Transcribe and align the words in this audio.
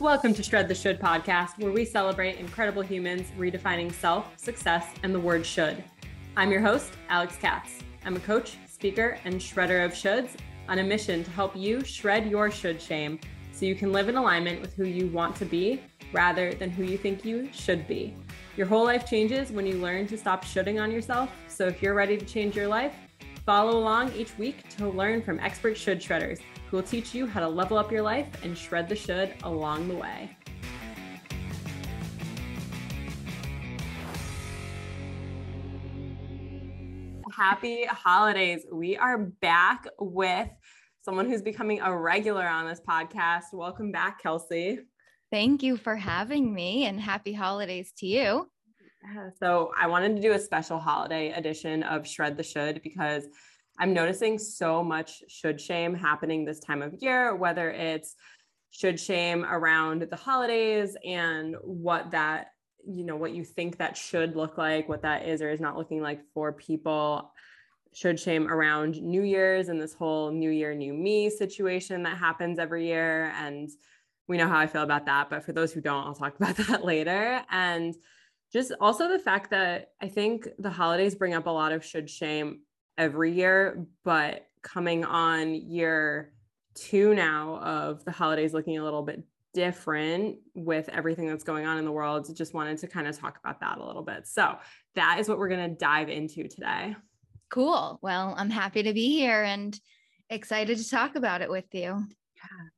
Welcome 0.00 0.32
to 0.34 0.44
Shred 0.44 0.68
the 0.68 0.76
Should 0.76 1.00
podcast, 1.00 1.58
where 1.58 1.72
we 1.72 1.84
celebrate 1.84 2.36
incredible 2.36 2.82
humans 2.82 3.32
redefining 3.36 3.92
self, 3.92 4.28
success, 4.36 4.86
and 5.02 5.12
the 5.12 5.18
word 5.18 5.44
should. 5.44 5.82
I'm 6.36 6.52
your 6.52 6.60
host, 6.60 6.92
Alex 7.08 7.34
Katz. 7.34 7.80
I'm 8.04 8.14
a 8.14 8.20
coach, 8.20 8.58
speaker, 8.68 9.18
and 9.24 9.40
shredder 9.40 9.84
of 9.84 9.90
shoulds 9.90 10.36
on 10.68 10.78
a 10.78 10.84
mission 10.84 11.24
to 11.24 11.30
help 11.32 11.56
you 11.56 11.82
shred 11.82 12.30
your 12.30 12.48
should 12.48 12.80
shame 12.80 13.18
so 13.50 13.66
you 13.66 13.74
can 13.74 13.92
live 13.92 14.08
in 14.08 14.16
alignment 14.16 14.60
with 14.60 14.72
who 14.74 14.84
you 14.84 15.08
want 15.08 15.34
to 15.34 15.44
be 15.44 15.82
rather 16.12 16.54
than 16.54 16.70
who 16.70 16.84
you 16.84 16.96
think 16.96 17.24
you 17.24 17.50
should 17.52 17.88
be. 17.88 18.14
Your 18.56 18.68
whole 18.68 18.84
life 18.84 19.04
changes 19.04 19.50
when 19.50 19.66
you 19.66 19.78
learn 19.78 20.06
to 20.06 20.16
stop 20.16 20.44
shoulding 20.44 20.78
on 20.78 20.92
yourself. 20.92 21.28
So 21.48 21.66
if 21.66 21.82
you're 21.82 21.94
ready 21.94 22.16
to 22.16 22.24
change 22.24 22.54
your 22.54 22.68
life, 22.68 22.94
follow 23.44 23.76
along 23.76 24.12
each 24.12 24.38
week 24.38 24.68
to 24.76 24.88
learn 24.88 25.22
from 25.22 25.40
expert 25.40 25.76
should 25.76 25.98
shredders 25.98 26.38
who 26.70 26.76
will 26.76 26.84
teach 26.84 27.14
you 27.14 27.26
how 27.26 27.40
to 27.40 27.48
level 27.48 27.78
up 27.78 27.90
your 27.90 28.02
life 28.02 28.28
and 28.44 28.56
shred 28.56 28.88
the 28.88 28.96
should 28.96 29.34
along 29.42 29.88
the 29.88 29.94
way. 29.94 30.36
Happy 37.34 37.84
holidays. 37.84 38.66
We 38.70 38.96
are 38.96 39.18
back 39.18 39.86
with 39.98 40.48
someone 41.02 41.26
who's 41.26 41.40
becoming 41.40 41.80
a 41.80 41.96
regular 41.96 42.46
on 42.46 42.68
this 42.68 42.80
podcast. 42.86 43.44
Welcome 43.52 43.92
back, 43.92 44.20
Kelsey. 44.20 44.80
Thank 45.30 45.62
you 45.62 45.76
for 45.76 45.94
having 45.94 46.52
me 46.52 46.86
and 46.86 47.00
happy 47.00 47.32
holidays 47.32 47.92
to 47.98 48.06
you. 48.06 48.50
So, 49.40 49.70
I 49.78 49.86
wanted 49.86 50.16
to 50.16 50.22
do 50.22 50.32
a 50.32 50.38
special 50.38 50.78
holiday 50.78 51.30
edition 51.30 51.82
of 51.84 52.06
Shred 52.06 52.36
the 52.36 52.42
Should 52.42 52.82
because 52.82 53.26
I'm 53.78 53.94
noticing 53.94 54.38
so 54.38 54.82
much 54.82 55.22
should 55.28 55.60
shame 55.60 55.94
happening 55.94 56.44
this 56.44 56.58
time 56.58 56.82
of 56.82 56.94
year, 57.00 57.34
whether 57.34 57.70
it's 57.70 58.16
should 58.70 58.98
shame 58.98 59.44
around 59.44 60.02
the 60.10 60.16
holidays 60.16 60.96
and 61.04 61.56
what 61.62 62.10
that, 62.10 62.48
you 62.86 63.04
know, 63.04 63.16
what 63.16 63.32
you 63.32 63.44
think 63.44 63.78
that 63.78 63.96
should 63.96 64.36
look 64.36 64.58
like, 64.58 64.88
what 64.88 65.02
that 65.02 65.26
is 65.26 65.40
or 65.40 65.50
is 65.50 65.60
not 65.60 65.76
looking 65.76 66.02
like 66.02 66.20
for 66.34 66.52
people. 66.52 67.32
Should 67.94 68.20
shame 68.20 68.48
around 68.48 69.00
New 69.00 69.22
Year's 69.22 69.68
and 69.68 69.80
this 69.80 69.94
whole 69.94 70.30
New 70.30 70.50
Year, 70.50 70.74
New 70.74 70.92
Me 70.92 71.30
situation 71.30 72.02
that 72.02 72.18
happens 72.18 72.58
every 72.58 72.86
year. 72.86 73.32
And 73.36 73.70
we 74.28 74.36
know 74.36 74.46
how 74.46 74.58
I 74.58 74.66
feel 74.66 74.82
about 74.82 75.06
that. 75.06 75.30
But 75.30 75.44
for 75.44 75.52
those 75.52 75.72
who 75.72 75.80
don't, 75.80 76.04
I'll 76.04 76.14
talk 76.14 76.36
about 76.40 76.56
that 76.56 76.84
later. 76.84 77.42
And 77.50 77.96
just 78.52 78.72
also 78.80 79.08
the 79.08 79.18
fact 79.18 79.50
that 79.50 79.92
I 80.00 80.08
think 80.08 80.48
the 80.58 80.70
holidays 80.70 81.14
bring 81.14 81.34
up 81.34 81.46
a 81.46 81.50
lot 81.50 81.72
of 81.72 81.84
should 81.84 82.10
shame 82.10 82.60
every 82.98 83.32
year, 83.32 83.86
but 84.04 84.46
coming 84.62 85.04
on 85.04 85.54
year 85.54 86.32
two 86.74 87.14
now 87.14 87.58
of 87.58 88.04
the 88.04 88.10
holidays 88.10 88.52
looking 88.52 88.78
a 88.78 88.84
little 88.84 89.02
bit 89.02 89.24
different 89.54 90.36
with 90.54 90.88
everything 90.90 91.26
that's 91.26 91.44
going 91.44 91.66
on 91.66 91.78
in 91.78 91.84
the 91.84 91.92
world. 91.92 92.34
Just 92.36 92.54
wanted 92.54 92.78
to 92.78 92.86
kind 92.86 93.08
of 93.08 93.18
talk 93.18 93.38
about 93.42 93.60
that 93.60 93.78
a 93.78 93.84
little 93.84 94.02
bit. 94.02 94.26
So 94.26 94.56
that 94.94 95.18
is 95.18 95.28
what 95.28 95.38
we're 95.38 95.48
going 95.48 95.70
to 95.70 95.76
dive 95.76 96.08
into 96.08 96.46
today. 96.48 96.94
Cool. 97.50 97.98
Well, 98.02 98.34
I'm 98.36 98.50
happy 98.50 98.82
to 98.82 98.92
be 98.92 99.08
here 99.08 99.42
and 99.42 99.78
excited 100.28 100.78
to 100.78 100.88
talk 100.88 101.16
about 101.16 101.40
it 101.40 101.50
with 101.50 101.64
you. 101.72 101.80
Yeah. 102.36 102.68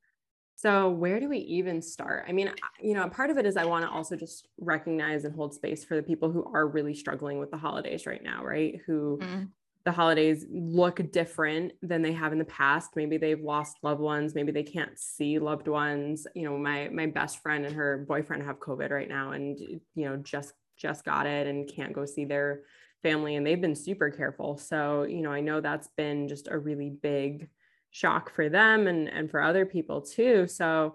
So, 0.56 0.90
where 0.90 1.20
do 1.20 1.28
we 1.28 1.38
even 1.38 1.80
start? 1.80 2.26
I 2.28 2.32
mean, 2.32 2.52
you 2.82 2.92
know, 2.92 3.08
part 3.08 3.30
of 3.30 3.38
it 3.38 3.46
is 3.46 3.56
I 3.56 3.64
want 3.64 3.82
to 3.84 3.90
also 3.90 4.14
just 4.14 4.46
recognize 4.58 5.24
and 5.24 5.34
hold 5.34 5.54
space 5.54 5.84
for 5.84 5.96
the 5.96 6.02
people 6.02 6.30
who 6.30 6.44
are 6.54 6.68
really 6.68 6.94
struggling 6.94 7.38
with 7.38 7.50
the 7.50 7.56
holidays 7.56 8.06
right 8.06 8.22
now, 8.22 8.44
right? 8.44 8.78
Who 8.86 9.18
mm 9.22 9.48
the 9.84 9.92
holidays 9.92 10.44
look 10.50 11.00
different 11.10 11.72
than 11.82 12.02
they 12.02 12.12
have 12.12 12.32
in 12.32 12.38
the 12.38 12.44
past 12.44 12.96
maybe 12.96 13.16
they've 13.16 13.40
lost 13.40 13.76
loved 13.82 14.00
ones 14.00 14.34
maybe 14.34 14.52
they 14.52 14.62
can't 14.62 14.98
see 14.98 15.38
loved 15.38 15.68
ones 15.68 16.26
you 16.34 16.44
know 16.44 16.56
my 16.56 16.88
my 16.88 17.06
best 17.06 17.42
friend 17.42 17.64
and 17.64 17.74
her 17.74 18.04
boyfriend 18.08 18.42
have 18.42 18.58
covid 18.60 18.90
right 18.90 19.08
now 19.08 19.32
and 19.32 19.58
you 19.58 19.80
know 20.04 20.16
just 20.16 20.52
just 20.76 21.04
got 21.04 21.26
it 21.26 21.46
and 21.46 21.70
can't 21.70 21.92
go 21.92 22.04
see 22.04 22.24
their 22.24 22.62
family 23.02 23.36
and 23.36 23.46
they've 23.46 23.60
been 23.60 23.74
super 23.74 24.10
careful 24.10 24.58
so 24.58 25.04
you 25.04 25.22
know 25.22 25.32
i 25.32 25.40
know 25.40 25.60
that's 25.60 25.88
been 25.96 26.28
just 26.28 26.48
a 26.48 26.58
really 26.58 26.90
big 26.90 27.48
shock 27.90 28.32
for 28.34 28.48
them 28.48 28.86
and 28.86 29.08
and 29.08 29.30
for 29.30 29.42
other 29.42 29.64
people 29.64 30.02
too 30.02 30.46
so 30.46 30.94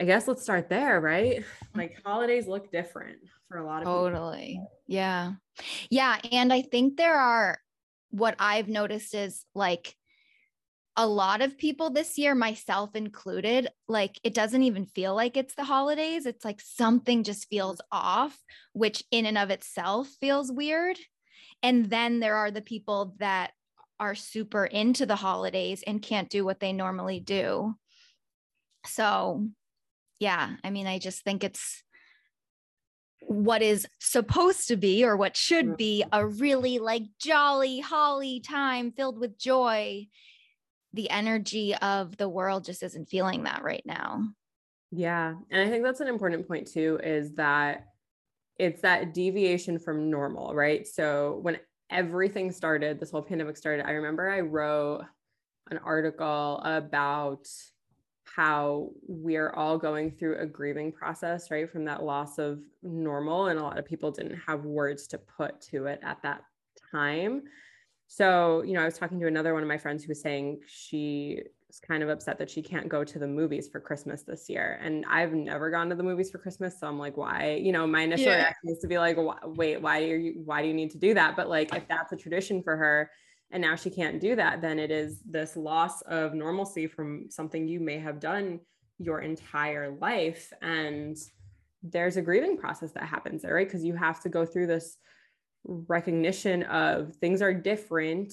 I 0.00 0.04
guess 0.04 0.26
let's 0.26 0.42
start 0.42 0.70
there, 0.70 0.98
right? 0.98 1.40
Mm-hmm. 1.40 1.78
Like 1.78 2.00
holidays 2.02 2.46
look 2.48 2.72
different 2.72 3.18
for 3.48 3.58
a 3.58 3.66
lot 3.66 3.82
of 3.82 3.84
totally. 3.84 4.52
People. 4.52 4.72
Yeah. 4.86 5.32
Yeah. 5.90 6.18
And 6.32 6.50
I 6.50 6.62
think 6.62 6.96
there 6.96 7.18
are 7.18 7.58
what 8.10 8.36
I've 8.38 8.68
noticed 8.68 9.14
is 9.14 9.44
like 9.54 9.94
a 10.96 11.06
lot 11.06 11.40
of 11.40 11.56
people 11.56 11.90
this 11.90 12.18
year, 12.18 12.34
myself 12.34 12.94
included, 12.94 13.68
like 13.88 14.18
it 14.22 14.34
doesn't 14.34 14.64
even 14.64 14.84
feel 14.84 15.14
like 15.14 15.36
it's 15.36 15.54
the 15.54 15.64
holidays. 15.64 16.26
It's 16.26 16.44
like 16.44 16.60
something 16.60 17.24
just 17.24 17.48
feels 17.48 17.80
off, 17.90 18.36
which 18.72 19.04
in 19.10 19.24
and 19.26 19.38
of 19.38 19.50
itself 19.50 20.08
feels 20.20 20.52
weird. 20.52 20.98
And 21.62 21.88
then 21.88 22.20
there 22.20 22.36
are 22.36 22.50
the 22.50 22.60
people 22.60 23.14
that 23.18 23.52
are 23.98 24.14
super 24.14 24.64
into 24.64 25.06
the 25.06 25.16
holidays 25.16 25.84
and 25.86 26.02
can't 26.02 26.30
do 26.30 26.44
what 26.44 26.58
they 26.58 26.72
normally 26.72 27.20
do. 27.20 27.74
So, 28.86 29.46
yeah, 30.18 30.56
I 30.64 30.70
mean, 30.70 30.86
I 30.86 30.98
just 30.98 31.22
think 31.22 31.44
it's 31.44 31.82
what 33.20 33.62
is 33.62 33.86
supposed 33.98 34.68
to 34.68 34.76
be 34.76 35.04
or 35.04 35.16
what 35.16 35.36
should 35.36 35.66
mm-hmm. 35.66 35.74
be 35.74 36.04
a 36.12 36.26
really 36.26 36.78
like 36.78 37.04
jolly 37.20 37.80
holly 37.80 38.40
time 38.40 38.92
filled 38.92 39.18
with 39.18 39.38
joy 39.38 40.06
the 40.92 41.10
energy 41.10 41.74
of 41.76 42.16
the 42.16 42.28
world 42.28 42.64
just 42.64 42.82
isn't 42.82 43.08
feeling 43.08 43.44
that 43.44 43.62
right 43.62 43.84
now. 43.84 44.24
Yeah 44.90 45.34
and 45.50 45.60
i 45.62 45.70
think 45.70 45.84
that's 45.84 46.00
an 46.00 46.08
important 46.08 46.48
point 46.48 46.66
too 46.66 46.98
is 47.02 47.34
that 47.34 47.86
it's 48.58 48.82
that 48.82 49.14
deviation 49.14 49.78
from 49.78 50.10
normal 50.10 50.54
right? 50.54 50.86
So 50.86 51.38
when 51.42 51.58
everything 51.90 52.50
started 52.52 52.98
this 52.98 53.10
whole 53.10 53.22
pandemic 53.22 53.56
started 53.56 53.84
i 53.86 53.92
remember 53.92 54.30
i 54.30 54.40
wrote 54.40 55.02
an 55.70 55.78
article 55.78 56.60
about 56.64 57.46
how 58.36 58.90
we're 59.06 59.50
all 59.50 59.76
going 59.76 60.10
through 60.12 60.38
a 60.38 60.46
grieving 60.46 60.92
process, 60.92 61.50
right? 61.50 61.70
From 61.70 61.84
that 61.86 62.02
loss 62.02 62.38
of 62.38 62.60
normal. 62.82 63.48
And 63.48 63.58
a 63.58 63.62
lot 63.62 63.78
of 63.78 63.84
people 63.84 64.10
didn't 64.10 64.38
have 64.46 64.64
words 64.64 65.06
to 65.08 65.18
put 65.18 65.60
to 65.62 65.86
it 65.86 66.00
at 66.02 66.22
that 66.22 66.42
time. 66.92 67.42
So, 68.06 68.62
you 68.62 68.72
know, 68.74 68.82
I 68.82 68.84
was 68.84 68.98
talking 68.98 69.20
to 69.20 69.26
another 69.26 69.52
one 69.52 69.62
of 69.62 69.68
my 69.68 69.78
friends 69.78 70.02
who 70.04 70.08
was 70.08 70.20
saying 70.20 70.60
she 70.66 71.40
was 71.68 71.78
kind 71.78 72.02
of 72.02 72.08
upset 72.08 72.38
that 72.38 72.50
she 72.50 72.60
can't 72.60 72.88
go 72.88 73.04
to 73.04 73.18
the 73.20 73.26
movies 73.26 73.68
for 73.68 73.78
Christmas 73.78 74.22
this 74.22 74.48
year. 74.48 74.80
And 74.82 75.04
I've 75.08 75.32
never 75.32 75.70
gone 75.70 75.88
to 75.90 75.94
the 75.94 76.02
movies 76.02 76.30
for 76.30 76.38
Christmas. 76.38 76.80
So 76.80 76.88
I'm 76.88 76.98
like, 76.98 77.16
why? 77.16 77.60
You 77.62 77.70
know, 77.70 77.86
my 77.86 78.02
initial 78.02 78.26
yeah. 78.26 78.38
reaction 78.38 78.70
is 78.70 78.78
to 78.78 78.88
be 78.88 78.98
like, 78.98 79.16
wait, 79.44 79.80
why 79.80 80.02
are 80.02 80.16
you, 80.16 80.42
why 80.44 80.62
do 80.62 80.68
you 80.68 80.74
need 80.74 80.90
to 80.90 80.98
do 80.98 81.14
that? 81.14 81.36
But 81.36 81.48
like, 81.48 81.72
if 81.74 81.86
that's 81.86 82.12
a 82.12 82.16
tradition 82.16 82.62
for 82.62 82.76
her, 82.76 83.10
and 83.50 83.60
now 83.62 83.74
she 83.74 83.90
can't 83.90 84.20
do 84.20 84.36
that, 84.36 84.62
then 84.62 84.78
it 84.78 84.90
is 84.90 85.20
this 85.28 85.56
loss 85.56 86.02
of 86.02 86.34
normalcy 86.34 86.86
from 86.86 87.30
something 87.30 87.66
you 87.66 87.80
may 87.80 87.98
have 87.98 88.20
done 88.20 88.60
your 88.98 89.20
entire 89.20 89.96
life. 90.00 90.52
And 90.62 91.16
there's 91.82 92.16
a 92.16 92.22
grieving 92.22 92.56
process 92.56 92.92
that 92.92 93.04
happens 93.04 93.42
there, 93.42 93.54
right? 93.54 93.66
Because 93.66 93.84
you 93.84 93.96
have 93.96 94.20
to 94.20 94.28
go 94.28 94.44
through 94.44 94.68
this 94.68 94.96
recognition 95.64 96.62
of 96.64 97.16
things 97.16 97.42
are 97.42 97.54
different. 97.54 98.32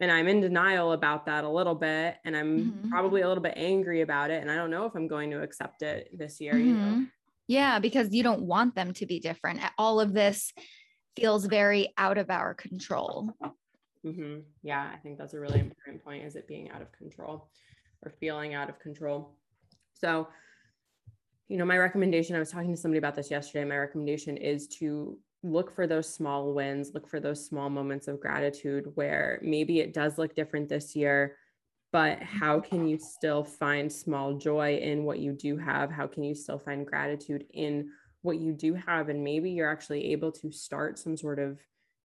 And 0.00 0.10
I'm 0.10 0.28
in 0.28 0.40
denial 0.40 0.92
about 0.92 1.26
that 1.26 1.44
a 1.44 1.48
little 1.48 1.74
bit. 1.74 2.16
And 2.24 2.36
I'm 2.36 2.58
mm-hmm. 2.58 2.90
probably 2.90 3.22
a 3.22 3.28
little 3.28 3.42
bit 3.42 3.54
angry 3.56 4.00
about 4.00 4.30
it. 4.30 4.42
And 4.42 4.50
I 4.50 4.56
don't 4.56 4.70
know 4.70 4.86
if 4.86 4.94
I'm 4.94 5.08
going 5.08 5.30
to 5.30 5.42
accept 5.42 5.82
it 5.82 6.10
this 6.12 6.40
year, 6.40 6.54
mm-hmm. 6.54 6.68
you 6.68 6.74
know? 6.74 6.80
Mm-hmm. 6.80 7.04
Yeah, 7.48 7.78
because 7.78 8.12
you 8.12 8.24
don't 8.24 8.42
want 8.42 8.74
them 8.74 8.92
to 8.94 9.06
be 9.06 9.20
different. 9.20 9.60
All 9.78 10.00
of 10.00 10.12
this 10.12 10.52
feels 11.14 11.46
very 11.46 11.94
out 11.96 12.18
of 12.18 12.28
our 12.28 12.54
control. 12.54 13.30
Mm-hmm. 14.06 14.40
Yeah, 14.62 14.88
I 14.92 14.96
think 14.98 15.18
that's 15.18 15.34
a 15.34 15.40
really 15.40 15.58
important 15.58 16.04
point 16.04 16.24
is 16.24 16.36
it 16.36 16.46
being 16.46 16.70
out 16.70 16.80
of 16.80 16.92
control 16.92 17.48
or 18.04 18.12
feeling 18.20 18.54
out 18.54 18.68
of 18.68 18.78
control. 18.78 19.34
So, 19.94 20.28
you 21.48 21.56
know, 21.56 21.64
my 21.64 21.78
recommendation, 21.78 22.36
I 22.36 22.38
was 22.38 22.50
talking 22.50 22.74
to 22.74 22.80
somebody 22.80 22.98
about 22.98 23.16
this 23.16 23.30
yesterday. 23.30 23.64
My 23.64 23.78
recommendation 23.78 24.36
is 24.36 24.68
to 24.78 25.18
look 25.42 25.74
for 25.74 25.86
those 25.86 26.12
small 26.12 26.52
wins, 26.52 26.92
look 26.94 27.08
for 27.08 27.20
those 27.20 27.44
small 27.44 27.68
moments 27.68 28.08
of 28.08 28.20
gratitude 28.20 28.92
where 28.94 29.40
maybe 29.42 29.80
it 29.80 29.92
does 29.92 30.18
look 30.18 30.34
different 30.34 30.68
this 30.68 30.94
year, 30.94 31.36
but 31.92 32.20
how 32.22 32.60
can 32.60 32.86
you 32.86 32.98
still 32.98 33.42
find 33.42 33.92
small 33.92 34.34
joy 34.34 34.76
in 34.76 35.04
what 35.04 35.18
you 35.18 35.32
do 35.32 35.56
have? 35.56 35.90
How 35.90 36.06
can 36.06 36.22
you 36.24 36.34
still 36.34 36.58
find 36.58 36.86
gratitude 36.86 37.44
in 37.54 37.90
what 38.22 38.38
you 38.38 38.52
do 38.52 38.74
have? 38.74 39.08
And 39.08 39.22
maybe 39.22 39.50
you're 39.50 39.70
actually 39.70 40.12
able 40.12 40.32
to 40.32 40.50
start 40.50 40.98
some 40.98 41.16
sort 41.16 41.38
of 41.38 41.60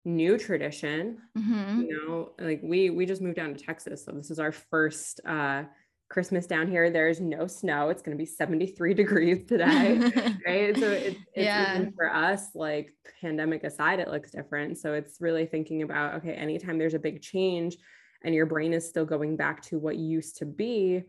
new 0.05 0.37
tradition 0.37 1.17
mm-hmm. 1.37 1.81
you 1.81 2.07
know 2.07 2.31
like 2.39 2.61
we 2.63 2.89
we 2.89 3.05
just 3.05 3.21
moved 3.21 3.35
down 3.35 3.53
to 3.53 3.63
texas 3.63 4.05
so 4.05 4.11
this 4.11 4.31
is 4.31 4.39
our 4.39 4.51
first 4.51 5.19
uh 5.25 5.63
christmas 6.09 6.47
down 6.47 6.67
here 6.67 6.89
there's 6.89 7.19
no 7.19 7.45
snow 7.45 7.89
it's 7.89 8.01
going 8.01 8.17
to 8.17 8.21
be 8.21 8.25
73 8.25 8.93
degrees 8.95 9.45
today 9.47 9.97
right 10.45 10.77
so 10.77 10.89
it's, 10.89 11.17
it's 11.33 11.45
yeah. 11.45 11.85
for 11.95 12.13
us 12.13 12.47
like 12.55 12.93
pandemic 13.21 13.63
aside 13.63 13.99
it 13.99 14.07
looks 14.07 14.31
different 14.31 14.77
so 14.77 14.93
it's 14.93 15.19
really 15.19 15.45
thinking 15.45 15.83
about 15.83 16.15
okay 16.15 16.33
anytime 16.33 16.77
there's 16.77 16.93
a 16.93 16.99
big 16.99 17.21
change 17.21 17.77
and 18.23 18.33
your 18.33 18.45
brain 18.45 18.73
is 18.73 18.87
still 18.87 19.05
going 19.05 19.35
back 19.35 19.61
to 19.61 19.77
what 19.77 19.97
used 19.97 20.37
to 20.37 20.45
be 20.45 21.03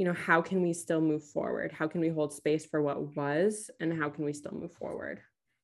you 0.00 0.06
know, 0.06 0.14
how 0.14 0.40
can 0.40 0.62
we 0.62 0.72
still 0.72 1.02
move 1.02 1.22
forward? 1.22 1.72
How 1.72 1.86
can 1.86 2.00
we 2.00 2.08
hold 2.08 2.32
space 2.32 2.64
for 2.64 2.80
what 2.80 3.14
was 3.14 3.70
and 3.80 3.92
how 3.92 4.08
can 4.08 4.24
we 4.24 4.32
still 4.32 4.54
move 4.54 4.72
forward? 4.72 5.20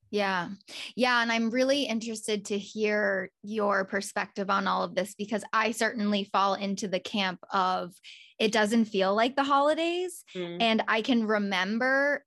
Yeah. 0.09 0.49
Yeah. 0.95 1.21
And 1.21 1.31
I'm 1.31 1.49
really 1.49 1.83
interested 1.83 2.45
to 2.45 2.57
hear 2.57 3.29
your 3.43 3.85
perspective 3.85 4.49
on 4.49 4.67
all 4.67 4.83
of 4.83 4.95
this 4.95 5.15
because 5.15 5.43
I 5.51 5.71
certainly 5.71 6.29
fall 6.31 6.53
into 6.53 6.87
the 6.87 6.99
camp 6.99 7.39
of 7.51 7.93
it 8.39 8.51
doesn't 8.51 8.85
feel 8.85 9.15
like 9.15 9.35
the 9.35 9.43
holidays. 9.43 10.23
Mm. 10.35 10.57
And 10.61 10.83
I 10.87 11.01
can 11.01 11.25
remember 11.25 12.23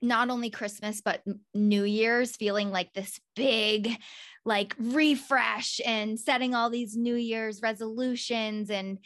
not 0.00 0.30
only 0.30 0.50
Christmas, 0.50 1.00
but 1.00 1.22
New 1.54 1.82
Year's 1.82 2.36
feeling 2.36 2.70
like 2.70 2.92
this 2.92 3.18
big, 3.34 3.96
like 4.44 4.76
refresh 4.78 5.80
and 5.84 6.18
setting 6.18 6.54
all 6.54 6.70
these 6.70 6.96
New 6.96 7.16
Year's 7.16 7.62
resolutions. 7.62 8.70
And, 8.70 8.98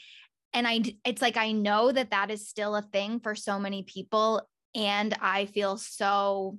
and 0.52 0.66
I, 0.66 0.82
it's 1.06 1.22
like, 1.22 1.38
I 1.38 1.52
know 1.52 1.92
that 1.92 2.10
that 2.10 2.30
is 2.30 2.48
still 2.48 2.76
a 2.76 2.82
thing 2.82 3.20
for 3.20 3.34
so 3.34 3.58
many 3.58 3.84
people. 3.84 4.46
And 4.74 5.16
I 5.20 5.46
feel 5.46 5.78
so 5.78 6.58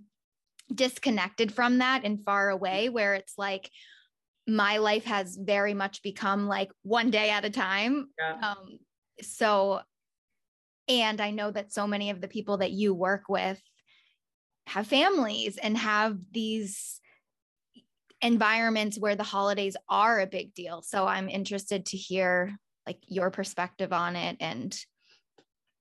disconnected 0.74 1.54
from 1.54 1.80
that 1.80 2.02
and 2.04 2.24
far 2.24 2.50
away, 2.50 2.90
where 2.90 3.16
it's 3.16 3.34
like, 3.38 3.70
my 4.46 4.78
life 4.78 5.06
has 5.06 5.38
very 5.38 5.74
much 5.74 6.04
become 6.04 6.48
like 6.48 6.70
one 6.82 7.10
day 7.10 7.30
at 7.30 7.46
a 7.46 7.50
time. 7.50 8.08
Yeah. 8.20 8.52
Um, 8.52 8.80
so, 9.22 9.80
and 10.90 11.22
I 11.22 11.32
know 11.32 11.50
that 11.50 11.72
so 11.72 11.88
many 11.88 12.10
of 12.10 12.20
the 12.20 12.28
people 12.28 12.58
that 12.58 12.72
you 12.72 12.94
work 12.94 13.30
with 13.30 13.62
have 14.68 14.86
families 14.88 15.58
and 15.58 15.78
have 15.78 16.18
these 16.32 17.00
environments 18.22 19.00
where 19.00 19.16
the 19.16 19.24
holidays 19.24 19.78
are 19.88 20.20
a 20.20 20.28
big 20.28 20.54
deal. 20.54 20.82
So 20.82 21.06
I'm 21.08 21.30
interested 21.30 21.86
to 21.88 21.98
hear 21.98 22.58
like 22.86 23.00
your 23.08 23.32
perspective 23.32 23.94
on 23.94 24.18
it 24.18 24.38
and 24.42 24.78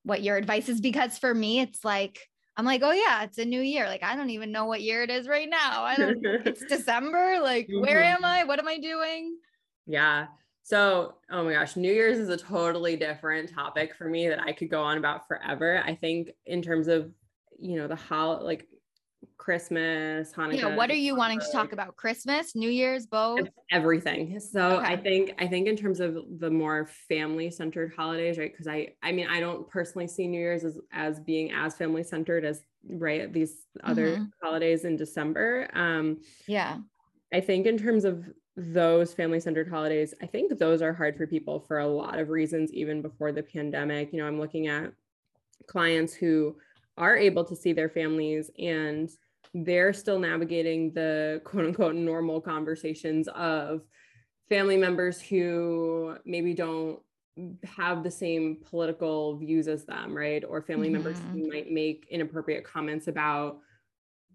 what 0.03 0.21
your 0.21 0.37
advice 0.37 0.69
is 0.69 0.79
because 0.79 1.17
for 1.17 1.33
me 1.33 1.59
it's 1.59 1.83
like 1.83 2.19
I'm 2.55 2.65
like, 2.65 2.81
oh 2.83 2.91
yeah, 2.91 3.23
it's 3.23 3.39
a 3.39 3.45
new 3.45 3.61
year. 3.61 3.87
Like 3.87 4.03
I 4.03 4.15
don't 4.15 4.29
even 4.29 4.51
know 4.51 4.65
what 4.65 4.81
year 4.81 5.03
it 5.03 5.09
is 5.09 5.27
right 5.27 5.49
now. 5.49 5.83
I 5.83 5.95
don't 5.95 6.19
it's 6.23 6.63
December. 6.69 7.39
Like 7.41 7.67
mm-hmm. 7.67 7.81
where 7.81 8.03
am 8.03 8.23
I? 8.23 8.43
What 8.43 8.59
am 8.59 8.67
I 8.67 8.77
doing? 8.77 9.37
Yeah. 9.85 10.27
So, 10.65 11.15
oh 11.29 11.43
my 11.43 11.53
gosh, 11.53 11.75
New 11.75 11.91
Year's 11.91 12.17
is 12.17 12.29
a 12.29 12.37
totally 12.37 12.95
different 12.95 13.53
topic 13.53 13.93
for 13.95 14.07
me 14.07 14.29
that 14.29 14.39
I 14.39 14.53
could 14.53 14.69
go 14.69 14.81
on 14.81 14.97
about 14.97 15.27
forever. 15.27 15.83
I 15.85 15.93
think 15.93 16.29
in 16.45 16.61
terms 16.61 16.87
of, 16.87 17.11
you 17.59 17.75
know, 17.75 17.87
the 17.87 17.97
how 17.97 18.41
like 18.41 18.67
Christmas, 19.43 20.31
Hanukkah. 20.31 20.57
Yeah, 20.57 20.75
what 20.77 20.89
are 20.89 20.95
you 20.95 21.17
wanting 21.17 21.41
to 21.41 21.51
talk 21.51 21.73
about? 21.73 21.97
Christmas, 21.97 22.55
New 22.55 22.69
Year's, 22.69 23.05
both? 23.05 23.41
Everything. 23.71 24.39
So 24.39 24.77
okay. 24.77 24.93
I 24.93 24.95
think 24.95 25.33
I 25.37 25.47
think 25.47 25.67
in 25.67 25.75
terms 25.75 25.99
of 25.99 26.17
the 26.39 26.49
more 26.49 26.87
family 27.09 27.51
centered 27.51 27.91
holidays, 27.93 28.37
right? 28.37 28.49
Because 28.53 28.69
I 28.69 28.93
I 29.03 29.11
mean 29.11 29.27
I 29.27 29.41
don't 29.41 29.69
personally 29.69 30.07
see 30.07 30.27
New 30.27 30.39
Year's 30.39 30.63
as 30.63 30.79
as 30.93 31.19
being 31.19 31.51
as 31.51 31.75
family 31.75 32.03
centered 32.03 32.45
as 32.45 32.61
right 32.89 33.33
these 33.33 33.65
other 33.83 34.13
mm-hmm. 34.13 34.23
holidays 34.41 34.85
in 34.85 34.95
December. 34.95 35.69
Um 35.73 36.21
yeah. 36.47 36.77
I 37.33 37.41
think 37.41 37.65
in 37.65 37.77
terms 37.77 38.05
of 38.05 38.31
those 38.55 39.13
family 39.13 39.41
centered 39.41 39.67
holidays, 39.67 40.13
I 40.21 40.25
think 40.25 40.57
those 40.57 40.81
are 40.81 40.93
hard 40.93 41.17
for 41.17 41.27
people 41.27 41.59
for 41.59 41.79
a 41.79 41.87
lot 41.87 42.17
of 42.17 42.29
reasons, 42.29 42.71
even 42.71 43.01
before 43.01 43.33
the 43.33 43.43
pandemic. 43.43 44.13
You 44.13 44.19
know, 44.19 44.27
I'm 44.27 44.39
looking 44.39 44.67
at 44.67 44.93
clients 45.67 46.13
who 46.13 46.55
are 46.97 47.17
able 47.17 47.43
to 47.43 47.57
see 47.57 47.73
their 47.73 47.89
families 47.89 48.49
and 48.57 49.09
they're 49.53 49.93
still 49.93 50.19
navigating 50.19 50.91
the 50.93 51.41
quote 51.43 51.65
unquote 51.65 51.95
normal 51.95 52.41
conversations 52.41 53.27
of 53.29 53.81
family 54.49 54.77
members 54.77 55.21
who 55.21 56.15
maybe 56.25 56.53
don't 56.53 56.99
have 57.63 58.03
the 58.03 58.11
same 58.11 58.57
political 58.69 59.37
views 59.37 59.67
as 59.67 59.85
them, 59.85 60.15
right? 60.15 60.43
Or 60.47 60.61
family 60.61 60.87
mm-hmm. 60.87 60.93
members 60.93 61.17
who 61.31 61.49
might 61.49 61.71
make 61.71 62.07
inappropriate 62.09 62.63
comments 62.63 63.07
about 63.07 63.59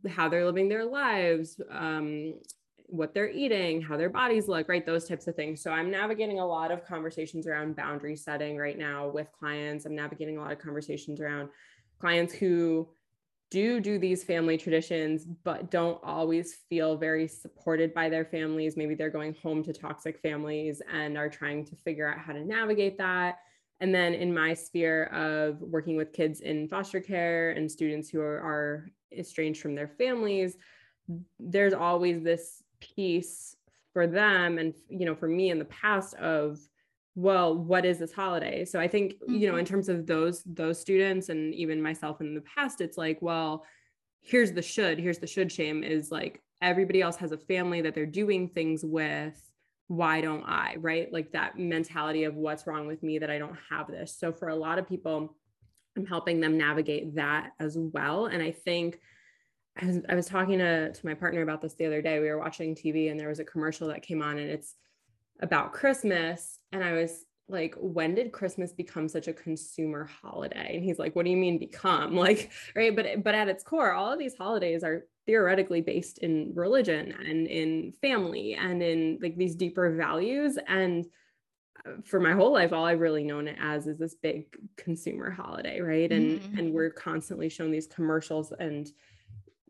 how 0.08 0.28
they're 0.28 0.44
living 0.44 0.68
their 0.68 0.84
lives, 0.84 1.60
um, 1.70 2.34
what 2.86 3.14
they're 3.14 3.30
eating, 3.30 3.82
how 3.82 3.96
their 3.96 4.08
bodies 4.08 4.48
look, 4.48 4.68
right? 4.68 4.84
Those 4.84 5.06
types 5.06 5.26
of 5.26 5.36
things. 5.36 5.62
So 5.62 5.70
I'm 5.70 5.90
navigating 5.90 6.40
a 6.40 6.46
lot 6.46 6.70
of 6.70 6.84
conversations 6.84 7.46
around 7.46 7.76
boundary 7.76 8.16
setting 8.16 8.56
right 8.56 8.78
now 8.78 9.08
with 9.08 9.28
clients. 9.38 9.84
I'm 9.84 9.94
navigating 9.94 10.38
a 10.38 10.40
lot 10.40 10.52
of 10.52 10.58
conversations 10.58 11.20
around 11.20 11.50
clients 12.00 12.32
who 12.32 12.88
do 13.50 13.80
do 13.80 13.98
these 13.98 14.24
family 14.24 14.58
traditions 14.58 15.24
but 15.24 15.70
don't 15.70 15.98
always 16.02 16.54
feel 16.68 16.96
very 16.96 17.26
supported 17.26 17.94
by 17.94 18.08
their 18.08 18.24
families. 18.24 18.76
Maybe 18.76 18.94
they're 18.94 19.10
going 19.10 19.34
home 19.42 19.62
to 19.64 19.72
toxic 19.72 20.20
families 20.20 20.82
and 20.92 21.16
are 21.16 21.30
trying 21.30 21.64
to 21.66 21.76
figure 21.76 22.08
out 22.08 22.18
how 22.18 22.32
to 22.32 22.44
navigate 22.44 22.98
that. 22.98 23.38
And 23.80 23.94
then 23.94 24.12
in 24.12 24.34
my 24.34 24.54
sphere 24.54 25.04
of 25.04 25.60
working 25.60 25.96
with 25.96 26.12
kids 26.12 26.40
in 26.40 26.68
foster 26.68 27.00
care 27.00 27.50
and 27.50 27.70
students 27.70 28.10
who 28.10 28.20
are, 28.20 28.38
are 28.38 28.90
estranged 29.12 29.62
from 29.62 29.74
their 29.74 29.88
families 29.88 30.56
there's 31.38 31.72
always 31.72 32.22
this 32.22 32.62
piece 32.80 33.56
for 33.92 34.06
them 34.06 34.58
and 34.58 34.74
you 34.88 35.06
know 35.06 35.14
for 35.14 35.28
me 35.28 35.50
in 35.50 35.58
the 35.58 35.64
past 35.66 36.14
of 36.14 36.58
well 37.18 37.52
what 37.52 37.84
is 37.84 37.98
this 37.98 38.12
holiday? 38.12 38.64
So 38.64 38.78
i 38.78 38.86
think 38.86 39.14
you 39.26 39.50
know 39.50 39.56
in 39.56 39.64
mm-hmm. 39.64 39.74
terms 39.74 39.88
of 39.88 40.06
those 40.06 40.44
those 40.44 40.80
students 40.80 41.30
and 41.30 41.52
even 41.52 41.82
myself 41.82 42.20
in 42.20 42.34
the 42.34 42.42
past 42.42 42.80
it's 42.80 42.96
like 42.96 43.20
well 43.20 43.64
here's 44.20 44.52
the 44.52 44.62
should 44.62 44.98
here's 45.00 45.18
the 45.18 45.26
should 45.26 45.50
shame 45.50 45.82
is 45.82 46.12
like 46.12 46.40
everybody 46.62 47.02
else 47.02 47.16
has 47.16 47.32
a 47.32 47.38
family 47.38 47.80
that 47.80 47.94
they're 47.94 48.06
doing 48.06 48.48
things 48.48 48.84
with. 48.84 49.40
Why 49.88 50.20
don't 50.20 50.44
i 50.44 50.76
right? 50.78 51.12
Like 51.12 51.32
that 51.32 51.58
mentality 51.58 52.22
of 52.22 52.36
what's 52.36 52.66
wrong 52.68 52.86
with 52.86 53.02
me 53.02 53.18
that 53.18 53.30
i 53.30 53.38
don't 53.38 53.58
have 53.68 53.88
this. 53.88 54.16
So 54.16 54.32
for 54.32 54.48
a 54.48 54.56
lot 54.56 54.78
of 54.78 54.88
people 54.88 55.34
i'm 55.96 56.06
helping 56.06 56.38
them 56.40 56.56
navigate 56.56 57.16
that 57.16 57.50
as 57.58 57.76
well. 57.76 58.26
And 58.26 58.40
i 58.40 58.52
think 58.52 59.00
I 59.80 59.86
was, 59.86 60.00
I 60.08 60.14
was 60.16 60.26
talking 60.26 60.58
to, 60.58 60.92
to 60.92 61.06
my 61.06 61.14
partner 61.14 61.42
about 61.42 61.62
this 61.62 61.74
the 61.74 61.86
other 61.86 62.02
day. 62.02 62.18
We 62.18 62.28
were 62.28 62.38
watching 62.38 62.74
TV 62.74 63.12
and 63.12 63.18
there 63.18 63.28
was 63.28 63.38
a 63.38 63.44
commercial 63.44 63.86
that 63.88 64.02
came 64.02 64.22
on 64.22 64.38
and 64.38 64.50
it's 64.50 64.74
about 65.40 65.72
Christmas. 65.72 66.58
And 66.72 66.82
I 66.82 66.92
was 66.92 67.24
like, 67.48 67.74
when 67.78 68.14
did 68.14 68.32
Christmas 68.32 68.72
become 68.72 69.08
such 69.08 69.28
a 69.28 69.32
consumer 69.32 70.08
holiday? 70.22 70.76
And 70.76 70.84
he's 70.84 70.98
like, 70.98 71.16
what 71.16 71.24
do 71.24 71.30
you 71.30 71.36
mean 71.36 71.58
become? 71.58 72.14
Like, 72.18 72.50
right. 72.74 72.94
But 72.94 73.22
but 73.24 73.34
at 73.34 73.48
its 73.48 73.64
core, 73.64 73.92
all 73.92 74.12
of 74.12 74.18
these 74.18 74.36
holidays 74.36 74.82
are 74.82 75.06
theoretically 75.26 75.80
based 75.80 76.18
in 76.18 76.52
religion 76.54 77.12
and 77.12 77.46
in 77.46 77.92
family 78.00 78.54
and 78.54 78.82
in 78.82 79.18
like 79.22 79.36
these 79.36 79.54
deeper 79.54 79.94
values. 79.94 80.58
And 80.66 81.06
uh, 81.86 81.92
for 82.04 82.18
my 82.18 82.32
whole 82.32 82.52
life, 82.52 82.72
all 82.72 82.84
I've 82.84 83.00
really 83.00 83.24
known 83.24 83.46
it 83.46 83.56
as 83.60 83.86
is 83.86 83.98
this 83.98 84.14
big 84.14 84.46
consumer 84.76 85.30
holiday, 85.30 85.80
right? 85.80 86.10
And 86.10 86.40
mm-hmm. 86.40 86.58
and 86.58 86.72
we're 86.74 86.90
constantly 86.90 87.48
shown 87.48 87.70
these 87.70 87.86
commercials 87.86 88.52
and 88.58 88.90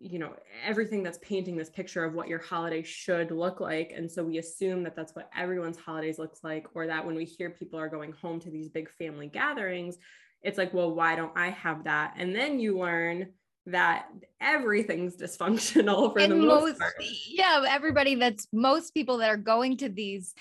you 0.00 0.18
know 0.18 0.34
everything 0.64 1.02
that's 1.02 1.18
painting 1.18 1.56
this 1.56 1.70
picture 1.70 2.04
of 2.04 2.14
what 2.14 2.28
your 2.28 2.38
holiday 2.38 2.82
should 2.82 3.30
look 3.30 3.60
like. 3.60 3.92
And 3.94 4.10
so 4.10 4.22
we 4.22 4.38
assume 4.38 4.82
that 4.84 4.94
that's 4.94 5.14
what 5.14 5.30
everyone's 5.36 5.78
holidays 5.78 6.18
looks 6.18 6.44
like 6.44 6.66
or 6.74 6.86
that 6.86 7.04
when 7.04 7.16
we 7.16 7.24
hear 7.24 7.50
people 7.50 7.78
are 7.78 7.88
going 7.88 8.12
home 8.12 8.40
to 8.40 8.50
these 8.50 8.68
big 8.68 8.90
family 8.90 9.26
gatherings 9.26 9.98
it's 10.42 10.58
like 10.58 10.72
well 10.72 10.94
why 10.94 11.16
don't 11.16 11.32
i 11.36 11.50
have 11.50 11.84
that? 11.84 12.14
And 12.16 12.34
then 12.34 12.60
you 12.60 12.78
learn 12.78 13.28
that 13.66 14.06
everything's 14.40 15.16
dysfunctional 15.20 16.12
for 16.12 16.20
and 16.20 16.32
the 16.32 16.36
most, 16.36 16.62
most 16.62 16.78
part. 16.78 16.94
yeah 17.28 17.64
everybody 17.68 18.14
that's 18.14 18.46
most 18.52 18.94
people 18.94 19.18
that 19.18 19.30
are 19.30 19.36
going 19.36 19.76
to 19.78 19.88
these 19.88 20.34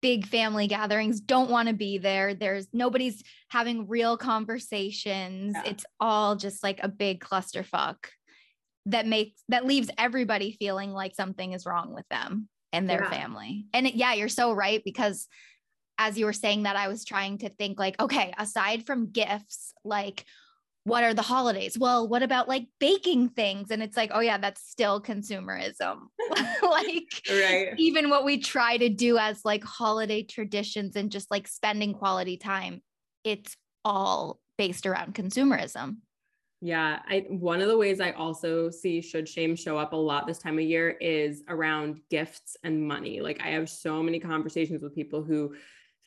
big 0.00 0.26
family 0.26 0.66
gatherings 0.66 1.20
don't 1.20 1.48
want 1.48 1.68
to 1.68 1.74
be 1.74 1.96
there. 1.96 2.34
There's 2.34 2.66
nobody's 2.72 3.22
having 3.50 3.86
real 3.86 4.16
conversations. 4.16 5.54
Yeah. 5.54 5.70
it's 5.70 5.86
all 6.00 6.34
just 6.34 6.64
like 6.64 6.80
a 6.82 6.88
big 6.88 7.20
clusterfuck 7.20 7.98
that 8.86 9.06
makes 9.06 9.40
that 9.48 9.66
leaves 9.66 9.90
everybody 9.96 10.56
feeling 10.58 10.92
like 10.92 11.14
something 11.14 11.52
is 11.52 11.66
wrong 11.66 11.94
with 11.94 12.08
them 12.08 12.48
and 12.72 12.88
their 12.88 13.02
yeah. 13.02 13.10
family. 13.10 13.66
And 13.72 13.86
it, 13.86 13.94
yeah, 13.94 14.14
you're 14.14 14.28
so 14.28 14.52
right 14.52 14.82
because 14.84 15.28
as 15.98 16.18
you 16.18 16.24
were 16.24 16.32
saying 16.32 16.64
that 16.64 16.76
I 16.76 16.88
was 16.88 17.04
trying 17.04 17.38
to 17.38 17.48
think 17.48 17.78
like 17.78 18.00
okay, 18.00 18.34
aside 18.38 18.86
from 18.86 19.10
gifts, 19.10 19.72
like 19.84 20.24
what 20.84 21.04
are 21.04 21.14
the 21.14 21.22
holidays? 21.22 21.78
Well, 21.78 22.08
what 22.08 22.24
about 22.24 22.48
like 22.48 22.66
baking 22.80 23.28
things? 23.30 23.70
And 23.70 23.82
it's 23.82 23.96
like, 23.96 24.10
oh 24.12 24.20
yeah, 24.20 24.38
that's 24.38 24.68
still 24.68 25.00
consumerism. 25.00 25.98
like 26.62 27.22
right. 27.30 27.74
even 27.78 28.10
what 28.10 28.24
we 28.24 28.38
try 28.38 28.76
to 28.78 28.88
do 28.88 29.16
as 29.16 29.44
like 29.44 29.62
holiday 29.62 30.24
traditions 30.24 30.96
and 30.96 31.12
just 31.12 31.30
like 31.30 31.46
spending 31.46 31.94
quality 31.94 32.36
time, 32.36 32.82
it's 33.22 33.56
all 33.84 34.40
based 34.58 34.86
around 34.86 35.14
consumerism. 35.14 35.98
Yeah, 36.64 37.00
I 37.08 37.26
one 37.28 37.60
of 37.60 37.66
the 37.66 37.76
ways 37.76 38.00
I 38.00 38.12
also 38.12 38.70
see 38.70 39.00
should 39.00 39.28
shame 39.28 39.56
show 39.56 39.76
up 39.76 39.94
a 39.94 39.96
lot 39.96 40.28
this 40.28 40.38
time 40.38 40.60
of 40.60 40.64
year 40.64 40.90
is 40.90 41.42
around 41.48 42.00
gifts 42.08 42.56
and 42.62 42.86
money. 42.86 43.20
Like 43.20 43.40
I 43.42 43.48
have 43.48 43.68
so 43.68 44.00
many 44.00 44.20
conversations 44.20 44.80
with 44.80 44.94
people 44.94 45.24
who 45.24 45.56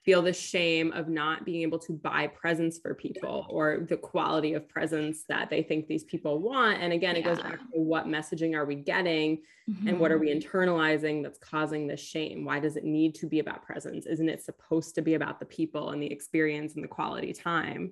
feel 0.06 0.22
the 0.22 0.32
shame 0.32 0.94
of 0.94 1.10
not 1.10 1.44
being 1.44 1.64
able 1.64 1.80
to 1.80 1.92
buy 1.92 2.28
presents 2.28 2.80
for 2.80 2.94
people 2.94 3.46
or 3.50 3.86
the 3.90 3.98
quality 3.98 4.54
of 4.54 4.70
presents 4.70 5.26
that 5.28 5.50
they 5.50 5.62
think 5.62 5.88
these 5.88 6.06
people 6.06 6.40
want. 6.40 6.82
And 6.82 6.94
again, 6.94 7.18
it 7.18 7.26
goes 7.26 7.42
back 7.42 7.60
to 7.60 7.80
what 7.82 8.06
messaging 8.06 8.56
are 8.56 8.64
we 8.64 8.76
getting 8.76 9.42
mm-hmm. 9.70 9.90
and 9.90 10.00
what 10.00 10.12
are 10.12 10.20
we 10.20 10.30
mm-hmm. 10.30 10.48
internalizing 10.48 11.22
that's 11.22 11.40
causing 11.40 11.86
this 11.86 12.00
shame? 12.00 12.46
Why 12.46 12.62
does 12.62 12.78
it 12.78 12.86
need 12.86 13.16
to 13.16 13.28
be 13.28 13.40
about 13.40 13.64
presents? 13.64 14.06
Isn't 14.06 14.30
it 14.30 14.42
supposed 14.42 14.96
to 14.96 15.02
be 15.02 15.16
about 15.16 15.42
the 15.42 15.48
people 15.48 15.90
and 15.90 16.02
the 16.02 16.10
experience 16.10 16.76
and 16.76 16.84
the 16.84 16.88
quality 16.88 17.34
time? 17.34 17.92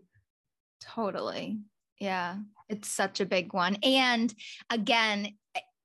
Totally. 0.79 1.57
Yeah. 1.99 2.37
It's 2.69 2.89
such 2.89 3.19
a 3.19 3.25
big 3.25 3.53
one. 3.53 3.77
And 3.83 4.33
again, 4.69 5.35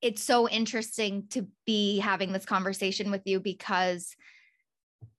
it's 0.00 0.23
so 0.23 0.49
interesting 0.49 1.27
to 1.31 1.47
be 1.67 1.99
having 1.99 2.33
this 2.33 2.45
conversation 2.45 3.11
with 3.11 3.23
you 3.25 3.41
because 3.41 4.15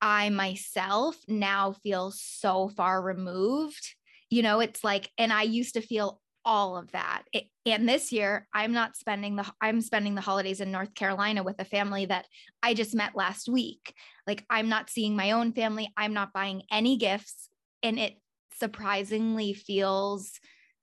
I 0.02 0.30
myself 0.30 1.18
now 1.28 1.74
feel 1.74 2.12
so 2.12 2.70
far 2.70 3.02
removed. 3.02 3.96
You 4.30 4.44
know, 4.44 4.60
it's 4.60 4.84
like, 4.84 5.10
and 5.18 5.34
I 5.34 5.44
used 5.44 5.74
to 5.74 5.82
feel 5.82 6.22
all 6.46 6.78
of 6.78 6.92
that. 6.92 7.24
It, 7.34 7.46
and 7.66 7.88
this 7.88 8.12
year, 8.12 8.48
I'm 8.54 8.72
not 8.72 8.96
spending 8.96 9.36
the 9.36 9.46
I'm 9.62 9.82
spending 9.82 10.16
the 10.16 10.22
holidays 10.22 10.62
in 10.62 10.72
North 10.72 10.94
Carolina 10.96 11.44
with 11.44 11.60
a 11.60 11.66
family 11.66 12.06
that 12.06 12.26
I 12.64 12.74
just 12.74 12.96
met 12.96 13.16
last 13.16 13.50
week. 13.50 13.94
Like 14.26 14.46
I'm 14.50 14.70
not 14.70 14.90
seeing 14.90 15.16
my 15.16 15.32
own 15.32 15.52
family. 15.52 15.92
I'm 15.98 16.14
not 16.14 16.34
buying 16.34 16.64
any 16.72 16.98
gifts, 16.98 17.50
and 17.84 18.00
it 18.00 18.16
surprisingly 18.58 19.54
feels 19.54 20.40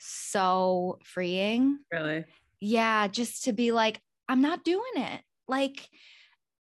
so 0.06 0.98
freeing. 1.04 1.78
Really? 1.92 2.24
Yeah, 2.60 3.08
just 3.08 3.44
to 3.44 3.52
be 3.52 3.72
like, 3.72 4.00
I'm 4.28 4.40
not 4.40 4.64
doing 4.64 4.82
it. 4.96 5.20
Like, 5.48 5.88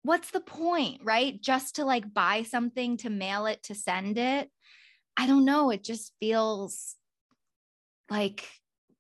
what's 0.03 0.31
the 0.31 0.41
point, 0.41 1.01
right? 1.05 1.41
Just 1.41 1.77
to 1.77 1.85
like 1.85 2.13
buy 2.13 2.43
something 2.43 2.97
to 2.99 3.11
mail 3.11 3.47
it 3.47 3.63
to 3.65 3.75
send 3.75 4.19
it. 4.19 4.51
I 5.17 5.27
don't 5.27 5.45
know. 5.45 5.71
It 5.71 5.85
just 5.85 6.13
feels 6.21 6.97
like 8.11 8.49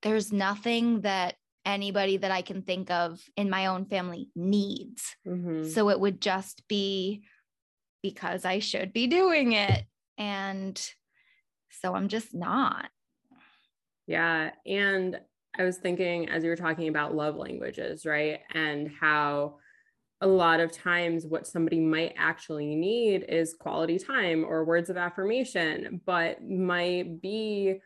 there's 0.02 0.32
nothing 0.32 1.02
that 1.02 1.36
anybody 1.64 2.16
that 2.16 2.30
I 2.30 2.42
can 2.42 2.62
think 2.62 2.90
of 2.90 3.20
in 3.36 3.48
my 3.48 3.66
own 3.66 3.86
family 3.86 4.28
needs. 4.34 5.16
Mm-hmm. 5.26 5.68
So 5.68 5.90
it 5.90 6.00
would 6.00 6.20
just 6.20 6.66
be 6.68 7.22
because 8.02 8.44
I 8.44 8.58
should 8.58 8.92
be 8.92 9.06
doing 9.06 9.52
it. 9.52 9.84
And 10.18 10.80
so 11.70 11.94
I'm 11.94 12.08
just 12.08 12.34
not. 12.34 12.88
Yeah. 14.06 14.50
And 14.66 15.20
I 15.58 15.64
was 15.64 15.78
thinking 15.78 16.28
as 16.28 16.42
you 16.44 16.50
were 16.50 16.56
talking 16.56 16.88
about 16.88 17.14
love 17.14 17.36
languages, 17.36 18.06
right? 18.06 18.40
And 18.54 18.90
how 19.00 19.56
a 20.20 20.26
lot 20.26 20.60
of 20.60 20.72
times 20.72 21.26
what 21.26 21.46
somebody 21.46 21.80
might 21.80 22.14
actually 22.16 22.74
need 22.74 23.24
is 23.28 23.54
quality 23.54 23.98
time 23.98 24.44
or 24.44 24.64
words 24.64 24.88
of 24.88 24.96
affirmation, 24.96 26.00
but 26.06 26.42
might 26.42 27.20
be 27.20 27.80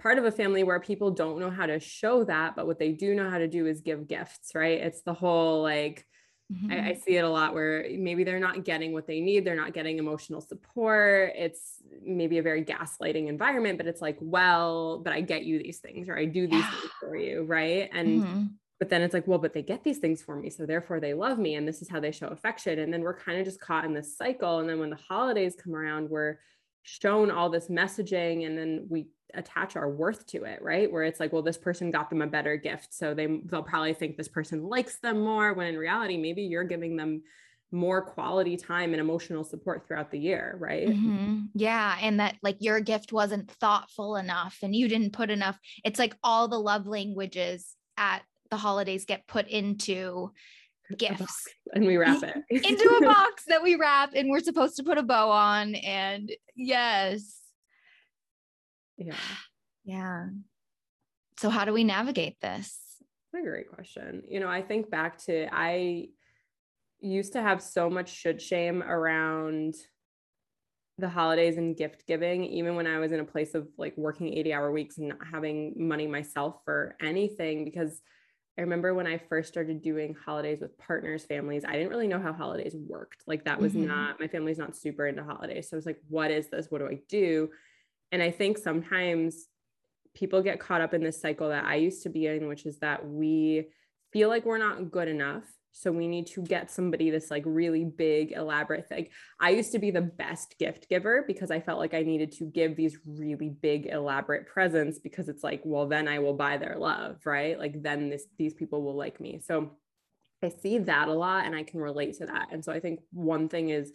part 0.00 0.16
of 0.16 0.24
a 0.24 0.30
family 0.30 0.62
where 0.62 0.80
people 0.80 1.10
don't 1.10 1.40
know 1.40 1.50
how 1.50 1.66
to 1.66 1.78
show 1.80 2.24
that, 2.24 2.56
but 2.56 2.66
what 2.66 2.78
they 2.78 2.92
do 2.92 3.14
know 3.14 3.28
how 3.28 3.38
to 3.38 3.48
do 3.48 3.66
is 3.66 3.80
give 3.80 4.08
gifts, 4.08 4.52
right? 4.54 4.80
It's 4.80 5.02
the 5.02 5.12
whole 5.12 5.62
like, 5.62 6.06
Mm-hmm. 6.52 6.70
I, 6.70 6.74
I, 6.74 6.78
mm-hmm. 6.78 7.00
see 7.00 7.16
it 7.16 7.24
a 7.24 7.28
lot 7.28 7.54
where 7.54 7.86
maybe 7.96 8.24
they're 8.24 8.40
not 8.40 8.64
getting 8.64 8.92
what 8.92 9.06
they 9.06 9.20
need. 9.20 9.44
They're 9.44 9.54
not 9.54 9.72
getting 9.72 9.98
emotional 9.98 10.40
support. 10.40 11.32
It's 11.36 11.82
maybe 12.04 12.38
a 12.38 12.42
very 12.42 12.64
gaslighting 12.64 13.28
environment, 13.28 13.78
but 13.78 13.86
it's 13.86 14.00
like, 14.00 14.18
well, 14.20 14.98
but 14.98 15.12
I 15.12 15.20
get 15.20 15.44
you 15.44 15.62
these 15.62 15.78
things 15.78 16.08
or 16.08 16.18
I 16.18 16.24
do 16.24 16.46
these 16.46 16.60
yeah. 16.60 16.70
things 16.70 16.92
for 16.98 17.16
you. 17.16 17.44
Right. 17.44 17.88
And, 17.92 18.22
mm-hmm. 18.22 18.42
but 18.80 18.88
then 18.88 19.02
it's 19.02 19.14
like, 19.14 19.28
well, 19.28 19.38
but 19.38 19.52
they 19.52 19.62
get 19.62 19.84
these 19.84 19.98
things 19.98 20.22
for 20.22 20.34
me. 20.34 20.50
So 20.50 20.66
therefore 20.66 20.98
they 20.98 21.14
love 21.14 21.38
me. 21.38 21.54
And 21.54 21.68
this 21.68 21.82
is 21.82 21.88
how 21.88 22.00
they 22.00 22.10
show 22.10 22.28
affection. 22.28 22.80
And 22.80 22.92
then 22.92 23.02
we're 23.02 23.18
kind 23.18 23.38
of 23.38 23.44
just 23.44 23.60
caught 23.60 23.84
in 23.84 23.94
this 23.94 24.16
cycle. 24.16 24.58
And 24.58 24.68
then 24.68 24.80
when 24.80 24.90
the 24.90 24.96
holidays 24.96 25.56
come 25.62 25.76
around, 25.76 26.10
we're 26.10 26.38
shown 26.82 27.30
all 27.30 27.50
this 27.50 27.68
messaging 27.68 28.46
and 28.46 28.56
then 28.56 28.86
we 28.88 29.08
attach 29.34 29.76
our 29.76 29.88
worth 29.88 30.26
to 30.26 30.44
it 30.44 30.60
right 30.62 30.90
where 30.90 31.04
it's 31.04 31.20
like 31.20 31.32
well 31.32 31.42
this 31.42 31.58
person 31.58 31.90
got 31.90 32.10
them 32.10 32.22
a 32.22 32.26
better 32.26 32.56
gift 32.56 32.92
so 32.92 33.14
they 33.14 33.26
they'll 33.46 33.62
probably 33.62 33.94
think 33.94 34.16
this 34.16 34.28
person 34.28 34.64
likes 34.64 34.98
them 34.98 35.20
more 35.20 35.52
when 35.54 35.66
in 35.66 35.78
reality 35.78 36.16
maybe 36.16 36.42
you're 36.42 36.64
giving 36.64 36.96
them 36.96 37.22
more 37.72 38.02
quality 38.02 38.56
time 38.56 38.92
and 38.92 39.00
emotional 39.00 39.44
support 39.44 39.86
throughout 39.86 40.10
the 40.10 40.18
year 40.18 40.56
right 40.58 40.88
mm-hmm. 40.88 41.42
yeah 41.54 41.96
and 42.00 42.18
that 42.18 42.34
like 42.42 42.56
your 42.58 42.80
gift 42.80 43.12
wasn't 43.12 43.48
thoughtful 43.48 44.16
enough 44.16 44.58
and 44.62 44.74
you 44.74 44.88
didn't 44.88 45.12
put 45.12 45.30
enough 45.30 45.56
it's 45.84 45.98
like 45.98 46.16
all 46.24 46.48
the 46.48 46.58
love 46.58 46.86
languages 46.86 47.76
at 47.96 48.22
the 48.50 48.56
holidays 48.56 49.04
get 49.04 49.28
put 49.28 49.46
into 49.46 50.32
gifts. 50.98 51.46
and 51.74 51.86
we 51.86 51.96
wrap 51.96 52.22
it. 52.22 52.36
into 52.50 52.98
a 53.00 53.00
box 53.06 53.44
that 53.48 53.62
we 53.62 53.74
wrap 53.76 54.10
and 54.14 54.30
we're 54.30 54.40
supposed 54.40 54.76
to 54.76 54.82
put 54.82 54.98
a 54.98 55.02
bow 55.02 55.30
on 55.30 55.74
and 55.74 56.32
yes. 56.56 57.38
Yeah. 58.96 59.14
Yeah. 59.82 60.26
So 61.38 61.48
how 61.48 61.64
do 61.64 61.72
we 61.72 61.84
navigate 61.84 62.38
this? 62.40 62.78
That's 63.32 63.42
a 63.42 63.48
great 63.48 63.68
question. 63.72 64.22
You 64.28 64.38
know 64.38 64.48
i 64.48 64.60
think 64.60 64.90
back 64.90 65.16
to 65.24 65.48
i 65.52 66.08
used 67.00 67.32
to 67.32 67.42
have 67.42 67.62
so 67.62 67.88
much 67.88 68.12
should 68.12 68.42
shame 68.42 68.82
around 68.82 69.74
the 70.98 71.08
holidays 71.08 71.56
and 71.56 71.76
gift 71.76 72.06
giving 72.06 72.44
even 72.44 72.76
when 72.76 72.86
i 72.86 72.98
was 72.98 73.10
in 73.10 73.20
a 73.20 73.24
place 73.24 73.54
of 73.54 73.66
like 73.78 73.96
working 73.96 74.28
80 74.34 74.52
hour 74.52 74.70
weeks 74.70 74.98
and 74.98 75.08
not 75.08 75.18
having 75.32 75.72
money 75.76 76.06
myself 76.06 76.60
for 76.64 76.94
anything 77.00 77.64
because 77.64 78.02
I 78.58 78.62
remember 78.62 78.94
when 78.94 79.06
I 79.06 79.18
first 79.18 79.48
started 79.48 79.80
doing 79.80 80.14
holidays 80.14 80.60
with 80.60 80.76
partners' 80.76 81.24
families, 81.24 81.64
I 81.64 81.72
didn't 81.72 81.88
really 81.88 82.08
know 82.08 82.20
how 82.20 82.32
holidays 82.32 82.74
worked. 82.76 83.22
Like 83.26 83.44
that 83.44 83.60
was 83.60 83.72
mm-hmm. 83.72 83.86
not 83.86 84.20
my 84.20 84.28
family's 84.28 84.58
not 84.58 84.76
super 84.76 85.06
into 85.06 85.24
holidays. 85.24 85.68
So 85.68 85.76
I 85.76 85.78
was 85.78 85.86
like, 85.86 86.00
what 86.08 86.30
is 86.30 86.48
this? 86.48 86.66
What 86.68 86.78
do 86.78 86.88
I 86.88 87.00
do? 87.08 87.50
And 88.12 88.22
I 88.22 88.30
think 88.30 88.58
sometimes 88.58 89.46
people 90.14 90.42
get 90.42 90.60
caught 90.60 90.80
up 90.80 90.94
in 90.94 91.02
this 91.02 91.20
cycle 91.20 91.48
that 91.48 91.64
I 91.64 91.76
used 91.76 92.02
to 92.02 92.08
be 92.08 92.26
in, 92.26 92.48
which 92.48 92.66
is 92.66 92.78
that 92.80 93.08
we 93.08 93.68
feel 94.12 94.28
like 94.28 94.44
we're 94.44 94.58
not 94.58 94.90
good 94.90 95.08
enough 95.08 95.44
so 95.72 95.92
we 95.92 96.08
need 96.08 96.26
to 96.28 96.42
get 96.42 96.70
somebody 96.70 97.10
this 97.10 97.30
like 97.30 97.44
really 97.46 97.84
big, 97.84 98.32
elaborate 98.32 98.88
thing. 98.88 99.08
I 99.38 99.50
used 99.50 99.72
to 99.72 99.78
be 99.78 99.90
the 99.90 100.00
best 100.00 100.58
gift 100.58 100.88
giver 100.88 101.24
because 101.26 101.50
I 101.50 101.60
felt 101.60 101.78
like 101.78 101.94
I 101.94 102.02
needed 102.02 102.32
to 102.32 102.44
give 102.44 102.76
these 102.76 102.98
really 103.06 103.50
big, 103.50 103.86
elaborate 103.86 104.46
presents 104.46 104.98
because 104.98 105.28
it's 105.28 105.44
like, 105.44 105.62
well, 105.64 105.86
then 105.86 106.08
I 106.08 106.18
will 106.18 106.34
buy 106.34 106.56
their 106.56 106.76
love, 106.76 107.24
right? 107.24 107.58
Like 107.58 107.82
then 107.82 108.10
this 108.10 108.26
these 108.36 108.54
people 108.54 108.82
will 108.82 108.96
like 108.96 109.20
me. 109.20 109.40
So 109.44 109.70
I 110.42 110.48
see 110.48 110.78
that 110.78 111.08
a 111.08 111.12
lot 111.12 111.46
and 111.46 111.54
I 111.54 111.62
can 111.62 111.80
relate 111.80 112.16
to 112.18 112.26
that. 112.26 112.48
And 112.50 112.64
so 112.64 112.72
I 112.72 112.80
think 112.80 113.00
one 113.12 113.48
thing 113.48 113.70
is 113.70 113.92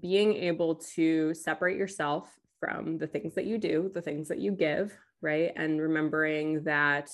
being 0.00 0.34
able 0.34 0.76
to 0.94 1.34
separate 1.34 1.76
yourself 1.76 2.28
from 2.58 2.98
the 2.98 3.06
things 3.06 3.34
that 3.34 3.46
you 3.46 3.58
do, 3.58 3.90
the 3.94 4.02
things 4.02 4.28
that 4.28 4.38
you 4.38 4.52
give, 4.52 4.96
right? 5.20 5.52
And 5.56 5.80
remembering 5.80 6.64
that 6.64 7.10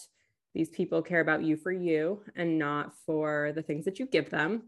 these 0.56 0.70
people 0.70 1.02
care 1.02 1.20
about 1.20 1.44
you 1.44 1.54
for 1.54 1.70
you 1.70 2.22
and 2.34 2.58
not 2.58 2.92
for 3.04 3.52
the 3.54 3.60
things 3.60 3.84
that 3.84 3.98
you 3.98 4.06
give 4.06 4.30
them. 4.30 4.62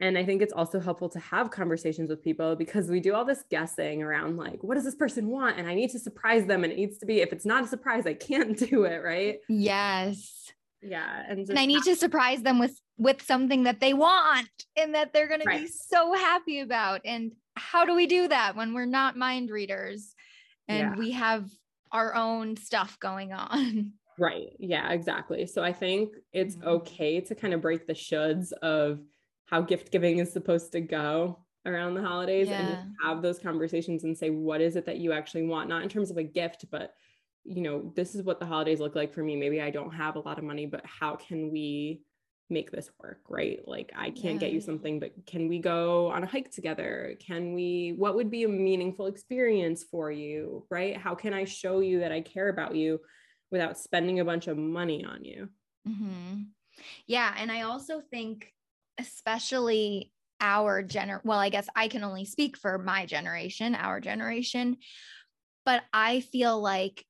And 0.00 0.16
I 0.16 0.24
think 0.24 0.40
it's 0.40 0.52
also 0.52 0.78
helpful 0.78 1.08
to 1.08 1.18
have 1.18 1.50
conversations 1.50 2.08
with 2.08 2.22
people 2.22 2.54
because 2.54 2.88
we 2.88 3.00
do 3.00 3.12
all 3.12 3.24
this 3.24 3.42
guessing 3.50 4.04
around 4.04 4.36
like, 4.36 4.62
what 4.62 4.76
does 4.76 4.84
this 4.84 4.94
person 4.94 5.26
want? 5.26 5.58
And 5.58 5.66
I 5.66 5.74
need 5.74 5.90
to 5.90 5.98
surprise 5.98 6.46
them. 6.46 6.62
And 6.62 6.72
it 6.72 6.76
needs 6.76 6.98
to 6.98 7.06
be, 7.06 7.22
if 7.22 7.32
it's 7.32 7.44
not 7.44 7.64
a 7.64 7.66
surprise, 7.66 8.06
I 8.06 8.14
can't 8.14 8.56
do 8.70 8.84
it. 8.84 9.02
Right. 9.02 9.40
Yes. 9.48 10.52
Yeah. 10.80 11.24
And, 11.28 11.48
and 11.48 11.58
I 11.58 11.66
need 11.66 11.82
to 11.82 11.96
surprise 11.96 12.42
them 12.42 12.60
with 12.60 12.78
with 12.96 13.20
something 13.22 13.64
that 13.64 13.80
they 13.80 13.94
want 13.94 14.48
and 14.76 14.94
that 14.94 15.12
they're 15.12 15.28
gonna 15.28 15.42
right. 15.44 15.62
be 15.62 15.66
so 15.66 16.14
happy 16.14 16.60
about. 16.60 17.00
And 17.04 17.32
how 17.56 17.84
do 17.84 17.96
we 17.96 18.06
do 18.06 18.28
that 18.28 18.54
when 18.54 18.74
we're 18.74 18.86
not 18.86 19.16
mind 19.16 19.50
readers 19.50 20.14
and 20.68 20.78
yeah. 20.78 20.96
we 20.96 21.10
have 21.10 21.50
our 21.90 22.14
own 22.14 22.56
stuff 22.56 22.96
going 23.00 23.32
on? 23.32 23.94
Right. 24.18 24.56
Yeah, 24.58 24.90
exactly. 24.90 25.46
So 25.46 25.62
I 25.62 25.72
think 25.72 26.14
it's 26.32 26.56
mm-hmm. 26.56 26.68
okay 26.68 27.20
to 27.20 27.34
kind 27.34 27.54
of 27.54 27.60
break 27.60 27.86
the 27.86 27.94
shoulds 27.94 28.52
of 28.52 29.00
how 29.46 29.62
gift 29.62 29.92
giving 29.92 30.18
is 30.18 30.32
supposed 30.32 30.72
to 30.72 30.80
go 30.80 31.38
around 31.64 31.94
the 31.94 32.02
holidays 32.02 32.48
yeah. 32.48 32.66
and 32.66 32.94
have 33.02 33.22
those 33.22 33.38
conversations 33.38 34.04
and 34.04 34.16
say, 34.16 34.30
what 34.30 34.60
is 34.60 34.76
it 34.76 34.86
that 34.86 34.98
you 34.98 35.12
actually 35.12 35.44
want? 35.44 35.68
Not 35.68 35.82
in 35.82 35.88
terms 35.88 36.10
of 36.10 36.16
a 36.16 36.22
gift, 36.22 36.64
but 36.70 36.94
you 37.44 37.62
know, 37.62 37.92
this 37.94 38.14
is 38.14 38.22
what 38.22 38.40
the 38.40 38.46
holidays 38.46 38.80
look 38.80 38.94
like 38.94 39.14
for 39.14 39.22
me. 39.22 39.36
Maybe 39.36 39.62
I 39.62 39.70
don't 39.70 39.94
have 39.94 40.16
a 40.16 40.20
lot 40.20 40.38
of 40.38 40.44
money, 40.44 40.66
but 40.66 40.84
how 40.84 41.16
can 41.16 41.50
we 41.50 42.02
make 42.50 42.70
this 42.70 42.90
work? 43.00 43.20
Right. 43.28 43.60
Like, 43.66 43.92
I 43.96 44.10
can't 44.10 44.34
yeah. 44.34 44.40
get 44.40 44.52
you 44.52 44.60
something, 44.60 45.00
but 45.00 45.12
can 45.26 45.48
we 45.48 45.58
go 45.58 46.08
on 46.08 46.24
a 46.24 46.26
hike 46.26 46.50
together? 46.50 47.16
Can 47.20 47.54
we, 47.54 47.94
what 47.96 48.16
would 48.16 48.30
be 48.30 48.44
a 48.44 48.48
meaningful 48.48 49.06
experience 49.06 49.84
for 49.84 50.10
you? 50.10 50.66
Right. 50.70 50.96
How 50.96 51.14
can 51.14 51.32
I 51.32 51.44
show 51.44 51.80
you 51.80 52.00
that 52.00 52.12
I 52.12 52.20
care 52.20 52.48
about 52.48 52.74
you? 52.74 53.00
Without 53.50 53.78
spending 53.78 54.20
a 54.20 54.24
bunch 54.24 54.46
of 54.46 54.56
money 54.56 55.04
on 55.04 55.24
you. 55.24 55.48
Mm-hmm. 55.88 56.42
Yeah. 57.06 57.34
And 57.36 57.50
I 57.50 57.62
also 57.62 58.00
think, 58.10 58.52
especially 58.98 60.12
our 60.40 60.82
gener 60.82 61.20
well, 61.24 61.38
I 61.38 61.48
guess 61.48 61.66
I 61.74 61.88
can 61.88 62.04
only 62.04 62.24
speak 62.24 62.56
for 62.56 62.78
my 62.78 63.06
generation, 63.06 63.74
our 63.74 64.00
generation, 64.00 64.76
but 65.64 65.82
I 65.92 66.20
feel 66.20 66.60
like, 66.60 67.04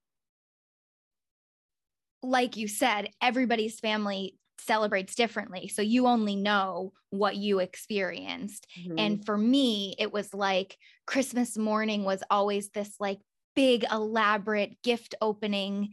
like 2.22 2.56
you 2.56 2.68
said, 2.68 3.10
everybody's 3.22 3.78
family 3.78 4.36
celebrates 4.60 5.14
differently. 5.14 5.68
So 5.68 5.82
you 5.82 6.06
only 6.06 6.36
know 6.36 6.92
what 7.10 7.36
you 7.36 7.58
experienced. 7.60 8.66
Mm-hmm. 8.80 8.98
And 8.98 9.24
for 9.24 9.36
me, 9.36 9.94
it 9.98 10.12
was 10.12 10.34
like 10.34 10.76
Christmas 11.06 11.56
morning 11.56 12.04
was 12.04 12.22
always 12.30 12.70
this 12.70 12.94
like 12.98 13.18
big, 13.54 13.84
elaborate 13.90 14.80
gift 14.82 15.14
opening 15.20 15.90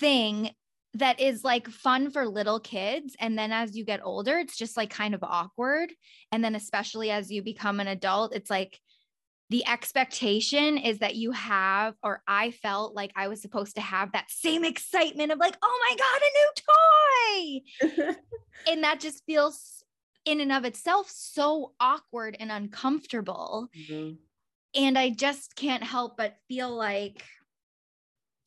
thing 0.00 0.50
that 0.94 1.20
is 1.20 1.44
like 1.44 1.68
fun 1.68 2.10
for 2.10 2.26
little 2.26 2.58
kids 2.58 3.14
and 3.20 3.38
then 3.38 3.52
as 3.52 3.76
you 3.76 3.84
get 3.84 4.00
older 4.02 4.38
it's 4.38 4.56
just 4.56 4.76
like 4.76 4.88
kind 4.88 5.14
of 5.14 5.22
awkward 5.22 5.92
and 6.32 6.42
then 6.42 6.54
especially 6.54 7.10
as 7.10 7.30
you 7.30 7.42
become 7.42 7.80
an 7.80 7.86
adult 7.86 8.34
it's 8.34 8.48
like 8.48 8.80
the 9.50 9.66
expectation 9.66 10.76
is 10.76 10.98
that 10.98 11.14
you 11.14 11.30
have, 11.32 11.94
or 12.02 12.22
I 12.26 12.50
felt 12.50 12.94
like 12.94 13.12
I 13.14 13.28
was 13.28 13.40
supposed 13.40 13.76
to 13.76 13.80
have 13.80 14.12
that 14.12 14.30
same 14.30 14.64
excitement 14.64 15.30
of 15.30 15.38
like, 15.38 15.56
oh 15.62 15.88
my 15.88 15.96
God, 15.96 17.92
a 17.92 17.92
new 17.92 18.06
toy. 18.06 18.14
and 18.72 18.82
that 18.82 18.98
just 18.98 19.24
feels 19.24 19.84
in 20.24 20.40
and 20.40 20.50
of 20.50 20.64
itself 20.64 21.08
so 21.08 21.74
awkward 21.78 22.36
and 22.40 22.50
uncomfortable. 22.50 23.68
Mm-hmm. 23.76 24.14
And 24.74 24.98
I 24.98 25.10
just 25.10 25.54
can't 25.54 25.84
help 25.84 26.16
but 26.16 26.36
feel 26.48 26.74
like, 26.74 27.22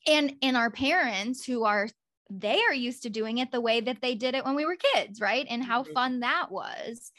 and 0.06 0.34
in 0.40 0.56
our 0.56 0.70
parents 0.70 1.44
who 1.44 1.64
are 1.64 1.88
they 2.30 2.62
are 2.62 2.74
used 2.74 3.02
to 3.02 3.10
doing 3.10 3.38
it 3.38 3.50
the 3.50 3.60
way 3.60 3.80
that 3.80 4.00
they 4.00 4.14
did 4.14 4.34
it 4.34 4.44
when 4.44 4.54
we 4.54 4.64
were 4.64 4.76
kids, 4.76 5.20
right? 5.20 5.46
And 5.50 5.62
how 5.62 5.82
mm-hmm. 5.82 5.92
fun 5.92 6.20
that 6.20 6.46
was. 6.50 7.10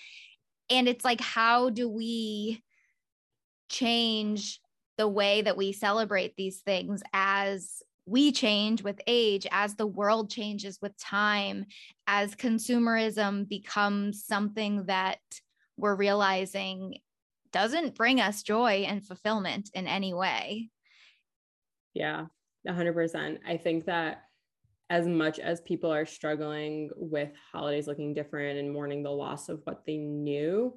And 0.69 0.87
it's 0.87 1.03
like, 1.03 1.19
how 1.19 1.69
do 1.69 1.89
we 1.89 2.63
change 3.69 4.61
the 4.97 5.07
way 5.07 5.41
that 5.41 5.57
we 5.57 5.73
celebrate 5.73 6.35
these 6.35 6.61
things 6.61 7.03
as 7.11 7.81
we 8.05 8.31
change 8.31 8.81
with 8.81 9.01
age, 9.05 9.45
as 9.51 9.75
the 9.75 9.87
world 9.87 10.29
changes 10.29 10.79
with 10.81 10.97
time, 10.97 11.65
as 12.07 12.35
consumerism 12.35 13.47
becomes 13.47 14.25
something 14.25 14.85
that 14.85 15.19
we're 15.77 15.95
realizing 15.95 16.95
doesn't 17.51 17.95
bring 17.95 18.21
us 18.21 18.43
joy 18.43 18.85
and 18.87 19.05
fulfillment 19.05 19.69
in 19.73 19.87
any 19.87 20.13
way. 20.13 20.69
Yeah, 21.93 22.27
100%. 22.67 23.39
I 23.45 23.57
think 23.57 23.85
that 23.85 24.23
as 24.89 25.07
much 25.07 25.39
as 25.39 25.61
people 25.61 25.91
are 25.91 26.05
struggling 26.05 26.89
with 26.95 27.31
holidays 27.51 27.87
looking 27.87 28.13
different 28.13 28.59
and 28.59 28.71
mourning 28.71 29.03
the 29.03 29.09
loss 29.09 29.47
of 29.47 29.61
what 29.63 29.85
they 29.85 29.97
knew, 29.97 30.75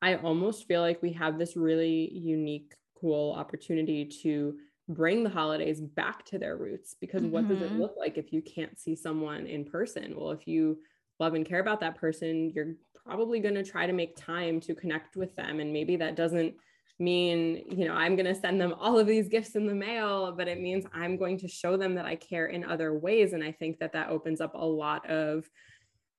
I 0.00 0.16
almost 0.16 0.68
feel 0.68 0.80
like 0.80 1.02
we 1.02 1.12
have 1.14 1.38
this 1.38 1.56
really 1.56 2.10
unique, 2.12 2.74
cool 3.00 3.32
opportunity 3.32 4.04
to 4.22 4.56
bring 4.88 5.22
the 5.22 5.30
holidays 5.30 5.80
back 5.80 6.24
to 6.26 6.38
their 6.38 6.56
roots 6.56 6.94
because 7.00 7.22
mm-hmm. 7.22 7.32
what 7.32 7.48
does 7.48 7.60
it 7.60 7.70
mm-hmm. 7.70 7.80
look 7.80 7.94
like 7.98 8.16
if 8.16 8.32
you 8.32 8.40
can't 8.40 8.78
see 8.78 8.94
someone 8.94 9.46
in 9.46 9.64
person? 9.64 10.14
Well, 10.16 10.30
if 10.30 10.46
you 10.46 10.78
love 11.18 11.34
and 11.34 11.44
care 11.44 11.60
about 11.60 11.80
that 11.80 11.96
person, 11.96 12.52
you're 12.54 12.74
probably 13.04 13.40
going 13.40 13.54
to 13.54 13.64
try 13.64 13.86
to 13.86 13.92
make 13.92 14.16
time 14.16 14.60
to 14.60 14.74
connect 14.74 15.16
with 15.16 15.34
them. 15.34 15.60
And 15.60 15.72
maybe 15.72 15.96
that 15.96 16.14
doesn't 16.14 16.54
mean, 16.98 17.64
you 17.70 17.86
know, 17.86 17.94
I'm 17.94 18.16
going 18.16 18.26
to 18.26 18.34
send 18.34 18.60
them 18.60 18.74
all 18.78 18.98
of 18.98 19.06
these 19.06 19.28
gifts 19.28 19.54
in 19.54 19.66
the 19.66 19.74
mail, 19.74 20.32
but 20.32 20.48
it 20.48 20.60
means 20.60 20.84
I'm 20.92 21.16
going 21.16 21.38
to 21.38 21.48
show 21.48 21.76
them 21.76 21.94
that 21.94 22.06
I 22.06 22.16
care 22.16 22.46
in 22.46 22.64
other 22.64 22.98
ways. 22.98 23.32
And 23.32 23.44
I 23.44 23.52
think 23.52 23.78
that 23.78 23.92
that 23.92 24.10
opens 24.10 24.40
up 24.40 24.54
a 24.54 24.64
lot 24.64 25.08
of 25.08 25.48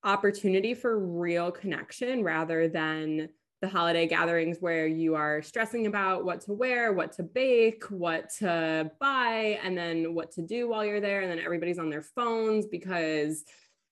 opportunity 0.04 0.74
for 0.74 0.98
real 0.98 1.52
connection 1.52 2.24
rather 2.24 2.68
than 2.68 3.30
the 3.62 3.68
holiday 3.68 4.08
gatherings 4.08 4.58
where 4.62 4.88
you 4.88 5.16
are 5.16 5.42
stressing 5.42 5.86
about 5.86 6.24
what 6.24 6.40
to 6.40 6.54
wear, 6.54 6.94
what 6.94 7.12
to 7.12 7.24
bake, 7.24 7.84
what 7.90 8.30
to 8.40 8.90
buy, 9.02 9.60
and 9.64 9.78
then 9.78 10.14
what 10.14 10.32
to 10.32 10.42
do 10.42 10.70
while 10.70 10.86
you're 10.86 11.02
there. 11.02 11.22
And 11.22 11.30
then 11.30 11.40
everybody's 11.40 11.80
on 11.80 11.90
their 11.90 12.02
phones 12.02 12.68
because 12.68 13.44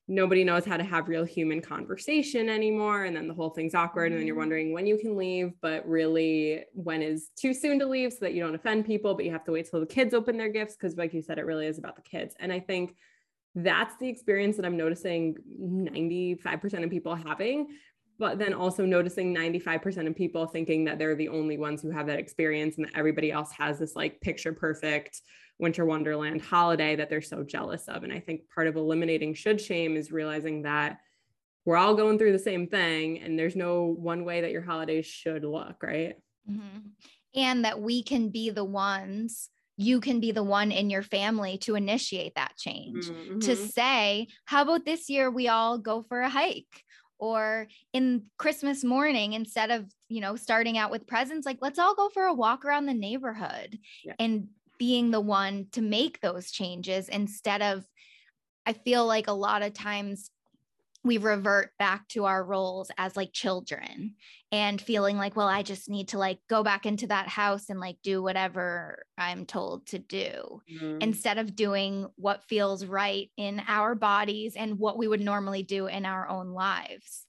nobody 0.08 0.44
knows 0.44 0.66
how 0.66 0.78
to 0.78 0.84
have 0.84 1.10
real 1.10 1.26
human 1.26 1.62
conversation 1.62 2.48
anymore. 2.48 3.04
And 3.04 3.16
then 3.16 3.28
the 3.28 3.34
whole 3.34 3.50
thing's 3.50 3.76
awkward. 3.76 4.12
And 4.12 4.20
then 4.20 4.26
you're 4.26 4.36
mm-hmm. 4.36 4.42
wondering 4.42 4.74
when 4.74 4.88
you 4.88 4.98
can 4.98 5.18
leave, 5.18 5.52
but 5.62 5.88
really 5.88 6.64
when 6.74 7.02
is 7.02 7.30
too 7.36 7.54
soon 7.54 7.78
to 7.80 7.86
leave 7.86 8.14
so 8.14 8.20
that 8.22 8.34
you 8.34 8.42
don't 8.42 8.56
offend 8.56 8.86
people, 8.86 9.14
but 9.16 9.26
you 9.26 9.32
have 9.32 9.44
to 9.46 9.52
wait 9.52 9.70
till 9.70 9.82
the 9.82 9.86
kids 9.86 10.14
open 10.14 10.38
their 10.38 10.50
gifts. 10.50 10.78
Cause 10.78 10.96
like 10.96 11.14
you 11.14 11.22
said, 11.22 11.38
it 11.38 11.46
really 11.46 11.68
is 11.68 11.78
about 11.78 11.98
the 11.98 12.02
kids. 12.02 12.36
And 12.40 12.54
I 12.54 12.60
think 12.60 12.96
that's 13.54 13.98
the 13.98 14.08
experience 14.08 14.56
that 14.58 14.66
I'm 14.66 14.78
noticing 14.78 15.36
95% 15.60 16.84
of 16.84 16.90
people 16.90 17.16
having 17.16 17.68
but 18.20 18.40
then 18.40 18.54
also 18.54 18.86
noticing 18.86 19.36
95% 19.36 20.08
of 20.08 20.16
people 20.16 20.48
thinking 20.48 20.86
that 20.86 20.98
they're 20.98 21.16
the 21.16 21.30
only 21.30 21.58
ones 21.58 21.82
who 21.82 21.92
have 21.92 22.08
that 22.08 22.20
experience 22.20 22.78
and 22.78 22.86
that 22.86 22.98
everybody 22.98 23.32
else 23.32 23.52
has 23.52 23.80
this 23.80 23.96
like 23.96 24.20
picture 24.22 24.54
perfect 24.54 25.22
winter 25.60 25.86
wonderland 25.86 26.42
holiday 26.42 26.96
that 26.96 27.10
they're 27.10 27.22
so 27.22 27.44
jealous 27.44 27.88
of. 27.88 28.04
And 28.04 28.14
i 28.14 28.20
think 28.20 28.42
part 28.54 28.68
of 28.68 28.76
eliminating 28.76 29.34
should 29.34 29.60
shame 29.62 29.96
is 29.96 30.12
realizing 30.12 30.64
that 30.64 30.98
we're 31.66 31.78
all 31.78 31.96
going 31.96 32.18
through 32.18 32.32
the 32.32 32.40
same 32.40 32.68
thing 32.68 33.20
and 33.20 33.38
there's 33.38 33.56
no 33.56 33.96
one 34.00 34.24
way 34.24 34.42
that 34.42 34.52
your 34.52 34.62
holidays 34.62 35.06
should 35.06 35.44
look 35.44 35.82
right? 35.84 36.16
Mm-hmm. 36.50 36.80
and 37.36 37.66
that 37.66 37.82
we 37.82 38.04
can 38.04 38.30
be 38.30 38.50
the 38.50 38.64
ones 38.64 39.50
you 39.80 40.00
can 40.00 40.20
be 40.20 40.32
the 40.32 40.44
one 40.44 40.72
in 40.72 40.90
your 40.90 41.04
family 41.04 41.60
to 41.60 41.76
initiate 41.76 42.34
that 42.34 42.56
change. 42.58 43.06
Mm-hmm. 43.10 43.40
to 43.40 43.56
say 43.56 44.28
how 44.46 44.64
about 44.64 44.86
this 44.86 45.10
year 45.10 45.30
we 45.30 45.48
all 45.50 45.78
go 45.78 46.04
for 46.08 46.22
a 46.22 46.30
hike 46.30 46.84
or 47.20 47.68
in 47.94 48.24
christmas 48.38 48.84
morning 48.84 49.34
instead 49.34 49.72
of 49.72 49.86
you 50.10 50.22
know 50.22 50.36
starting 50.36 50.78
out 50.78 50.92
with 50.92 51.08
presents 51.08 51.46
like 51.46 51.58
let's 51.62 51.80
all 51.80 51.96
go 51.96 52.10
for 52.10 52.24
a 52.24 52.34
walk 52.34 52.66
around 52.66 52.86
the 52.86 52.94
neighborhood 52.94 53.78
yeah. 54.04 54.14
and 54.20 54.48
being 54.78 55.12
the 55.12 55.22
one 55.22 55.68
to 55.72 55.82
make 55.82 56.22
those 56.22 56.52
changes 56.52 57.10
instead 57.10 57.62
of 57.62 57.86
i 58.66 58.74
feel 58.74 59.06
like 59.06 59.28
a 59.28 59.34
lot 59.34 59.62
of 59.62 59.74
times 59.74 60.30
we 61.04 61.18
revert 61.18 61.72
back 61.80 62.08
to 62.10 62.26
our 62.26 62.44
roles 62.44 62.92
as 62.98 63.16
like 63.16 63.32
children 63.32 64.16
and 64.52 64.82
feeling 64.82 65.18
like 65.18 65.36
well 65.36 65.48
i 65.48 65.62
just 65.62 65.90
need 65.90 66.10
to 66.10 66.18
like 66.18 66.40
go 66.50 66.64
back 66.64 66.86
into 66.86 67.08
that 67.08 67.28
house 67.28 67.70
and 67.70 67.80
like 67.80 67.98
do 68.04 68.22
whatever 68.22 69.04
i'm 69.18 69.46
told 69.46 69.86
to 69.88 70.00
do 70.00 70.62
mm-hmm. 70.72 70.98
instead 71.02 71.38
of 71.38 71.56
doing 71.56 72.08
what 72.16 72.44
feels 72.44 72.86
right 72.86 73.30
in 73.38 73.62
our 73.68 73.96
bodies 73.96 74.56
and 74.56 74.80
what 74.80 74.98
we 74.98 75.08
would 75.08 75.22
normally 75.22 75.64
do 75.64 75.88
in 75.88 76.06
our 76.06 76.28
own 76.28 76.50
lives 76.50 77.26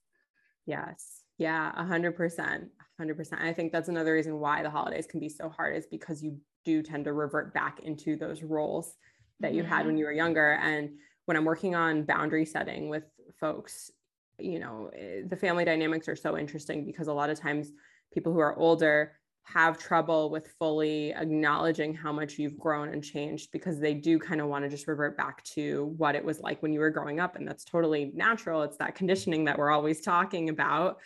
yes 0.65 1.21
yeah 1.37 1.71
100% 1.77 2.67
100% 3.01 3.41
i 3.41 3.53
think 3.53 3.71
that's 3.71 3.89
another 3.89 4.13
reason 4.13 4.39
why 4.39 4.61
the 4.61 4.69
holidays 4.69 5.07
can 5.07 5.19
be 5.19 5.29
so 5.29 5.49
hard 5.49 5.75
is 5.75 5.87
because 5.87 6.21
you 6.21 6.37
do 6.65 6.83
tend 6.83 7.05
to 7.05 7.13
revert 7.13 7.53
back 7.53 7.79
into 7.81 8.17
those 8.17 8.43
roles 8.43 8.95
that 9.39 9.53
you 9.53 9.63
mm-hmm. 9.63 9.71
had 9.71 9.85
when 9.85 9.97
you 9.97 10.05
were 10.05 10.11
younger 10.11 10.59
and 10.61 10.89
when 11.25 11.37
i'm 11.37 11.45
working 11.45 11.75
on 11.75 12.03
boundary 12.03 12.45
setting 12.45 12.89
with 12.89 13.03
folks 13.39 13.91
you 14.39 14.59
know 14.59 14.89
eh, 14.95 15.21
the 15.27 15.35
family 15.35 15.65
dynamics 15.65 16.07
are 16.07 16.15
so 16.15 16.37
interesting 16.37 16.85
because 16.85 17.07
a 17.07 17.13
lot 17.13 17.29
of 17.29 17.39
times 17.39 17.71
people 18.13 18.33
who 18.33 18.39
are 18.39 18.55
older 18.57 19.13
have 19.53 19.79
trouble 19.79 20.29
with 20.29 20.47
fully 20.59 21.11
acknowledging 21.13 21.93
how 21.93 22.11
much 22.11 22.37
you've 22.37 22.57
grown 22.57 22.89
and 22.89 23.03
changed 23.03 23.51
because 23.51 23.79
they 23.79 23.95
do 23.95 24.19
kind 24.19 24.41
of 24.41 24.47
want 24.47 24.63
to 24.63 24.69
just 24.69 24.87
revert 24.87 25.17
back 25.17 25.43
to 25.43 25.93
what 25.97 26.15
it 26.15 26.23
was 26.23 26.39
like 26.39 26.61
when 26.61 26.71
you 26.71 26.79
were 26.79 26.91
growing 26.91 27.19
up 27.19 27.35
and 27.35 27.47
that's 27.47 27.63
totally 27.63 28.11
natural. 28.13 28.61
It's 28.61 28.77
that 28.77 28.93
conditioning 28.93 29.45
that 29.45 29.57
we're 29.57 29.71
always 29.71 30.01
talking 30.01 30.49
about. 30.49 30.97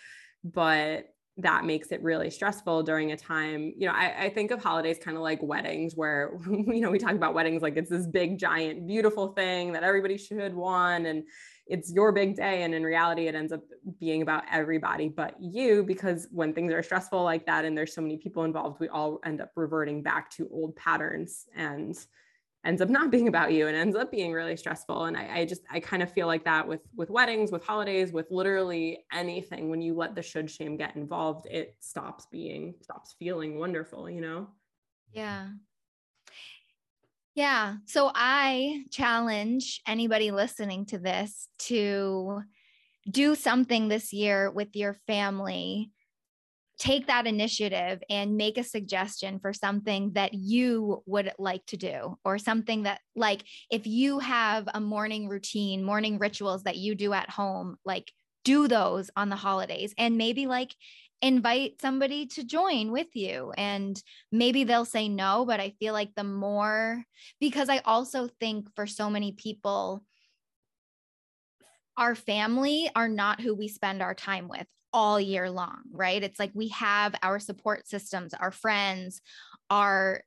But 0.44 1.13
that 1.38 1.66
makes 1.66 1.92
it 1.92 2.02
really 2.04 2.30
stressful 2.30 2.84
during 2.84 3.12
a 3.12 3.18
time 3.18 3.74
you 3.76 3.88
know 3.88 3.94
I, 3.94 4.26
I 4.26 4.30
think 4.30 4.52
of 4.52 4.62
holidays 4.62 5.00
kind 5.04 5.18
of 5.18 5.24
like 5.24 5.42
weddings 5.42 5.96
where 5.96 6.38
you 6.48 6.82
know 6.82 6.92
we 6.92 7.00
talk 7.00 7.14
about 7.14 7.34
weddings 7.34 7.62
like 7.62 7.76
it's 7.76 7.90
this 7.90 8.06
big 8.06 8.38
giant 8.38 8.86
beautiful 8.86 9.30
thing 9.30 9.74
that 9.74 9.84
everybody 9.84 10.18
should 10.18 10.54
want 10.54 11.08
and 11.08 11.24
it's 11.66 11.92
your 11.92 12.12
big 12.12 12.36
day 12.36 12.64
and 12.64 12.76
in 12.76 12.84
reality 12.84 13.28
it 13.28 13.34
ends 13.34 13.52
up 13.52 13.62
being 14.00 14.22
about 14.22 14.44
everybody 14.52 15.08
but 15.08 15.36
you 15.40 15.84
because 15.84 16.28
when 16.32 16.54
things 16.54 16.72
are 16.72 16.84
stressful 16.84 17.24
like 17.24 17.46
that 17.48 17.66
and 17.66 17.76
there's 17.76 17.96
so 17.96 18.02
many 18.02 18.18
people 18.18 18.44
involved 18.44 18.80
we 18.80 18.88
all 18.90 19.20
end 19.26 19.42
up 19.42 19.52
reverting 19.56 20.04
back 20.04 20.30
to 20.30 20.48
old 20.52 20.76
patterns 20.76 21.48
and 21.56 22.06
ends 22.66 22.82
up 22.82 22.90
not 22.90 23.12
being 23.12 23.28
about 23.28 23.52
you 23.52 23.68
and 23.68 23.76
ends 23.76 23.96
up 23.96 24.12
being 24.12 24.32
really 24.32 24.56
stressful 24.56 25.06
and 25.06 25.18
I, 25.18 25.40
I 25.40 25.46
just 25.46 25.62
i 25.72 25.80
kind 25.80 26.02
of 26.02 26.12
feel 26.12 26.28
like 26.28 26.46
that 26.46 26.68
with 26.68 26.82
with 26.96 27.10
weddings 27.10 27.52
with 27.52 27.66
holidays 27.66 28.12
with 28.12 28.28
literally 28.32 29.06
anything 29.12 29.70
when 29.70 29.82
you 29.82 29.96
let 29.96 30.16
the 30.16 30.22
should 30.22 30.50
shame 30.50 30.78
get 30.78 30.96
involved 30.96 31.46
it 31.48 31.76
stops 31.80 32.26
being 32.32 32.76
stops 32.82 33.16
feeling 33.20 33.60
wonderful 33.60 34.10
you 34.10 34.22
know 34.22 34.48
yeah 35.12 35.48
yeah. 37.36 37.78
So 37.86 38.12
I 38.14 38.84
challenge 38.92 39.82
anybody 39.88 40.32
listening 40.32 40.86
to 40.88 41.00
this 41.00 41.48
to 41.60 42.42
do 43.10 43.36
something 43.36 43.88
this 43.88 44.14
year 44.14 44.52
with 44.52 44.76
your 44.76 44.94
family. 45.08 45.92
Take 46.84 47.08
that 47.08 47.28
initiative 47.28 48.04
and 48.10 48.36
make 48.36 48.58
a 48.58 48.64
suggestion 48.64 49.40
for 49.40 49.54
something 49.54 50.12
that 50.14 50.34
you 50.34 51.02
would 51.06 51.32
like 51.40 51.66
to 51.68 51.78
do, 51.78 52.18
or 52.26 52.38
something 52.38 52.84
that, 52.84 53.00
like, 53.16 53.42
if 53.72 53.88
you 53.88 54.20
have 54.20 54.68
a 54.74 54.82
morning 54.82 55.30
routine, 55.30 55.86
morning 55.86 56.18
rituals 56.20 56.64
that 56.64 56.76
you 56.76 56.94
do 56.94 57.14
at 57.14 57.30
home, 57.30 57.78
like, 57.86 58.12
do 58.44 58.68
those 58.68 59.10
on 59.16 59.30
the 59.30 59.38
holidays 59.38 59.94
and 59.98 60.18
maybe 60.18 60.48
like 60.48 60.76
invite 61.22 61.80
somebody 61.80 62.26
to 62.26 62.44
join 62.44 62.92
with 62.92 63.08
you. 63.14 63.54
And 63.56 63.96
maybe 64.34 64.66
they'll 64.66 64.84
say 64.84 65.08
no 65.08 65.46
but 65.46 65.62
i 65.62 65.70
feel 65.80 65.94
like 65.94 66.14
the 66.16 66.24
more 66.26 67.06
because 67.40 67.70
i 67.70 67.78
also 67.86 68.28
think 68.42 68.68
for 68.76 68.86
so 68.86 69.10
many 69.10 69.32
people 69.32 70.04
our 71.96 72.16
family 72.16 72.90
are 72.96 73.08
not 73.08 73.40
who 73.40 73.54
we 73.56 73.68
spend 73.68 74.02
our 74.02 74.16
time 74.16 74.48
with 74.50 74.68
all 74.94 75.20
year 75.20 75.50
long 75.50 75.82
right? 75.92 76.24
It's 76.24 76.40
like 76.40 76.52
we 76.54 76.70
have 76.70 77.16
our 77.22 77.40
support 77.40 77.88
systems 77.88 78.34
our 78.34 78.52
friends 78.52 79.22
our 79.70 80.22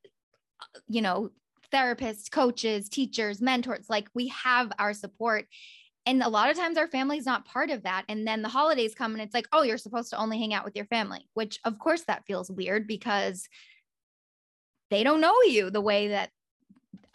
you 0.88 1.02
know 1.02 1.30
therapists 1.72 2.30
coaches 2.30 2.88
teachers 2.88 3.40
mentors 3.40 3.86
like 3.88 4.08
we 4.14 4.28
have 4.28 4.72
our 4.78 4.92
support. 4.92 5.46
And 6.08 6.22
a 6.22 6.28
lot 6.28 6.50
of 6.50 6.56
times 6.56 6.78
our 6.78 6.86
family's 6.86 7.26
not 7.26 7.46
part 7.46 7.70
of 7.70 7.82
that. 7.82 8.04
And 8.08 8.28
then 8.28 8.40
the 8.40 8.48
holidays 8.48 8.94
come 8.94 9.12
and 9.12 9.22
it's 9.22 9.34
like 9.34 9.48
oh 9.52 9.62
you're 9.62 9.78
supposed 9.78 10.10
to 10.10 10.18
only 10.18 10.38
hang 10.38 10.54
out 10.54 10.64
with 10.64 10.76
your 10.76 10.86
family 10.86 11.28
which 11.34 11.58
of 11.64 11.78
course 11.78 12.02
that 12.02 12.26
feels 12.26 12.50
weird 12.50 12.86
because 12.86 13.48
they 14.90 15.02
don't 15.02 15.20
know 15.20 15.34
you 15.42 15.70
the 15.70 15.80
way 15.80 16.08
that 16.08 16.30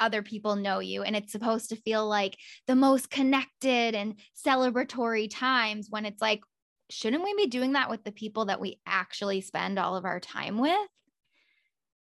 other 0.01 0.23
people 0.23 0.55
know 0.55 0.79
you. 0.79 1.03
And 1.03 1.15
it's 1.15 1.31
supposed 1.31 1.69
to 1.69 1.75
feel 1.75 2.05
like 2.07 2.37
the 2.67 2.75
most 2.75 3.09
connected 3.09 3.95
and 3.95 4.15
celebratory 4.45 5.29
times 5.31 5.87
when 5.89 6.05
it's 6.05 6.21
like 6.21 6.41
shouldn't 6.91 7.23
we 7.23 7.33
be 7.35 7.47
doing 7.47 7.73
that 7.73 7.89
with 7.89 8.03
the 8.03 8.11
people 8.11 8.45
that 8.45 8.59
we 8.59 8.79
actually 8.85 9.41
spend 9.41 9.79
all 9.79 9.95
of 9.95 10.05
our 10.05 10.19
time 10.19 10.57
with 10.57 10.87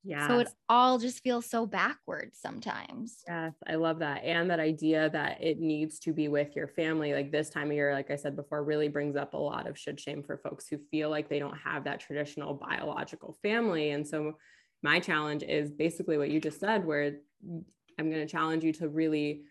yeah. 0.06 0.28
So 0.28 0.38
it 0.38 0.48
all 0.68 0.98
just 0.98 1.22
feels 1.24 1.46
so 1.46 1.66
backwards 1.66 2.38
sometimes. 2.40 3.24
Yes, 3.26 3.54
I 3.68 3.74
love 3.74 3.98
that. 3.98 4.22
And 4.22 4.48
that 4.50 4.60
idea 4.60 5.10
that 5.10 5.42
it 5.42 5.58
needs 5.58 5.98
to 6.00 6.12
be 6.12 6.28
with 6.28 6.54
your 6.54 6.68
family, 6.68 7.12
like 7.12 7.32
this 7.32 7.50
time 7.50 7.70
of 7.70 7.72
year, 7.72 7.92
like 7.92 8.12
I 8.12 8.16
said 8.16 8.36
before, 8.36 8.62
really 8.62 8.86
brings 8.86 9.16
up 9.16 9.34
a 9.34 9.38
lot 9.38 9.66
of 9.66 9.76
should 9.76 9.98
shame 9.98 10.22
for 10.22 10.38
folks 10.38 10.68
who 10.68 10.78
feel 10.92 11.10
like 11.10 11.28
they 11.28 11.40
don't 11.40 11.58
have 11.58 11.82
that 11.84 11.98
traditional 11.98 12.54
biological 12.54 13.36
family. 13.42 13.90
And 13.90 14.06
so 14.06 14.34
my 14.80 15.00
challenge 15.00 15.42
is 15.42 15.72
basically 15.72 16.18
what 16.18 16.30
you 16.30 16.40
just 16.40 16.60
said, 16.60 16.86
where 16.86 17.16
mm, 17.44 17.64
I'm 17.98 18.08
going 18.08 18.24
to 18.24 18.32
challenge 18.32 18.62
you 18.62 18.72
to 18.74 18.88
really 18.88 19.42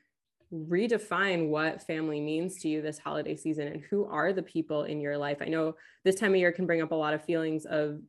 redefine 0.53 1.49
what 1.49 1.81
family 1.83 2.21
means 2.21 2.59
to 2.59 2.69
you 2.69 2.81
this 2.81 2.99
holiday 2.99 3.35
season 3.35 3.67
and 3.67 3.83
who 3.89 4.05
are 4.05 4.33
the 4.33 4.43
people 4.43 4.83
in 4.83 5.01
your 5.01 5.17
life. 5.17 5.37
I 5.41 5.45
know 5.45 5.75
this 6.03 6.15
time 6.15 6.31
of 6.31 6.37
year 6.37 6.51
can 6.51 6.65
bring 6.65 6.81
up 6.81 6.91
a 6.91 6.95
lot 6.95 7.13
of 7.13 7.23
feelings 7.23 7.65
of 7.65 7.99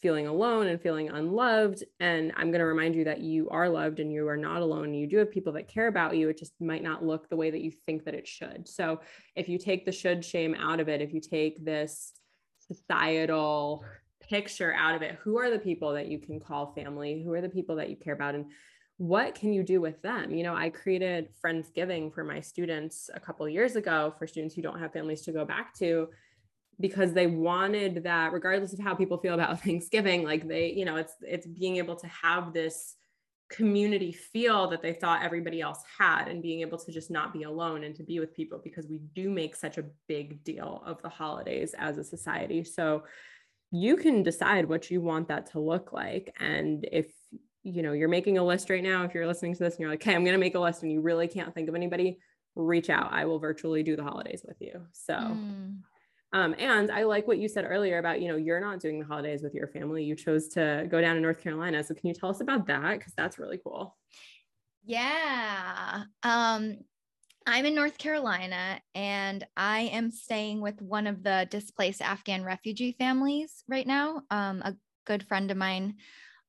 feeling 0.00 0.28
alone 0.28 0.68
and 0.68 0.80
feeling 0.80 1.08
unloved. 1.08 1.82
And 1.98 2.32
I'm 2.36 2.50
going 2.50 2.60
to 2.60 2.66
remind 2.66 2.94
you 2.94 3.04
that 3.04 3.20
you 3.20 3.48
are 3.50 3.68
loved 3.68 3.98
and 4.00 4.12
you 4.12 4.28
are 4.28 4.36
not 4.36 4.62
alone. 4.62 4.94
You 4.94 5.06
do 5.06 5.16
have 5.18 5.30
people 5.30 5.52
that 5.54 5.68
care 5.68 5.88
about 5.88 6.16
you. 6.16 6.28
It 6.28 6.38
just 6.38 6.52
might 6.60 6.82
not 6.82 7.04
look 7.04 7.28
the 7.28 7.36
way 7.36 7.50
that 7.50 7.62
you 7.62 7.72
think 7.72 8.04
that 8.04 8.14
it 8.14 8.28
should. 8.28 8.68
So 8.68 9.00
if 9.34 9.48
you 9.48 9.58
take 9.58 9.84
the 9.84 9.92
should 9.92 10.24
shame 10.24 10.54
out 10.54 10.78
of 10.78 10.88
it, 10.88 11.00
if 11.00 11.12
you 11.12 11.20
take 11.20 11.64
this 11.64 12.12
societal 12.60 13.84
picture 14.20 14.72
out 14.72 14.94
of 14.94 15.02
it, 15.02 15.18
who 15.22 15.38
are 15.38 15.50
the 15.50 15.58
people 15.58 15.94
that 15.94 16.06
you 16.06 16.18
can 16.18 16.38
call 16.38 16.72
family? 16.74 17.22
Who 17.24 17.32
are 17.32 17.40
the 17.40 17.48
people 17.48 17.76
that 17.76 17.90
you 17.90 17.96
care 17.96 18.14
about? 18.14 18.34
And 18.34 18.46
what 18.98 19.36
can 19.36 19.52
you 19.52 19.62
do 19.62 19.80
with 19.80 20.02
them? 20.02 20.34
You 20.34 20.42
know, 20.42 20.54
I 20.54 20.70
created 20.70 21.28
Friendsgiving 21.42 22.12
for 22.12 22.24
my 22.24 22.40
students 22.40 23.08
a 23.14 23.20
couple 23.20 23.48
years 23.48 23.76
ago 23.76 24.12
for 24.18 24.26
students 24.26 24.54
who 24.54 24.62
don't 24.62 24.80
have 24.80 24.92
families 24.92 25.22
to 25.22 25.32
go 25.32 25.44
back 25.44 25.72
to 25.78 26.08
because 26.80 27.12
they 27.12 27.28
wanted 27.28 28.04
that 28.04 28.32
regardless 28.32 28.72
of 28.72 28.80
how 28.80 28.94
people 28.94 29.18
feel 29.18 29.34
about 29.34 29.60
Thanksgiving 29.64 30.24
like 30.24 30.46
they 30.46 30.72
you 30.72 30.84
know 30.84 30.96
it's 30.96 31.14
it's 31.22 31.46
being 31.46 31.76
able 31.76 31.96
to 31.96 32.06
have 32.08 32.52
this 32.52 32.96
community 33.48 34.12
feel 34.12 34.68
that 34.68 34.82
they 34.82 34.92
thought 34.92 35.22
everybody 35.22 35.60
else 35.60 35.82
had 35.98 36.28
and 36.28 36.42
being 36.42 36.60
able 36.60 36.76
to 36.76 36.92
just 36.92 37.10
not 37.10 37.32
be 37.32 37.44
alone 37.44 37.84
and 37.84 37.94
to 37.94 38.02
be 38.02 38.20
with 38.20 38.34
people 38.34 38.60
because 38.62 38.86
we 38.88 38.98
do 39.14 39.30
make 39.30 39.56
such 39.56 39.78
a 39.78 39.84
big 40.06 40.44
deal 40.44 40.82
of 40.84 41.00
the 41.02 41.08
holidays 41.08 41.74
as 41.78 41.96
a 41.96 42.04
society 42.04 42.62
so 42.62 43.04
you 43.70 43.96
can 43.96 44.22
decide 44.22 44.68
what 44.68 44.90
you 44.90 45.00
want 45.00 45.28
that 45.28 45.50
to 45.50 45.60
look 45.60 45.92
like 45.92 46.34
and 46.40 46.86
if 46.92 47.06
you 47.68 47.82
know 47.82 47.92
you're 47.92 48.08
making 48.08 48.38
a 48.38 48.44
list 48.44 48.70
right 48.70 48.82
now 48.82 49.04
if 49.04 49.14
you're 49.14 49.26
listening 49.26 49.54
to 49.54 49.60
this 49.60 49.74
and 49.74 49.80
you're 49.80 49.90
like 49.90 50.00
okay 50.02 50.14
i'm 50.14 50.24
going 50.24 50.34
to 50.34 50.38
make 50.38 50.54
a 50.54 50.60
list 50.60 50.82
and 50.82 50.92
you 50.92 51.00
really 51.00 51.28
can't 51.28 51.54
think 51.54 51.68
of 51.68 51.74
anybody 51.74 52.18
reach 52.56 52.90
out 52.90 53.12
i 53.12 53.24
will 53.24 53.38
virtually 53.38 53.82
do 53.82 53.96
the 53.96 54.02
holidays 54.02 54.42
with 54.46 54.56
you 54.60 54.80
so 54.92 55.14
mm. 55.14 55.76
Um, 56.32 56.54
and 56.58 56.90
I 56.90 57.04
like 57.04 57.26
what 57.26 57.38
you 57.38 57.48
said 57.48 57.64
earlier 57.66 57.98
about, 57.98 58.20
you 58.20 58.28
know, 58.28 58.36
you're 58.36 58.60
not 58.60 58.80
doing 58.80 58.98
the 58.98 59.06
holidays 59.06 59.42
with 59.42 59.54
your 59.54 59.66
family. 59.66 60.04
You 60.04 60.14
chose 60.14 60.48
to 60.48 60.86
go 60.90 61.00
down 61.00 61.14
to 61.14 61.20
North 61.20 61.42
Carolina. 61.42 61.82
So 61.82 61.94
can 61.94 62.06
you 62.06 62.14
tell 62.14 62.28
us 62.28 62.40
about 62.40 62.66
that? 62.66 62.98
Because 62.98 63.14
that's 63.16 63.38
really 63.38 63.58
cool. 63.64 63.96
Yeah. 64.84 66.04
Um, 66.22 66.78
I'm 67.46 67.64
in 67.64 67.74
North 67.74 67.96
Carolina 67.96 68.80
and 68.94 69.46
I 69.56 69.80
am 69.92 70.10
staying 70.10 70.60
with 70.60 70.82
one 70.82 71.06
of 71.06 71.22
the 71.22 71.48
displaced 71.50 72.02
Afghan 72.02 72.44
refugee 72.44 72.94
families 72.98 73.64
right 73.66 73.86
now. 73.86 74.22
Um, 74.30 74.60
a 74.62 74.76
good 75.06 75.26
friend 75.26 75.50
of 75.50 75.56
mine, 75.56 75.94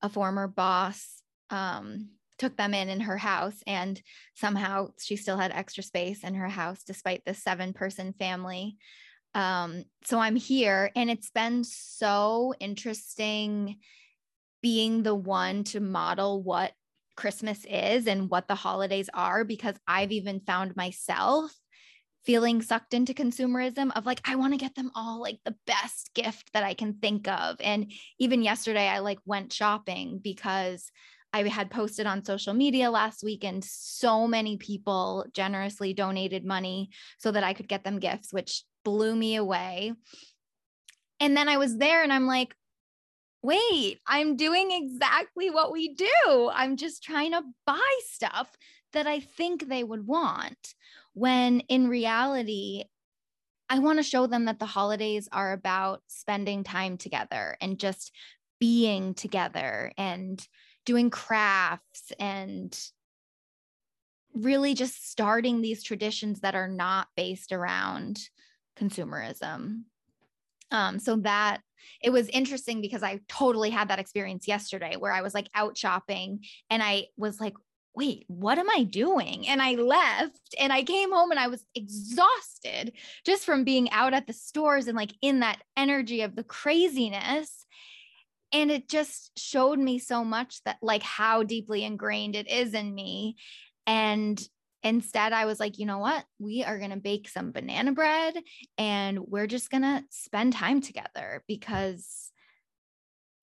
a 0.01 0.09
former 0.09 0.47
boss, 0.47 1.21
um, 1.49 2.09
took 2.37 2.55
them 2.55 2.73
in 2.73 2.89
in 2.89 3.01
her 3.01 3.17
house 3.17 3.61
and 3.67 4.01
somehow 4.33 4.87
she 4.97 5.17
still 5.17 5.37
had 5.37 5.51
extra 5.51 5.83
space 5.83 6.23
in 6.23 6.35
her 6.35 6.47
house 6.47 6.83
despite 6.83 7.23
the 7.25 7.33
seven 7.33 7.73
person 7.73 8.13
family. 8.13 8.77
Um, 9.35 9.83
so 10.05 10.17
I'm 10.17 10.37
here 10.37 10.89
and 10.95 11.11
it's 11.11 11.29
been 11.29 11.63
so 11.63 12.53
interesting 12.59 13.77
being 14.61 15.03
the 15.03 15.15
one 15.15 15.63
to 15.65 15.79
model 15.79 16.41
what 16.41 16.71
Christmas 17.15 17.65
is 17.69 18.07
and 18.07 18.29
what 18.29 18.47
the 18.47 18.55
holidays 18.55 19.09
are 19.13 19.43
because 19.43 19.75
I've 19.87 20.11
even 20.11 20.39
found 20.39 20.75
myself 20.75 21.53
feeling 22.29 22.61
sucked 22.61 22.93
into 22.93 23.11
consumerism 23.11 23.89
of 23.95 24.05
like 24.05 24.21
I 24.23 24.35
want 24.35 24.53
to 24.53 24.59
get 24.59 24.75
them 24.75 24.91
all 24.93 25.19
like 25.19 25.39
the 25.45 25.55
best 25.65 26.11
gift 26.13 26.53
that 26.53 26.63
I 26.63 26.75
can 26.75 26.93
think 26.93 27.27
of 27.27 27.55
and 27.59 27.91
even 28.19 28.43
yesterday 28.43 28.87
I 28.87 28.99
like 28.99 29.17
went 29.25 29.51
shopping 29.51 30.19
because 30.23 30.91
I 31.33 31.47
had 31.47 31.71
posted 31.71 32.05
on 32.05 32.23
social 32.23 32.53
media 32.53 32.91
last 32.91 33.23
week 33.23 33.43
and 33.43 33.65
so 33.65 34.27
many 34.27 34.57
people 34.57 35.25
generously 35.33 35.95
donated 35.95 36.45
money 36.45 36.91
so 37.17 37.31
that 37.31 37.43
I 37.43 37.53
could 37.53 37.67
get 37.67 37.83
them 37.83 37.97
gifts 37.97 38.31
which 38.31 38.63
blew 38.85 39.15
me 39.15 39.35
away. 39.35 39.93
And 41.19 41.35
then 41.35 41.49
I 41.49 41.57
was 41.57 41.79
there 41.79 42.03
and 42.03 42.13
I'm 42.13 42.27
like, 42.27 42.53
wait, 43.41 44.01
I'm 44.05 44.35
doing 44.35 44.69
exactly 44.71 45.49
what 45.49 45.71
we 45.71 45.95
do. 45.95 46.51
I'm 46.53 46.77
just 46.77 47.01
trying 47.01 47.31
to 47.31 47.41
buy 47.65 47.99
stuff 48.11 48.55
that 48.93 49.07
I 49.07 49.19
think 49.19 49.67
they 49.67 49.83
would 49.83 50.05
want. 50.05 50.75
When 51.19 51.59
in 51.67 51.89
reality, 51.89 52.85
I 53.67 53.79
want 53.79 53.99
to 53.99 54.03
show 54.03 54.25
them 54.25 54.45
that 54.45 54.57
the 54.57 54.65
holidays 54.65 55.27
are 55.33 55.51
about 55.51 56.01
spending 56.07 56.63
time 56.63 56.95
together 56.97 57.57
and 57.59 57.77
just 57.77 58.13
being 58.57 59.13
together 59.13 59.91
and 59.97 60.41
doing 60.85 61.09
crafts 61.09 62.13
and 62.21 62.73
really 64.33 64.73
just 64.75 65.11
starting 65.11 65.59
these 65.59 65.83
traditions 65.83 66.39
that 66.39 66.55
are 66.55 66.69
not 66.69 67.09
based 67.17 67.51
around 67.51 68.21
consumerism. 68.79 69.81
Um, 70.71 70.99
so 70.99 71.17
that 71.17 71.59
it 72.01 72.11
was 72.11 72.29
interesting 72.29 72.79
because 72.79 73.03
I 73.03 73.19
totally 73.27 73.71
had 73.71 73.89
that 73.89 73.99
experience 73.99 74.47
yesterday 74.47 74.95
where 74.95 75.11
I 75.11 75.21
was 75.21 75.33
like 75.33 75.49
out 75.53 75.77
shopping 75.77 76.45
and 76.69 76.81
I 76.81 77.07
was 77.17 77.41
like, 77.41 77.55
wait, 77.95 78.25
what 78.27 78.57
am 78.57 78.69
I 78.69 78.83
doing? 78.83 79.47
And 79.47 79.61
I 79.61 79.73
left 79.73 80.55
and 80.59 80.71
I 80.71 80.83
came 80.83 81.11
home 81.11 81.31
and 81.31 81.39
I 81.39 81.47
was 81.47 81.65
exhausted 81.75 82.93
just 83.25 83.45
from 83.45 83.63
being 83.63 83.91
out 83.91 84.13
at 84.13 84.27
the 84.27 84.33
stores 84.33 84.87
and 84.87 84.95
like 84.95 85.13
in 85.21 85.41
that 85.41 85.61
energy 85.75 86.21
of 86.21 86.35
the 86.35 86.43
craziness. 86.43 87.65
And 88.53 88.71
it 88.71 88.89
just 88.89 89.37
showed 89.37 89.79
me 89.79 89.99
so 89.99 90.23
much 90.23 90.63
that 90.63 90.77
like 90.81 91.03
how 91.03 91.43
deeply 91.43 91.83
ingrained 91.83 92.35
it 92.35 92.49
is 92.49 92.73
in 92.73 92.93
me. 92.93 93.35
And 93.85 94.41
Instead, 94.83 95.33
I 95.33 95.45
was 95.45 95.59
like, 95.59 95.77
you 95.77 95.85
know 95.85 95.97
what? 95.97 96.23
We 96.39 96.63
are 96.63 96.77
going 96.77 96.91
to 96.91 96.97
bake 96.97 97.27
some 97.27 97.51
banana 97.51 97.91
bread 97.91 98.35
and 98.77 99.19
we're 99.19 99.47
just 99.47 99.69
going 99.69 99.81
to 99.81 100.03
spend 100.09 100.53
time 100.53 100.79
together 100.79 101.43
because 101.47 102.31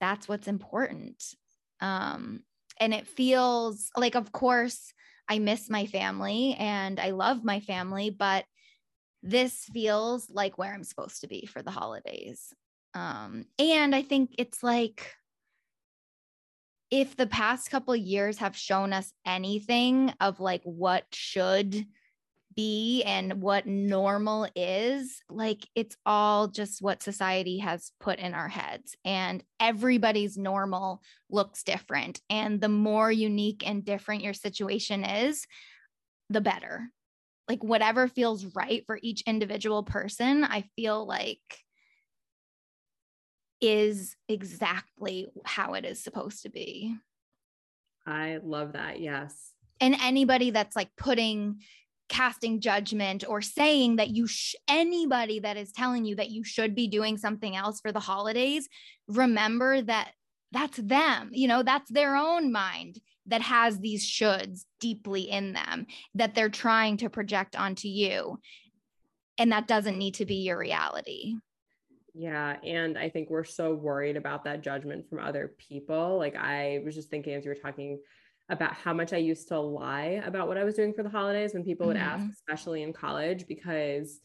that's 0.01 0.27
what's 0.27 0.47
important. 0.47 1.23
Um, 1.79 2.41
and 2.79 2.93
it 2.93 3.07
feels 3.07 3.89
like, 3.95 4.15
of 4.15 4.31
course, 4.31 4.93
I 5.29 5.39
miss 5.39 5.69
my 5.69 5.85
family 5.85 6.55
and 6.57 6.99
I 6.99 7.11
love 7.11 7.43
my 7.43 7.59
family, 7.59 8.09
but 8.09 8.45
this 9.23 9.65
feels 9.73 10.29
like 10.29 10.57
where 10.57 10.73
I'm 10.73 10.83
supposed 10.83 11.21
to 11.21 11.27
be 11.27 11.45
for 11.45 11.61
the 11.61 11.71
holidays. 11.71 12.53
Um, 12.93 13.45
and 13.59 13.93
I 13.93 14.01
think 14.01 14.35
it's 14.37 14.63
like, 14.63 15.13
if 16.89 17.17
the 17.17 17.27
past 17.27 17.69
couple 17.69 17.95
years 17.95 18.37
have 18.37 18.55
shown 18.55 18.93
us 18.93 19.11
anything 19.25 20.13
of 20.21 20.39
like 20.39 20.61
what 20.63 21.03
should 21.11 21.85
be 22.57 23.03
and 23.03 23.41
what 23.41 23.65
normal 23.65 24.47
is, 24.55 25.21
like 25.29 25.65
it's 25.75 25.95
all 26.05 26.47
just 26.47 26.81
what 26.81 27.03
society 27.03 27.59
has 27.59 27.91
put 28.01 28.19
in 28.19 28.33
our 28.33 28.49
heads. 28.49 28.95
And 29.05 29.43
everybody's 29.61 30.37
normal 30.37 31.01
looks 31.29 31.63
different. 31.63 32.19
And 32.29 32.59
the 32.59 32.67
more 32.67 33.11
unique 33.11 33.63
and 33.65 33.85
different 33.85 34.23
your 34.23 34.33
situation 34.33 35.05
is, 35.05 35.45
the 36.29 36.41
better. 36.41 36.89
Like 37.47 37.63
whatever 37.63 38.09
feels 38.09 38.43
right 38.55 38.83
for 38.85 38.99
each 39.01 39.21
individual 39.25 39.83
person, 39.83 40.43
I 40.43 40.65
feel 40.75 41.07
like 41.07 41.39
is 43.61 44.15
exactly 44.27 45.27
how 45.45 45.75
it 45.75 45.85
is 45.85 46.03
supposed 46.03 46.43
to 46.43 46.49
be. 46.49 46.95
I 48.05 48.39
love 48.43 48.73
that. 48.73 48.99
Yes. 48.99 49.53
And 49.79 49.95
anybody 50.01 50.49
that's 50.49 50.75
like 50.75 50.89
putting 50.97 51.61
casting 52.09 52.59
judgment 52.61 53.23
or 53.27 53.41
saying 53.41 53.97
that 53.97 54.09
you 54.09 54.27
sh- 54.27 54.55
anybody 54.67 55.39
that 55.39 55.57
is 55.57 55.71
telling 55.71 56.05
you 56.05 56.15
that 56.15 56.29
you 56.29 56.43
should 56.43 56.73
be 56.73 56.87
doing 56.87 57.17
something 57.17 57.55
else 57.55 57.79
for 57.81 57.91
the 57.91 57.99
holidays 57.99 58.69
remember 59.07 59.81
that 59.81 60.11
that's 60.51 60.77
them 60.77 61.29
you 61.33 61.47
know 61.47 61.63
that's 61.63 61.91
their 61.91 62.15
own 62.15 62.51
mind 62.51 62.99
that 63.25 63.41
has 63.41 63.79
these 63.79 64.05
shoulds 64.05 64.61
deeply 64.79 65.21
in 65.21 65.53
them 65.53 65.85
that 66.15 66.33
they're 66.33 66.49
trying 66.49 66.95
to 66.95 67.09
project 67.09 67.57
onto 67.57 67.89
you 67.89 68.39
and 69.37 69.51
that 69.51 69.67
doesn't 69.67 69.97
need 69.97 70.15
to 70.15 70.25
be 70.25 70.35
your 70.35 70.57
reality. 70.57 71.35
Yeah. 72.13 72.57
And 72.63 72.97
I 72.97 73.09
think 73.09 73.29
we're 73.29 73.43
so 73.43 73.75
worried 73.75 74.17
about 74.17 74.43
that 74.45 74.61
judgment 74.61 75.07
from 75.07 75.19
other 75.19 75.53
people. 75.59 76.17
Like 76.17 76.35
I 76.35 76.81
was 76.83 76.95
just 76.95 77.09
thinking 77.09 77.33
as 77.33 77.45
you 77.45 77.51
were 77.51 77.55
talking 77.55 77.99
about 78.49 78.73
how 78.73 78.93
much 78.93 79.13
I 79.13 79.17
used 79.17 79.47
to 79.49 79.59
lie 79.59 80.21
about 80.25 80.47
what 80.47 80.57
I 80.57 80.63
was 80.63 80.75
doing 80.75 80.93
for 80.93 81.03
the 81.03 81.09
holidays 81.09 81.53
when 81.53 81.63
people 81.63 81.87
would 81.87 81.97
mm-hmm. 81.97 82.21
ask, 82.21 82.31
especially 82.31 82.83
in 82.83 82.93
college, 82.93 83.45
because 83.47 84.21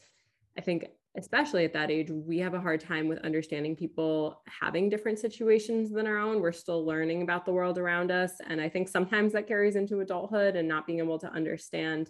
I 0.57 0.61
think 0.61 0.85
especially 1.15 1.63
at 1.63 1.73
that 1.73 1.91
age, 1.91 2.09
we 2.09 2.39
have 2.39 2.55
a 2.55 2.59
hard 2.59 2.79
time 2.79 3.07
with 3.07 3.19
understanding 3.19 3.75
people 3.75 4.41
having 4.47 4.89
different 4.89 5.19
situations 5.19 5.91
than 5.91 6.07
our 6.07 6.17
own. 6.17 6.41
We're 6.41 6.51
still 6.51 6.85
learning 6.85 7.21
about 7.21 7.45
the 7.45 7.51
world 7.51 7.77
around 7.77 8.11
us. 8.11 8.33
And 8.47 8.59
I 8.59 8.67
think 8.67 8.89
sometimes 8.89 9.33
that 9.33 9.47
carries 9.47 9.75
into 9.75 9.99
adulthood 9.99 10.55
and 10.55 10.67
not 10.67 10.87
being 10.87 10.99
able 10.99 11.19
to 11.19 11.31
understand, 11.31 12.09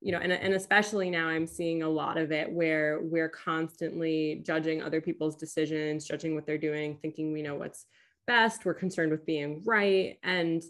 you 0.00 0.10
know, 0.10 0.18
and, 0.18 0.32
and 0.32 0.54
especially 0.54 1.10
now 1.10 1.28
I'm 1.28 1.46
seeing 1.46 1.84
a 1.84 1.88
lot 1.88 2.18
of 2.18 2.32
it 2.32 2.50
where 2.50 3.00
we're 3.02 3.28
constantly 3.28 4.42
judging 4.44 4.82
other 4.82 5.00
people's 5.00 5.36
decisions, 5.36 6.04
judging 6.04 6.34
what 6.34 6.44
they're 6.44 6.58
doing, 6.58 6.98
thinking 7.00 7.32
we 7.32 7.42
know 7.42 7.54
what's 7.54 7.86
best. 8.26 8.64
We're 8.64 8.74
concerned 8.74 9.12
with 9.12 9.24
being 9.26 9.62
right. 9.64 10.18
And 10.24 10.60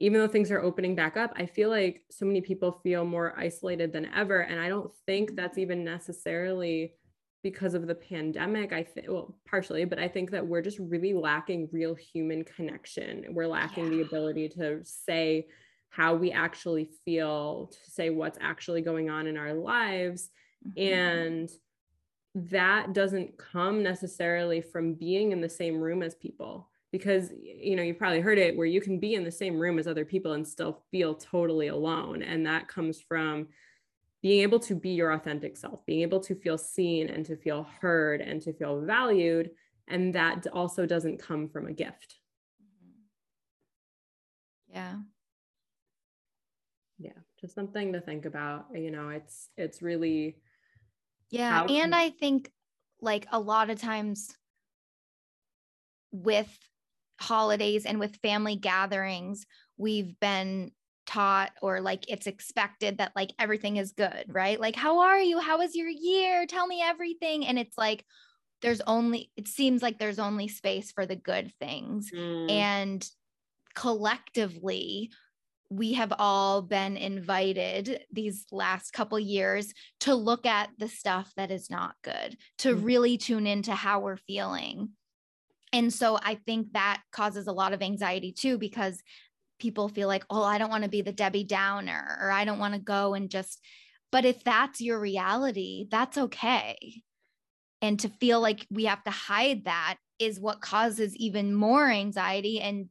even 0.00 0.18
though 0.18 0.28
things 0.28 0.50
are 0.50 0.62
opening 0.62 0.94
back 0.94 1.16
up, 1.16 1.32
I 1.36 1.46
feel 1.46 1.68
like 1.68 2.02
so 2.10 2.24
many 2.24 2.40
people 2.40 2.80
feel 2.82 3.04
more 3.04 3.38
isolated 3.38 3.92
than 3.92 4.06
ever. 4.14 4.40
And 4.40 4.58
I 4.58 4.68
don't 4.68 4.90
think 5.06 5.36
that's 5.36 5.58
even 5.58 5.84
necessarily 5.84 6.94
because 7.42 7.74
of 7.74 7.86
the 7.86 7.94
pandemic 7.94 8.72
i 8.72 8.82
think 8.82 9.06
well 9.08 9.34
partially 9.48 9.84
but 9.84 9.98
i 9.98 10.06
think 10.06 10.30
that 10.30 10.46
we're 10.46 10.62
just 10.62 10.78
really 10.78 11.12
lacking 11.12 11.68
real 11.72 11.94
human 11.94 12.44
connection 12.44 13.24
we're 13.30 13.46
lacking 13.46 13.84
yeah. 13.84 13.90
the 13.90 14.00
ability 14.02 14.48
to 14.48 14.80
say 14.84 15.46
how 15.88 16.14
we 16.14 16.30
actually 16.30 16.88
feel 17.04 17.70
to 17.72 17.90
say 17.90 18.10
what's 18.10 18.38
actually 18.40 18.82
going 18.82 19.10
on 19.10 19.26
in 19.26 19.36
our 19.36 19.54
lives 19.54 20.30
mm-hmm. 20.66 20.92
and 20.92 21.50
that 22.34 22.92
doesn't 22.92 23.36
come 23.38 23.82
necessarily 23.82 24.60
from 24.60 24.94
being 24.94 25.32
in 25.32 25.40
the 25.40 25.48
same 25.48 25.80
room 25.80 26.02
as 26.02 26.14
people 26.14 26.69
because 26.92 27.30
you 27.40 27.76
know 27.76 27.82
you've 27.82 27.98
probably 27.98 28.20
heard 28.20 28.38
it 28.38 28.56
where 28.56 28.66
you 28.66 28.80
can 28.80 28.98
be 28.98 29.14
in 29.14 29.24
the 29.24 29.30
same 29.30 29.58
room 29.58 29.78
as 29.78 29.86
other 29.86 30.04
people 30.04 30.32
and 30.32 30.46
still 30.46 30.82
feel 30.90 31.14
totally 31.14 31.68
alone 31.68 32.22
and 32.22 32.44
that 32.46 32.68
comes 32.68 33.00
from 33.00 33.46
being 34.22 34.42
able 34.42 34.58
to 34.60 34.74
be 34.74 34.90
your 34.90 35.12
authentic 35.12 35.56
self, 35.56 35.84
being 35.86 36.02
able 36.02 36.20
to 36.20 36.34
feel 36.34 36.58
seen 36.58 37.08
and 37.08 37.24
to 37.26 37.36
feel 37.36 37.66
heard 37.80 38.20
and 38.20 38.42
to 38.42 38.52
feel 38.52 38.80
valued. 38.82 39.50
And 39.88 40.14
that 40.14 40.46
also 40.52 40.86
doesn't 40.86 41.22
come 41.22 41.48
from 41.48 41.66
a 41.66 41.72
gift. 41.72 42.16
Mm-hmm. 42.62 43.00
Yeah. 44.74 44.94
Yeah. 46.98 47.18
Just 47.40 47.54
something 47.54 47.94
to 47.94 48.00
think 48.00 48.26
about. 48.26 48.66
You 48.74 48.90
know, 48.90 49.08
it's, 49.08 49.48
it's 49.56 49.80
really. 49.80 50.36
Yeah. 51.30 51.64
and 51.64 51.94
I 51.94 52.10
think 52.10 52.50
like 53.00 53.26
a 53.32 53.40
lot 53.40 53.70
of 53.70 53.80
times 53.80 54.36
with 56.12 56.50
holidays 57.20 57.84
and 57.86 58.00
with 58.00 58.16
family 58.22 58.56
gatherings, 58.56 59.46
we've 59.76 60.18
been 60.20 60.72
taught 61.06 61.50
or 61.60 61.80
like 61.80 62.08
it's 62.08 62.26
expected 62.26 62.98
that 62.98 63.12
like 63.16 63.30
everything 63.38 63.76
is 63.76 63.92
good, 63.92 64.24
right? 64.28 64.60
Like, 64.60 64.76
how 64.76 65.00
are 65.00 65.18
you? 65.18 65.40
How 65.40 65.58
was 65.58 65.74
your 65.74 65.88
year? 65.88 66.46
Tell 66.46 66.66
me 66.66 66.82
everything. 66.82 67.46
And 67.46 67.58
it's 67.58 67.76
like, 67.76 68.04
there's 68.62 68.80
only, 68.82 69.30
it 69.36 69.48
seems 69.48 69.82
like 69.82 69.98
there's 69.98 70.18
only 70.18 70.46
space 70.46 70.92
for 70.92 71.06
the 71.06 71.16
good 71.16 71.52
things. 71.58 72.10
Mm. 72.14 72.50
And 72.50 73.10
collectively, 73.74 75.10
we 75.70 75.94
have 75.94 76.12
all 76.18 76.62
been 76.62 76.96
invited 76.96 78.00
these 78.12 78.44
last 78.50 78.92
couple 78.92 79.18
years 79.18 79.72
to 80.00 80.14
look 80.14 80.44
at 80.44 80.68
the 80.78 80.88
stuff 80.88 81.32
that 81.36 81.50
is 81.50 81.70
not 81.70 81.94
good, 82.02 82.36
to 82.58 82.74
mm. 82.74 82.84
really 82.84 83.16
tune 83.16 83.46
into 83.46 83.74
how 83.74 84.00
we're 84.00 84.16
feeling. 84.16 84.90
And 85.72 85.92
so 85.92 86.18
I 86.22 86.34
think 86.34 86.72
that 86.72 87.02
causes 87.12 87.46
a 87.46 87.52
lot 87.52 87.72
of 87.72 87.82
anxiety 87.82 88.32
too, 88.32 88.58
because 88.58 89.02
people 89.60 89.88
feel 89.88 90.08
like, 90.08 90.24
oh, 90.30 90.42
I 90.42 90.58
don't 90.58 90.70
want 90.70 90.84
to 90.84 90.90
be 90.90 91.02
the 91.02 91.12
Debbie 91.12 91.44
Downer 91.44 92.18
or 92.20 92.30
I 92.30 92.44
don't 92.44 92.58
want 92.58 92.74
to 92.74 92.80
go 92.80 93.14
and 93.14 93.30
just, 93.30 93.60
but 94.10 94.24
if 94.24 94.42
that's 94.42 94.80
your 94.80 94.98
reality, 94.98 95.86
that's 95.90 96.18
okay. 96.18 97.02
And 97.82 98.00
to 98.00 98.08
feel 98.08 98.40
like 98.40 98.66
we 98.70 98.86
have 98.86 99.04
to 99.04 99.10
hide 99.10 99.64
that 99.64 99.96
is 100.18 100.40
what 100.40 100.60
causes 100.60 101.14
even 101.16 101.54
more 101.54 101.88
anxiety. 101.88 102.60
And 102.60 102.88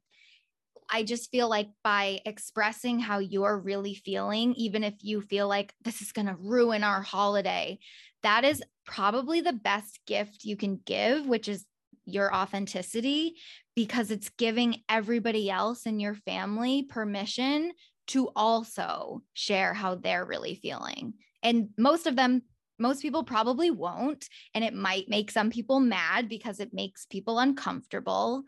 I 0.92 1.04
just 1.04 1.30
feel 1.30 1.48
like 1.50 1.70
by 1.84 2.22
expressing 2.26 3.00
how 3.00 3.20
you're 3.20 3.60
really 3.60 3.94
feeling, 3.94 4.54
even 4.56 4.84
if 4.84 4.96
you 5.02 5.22
feel 5.22 5.48
like 5.48 5.74
this 5.84 6.02
is 6.02 6.12
going 6.12 6.28
to 6.28 6.36
ruin 6.40 6.84
our 6.84 7.02
holiday, 7.02 7.78
that 8.24 8.44
is 8.44 8.64
probably 8.86 9.42
the 9.42 9.54
best 9.54 10.00
gift 10.08 10.44
you 10.44 10.58
can 10.58 10.80
give, 10.86 11.28
which 11.28 11.48
is 11.48 11.66
your 12.14 12.34
authenticity 12.34 13.36
because 13.76 14.12
it's 14.12 14.30
giving 14.30 14.82
everybody 14.90 15.50
else 15.50 15.86
in 15.86 16.00
your 16.00 16.16
family 16.16 16.84
permission 16.84 17.72
to 18.08 18.30
also 18.36 19.22
share 19.34 19.74
how 19.74 19.96
they're 19.96 20.26
really 20.26 20.56
feeling. 20.56 21.14
And 21.44 21.70
most 21.78 22.08
of 22.08 22.16
them, 22.16 22.42
most 22.80 23.02
people 23.02 23.24
probably 23.24 23.72
won't. 23.72 24.28
And 24.54 24.64
it 24.64 24.74
might 24.74 25.10
make 25.10 25.32
some 25.32 25.50
people 25.50 25.80
mad 25.80 26.28
because 26.28 26.60
it 26.60 26.74
makes 26.74 27.06
people 27.06 27.40
uncomfortable. 27.40 28.44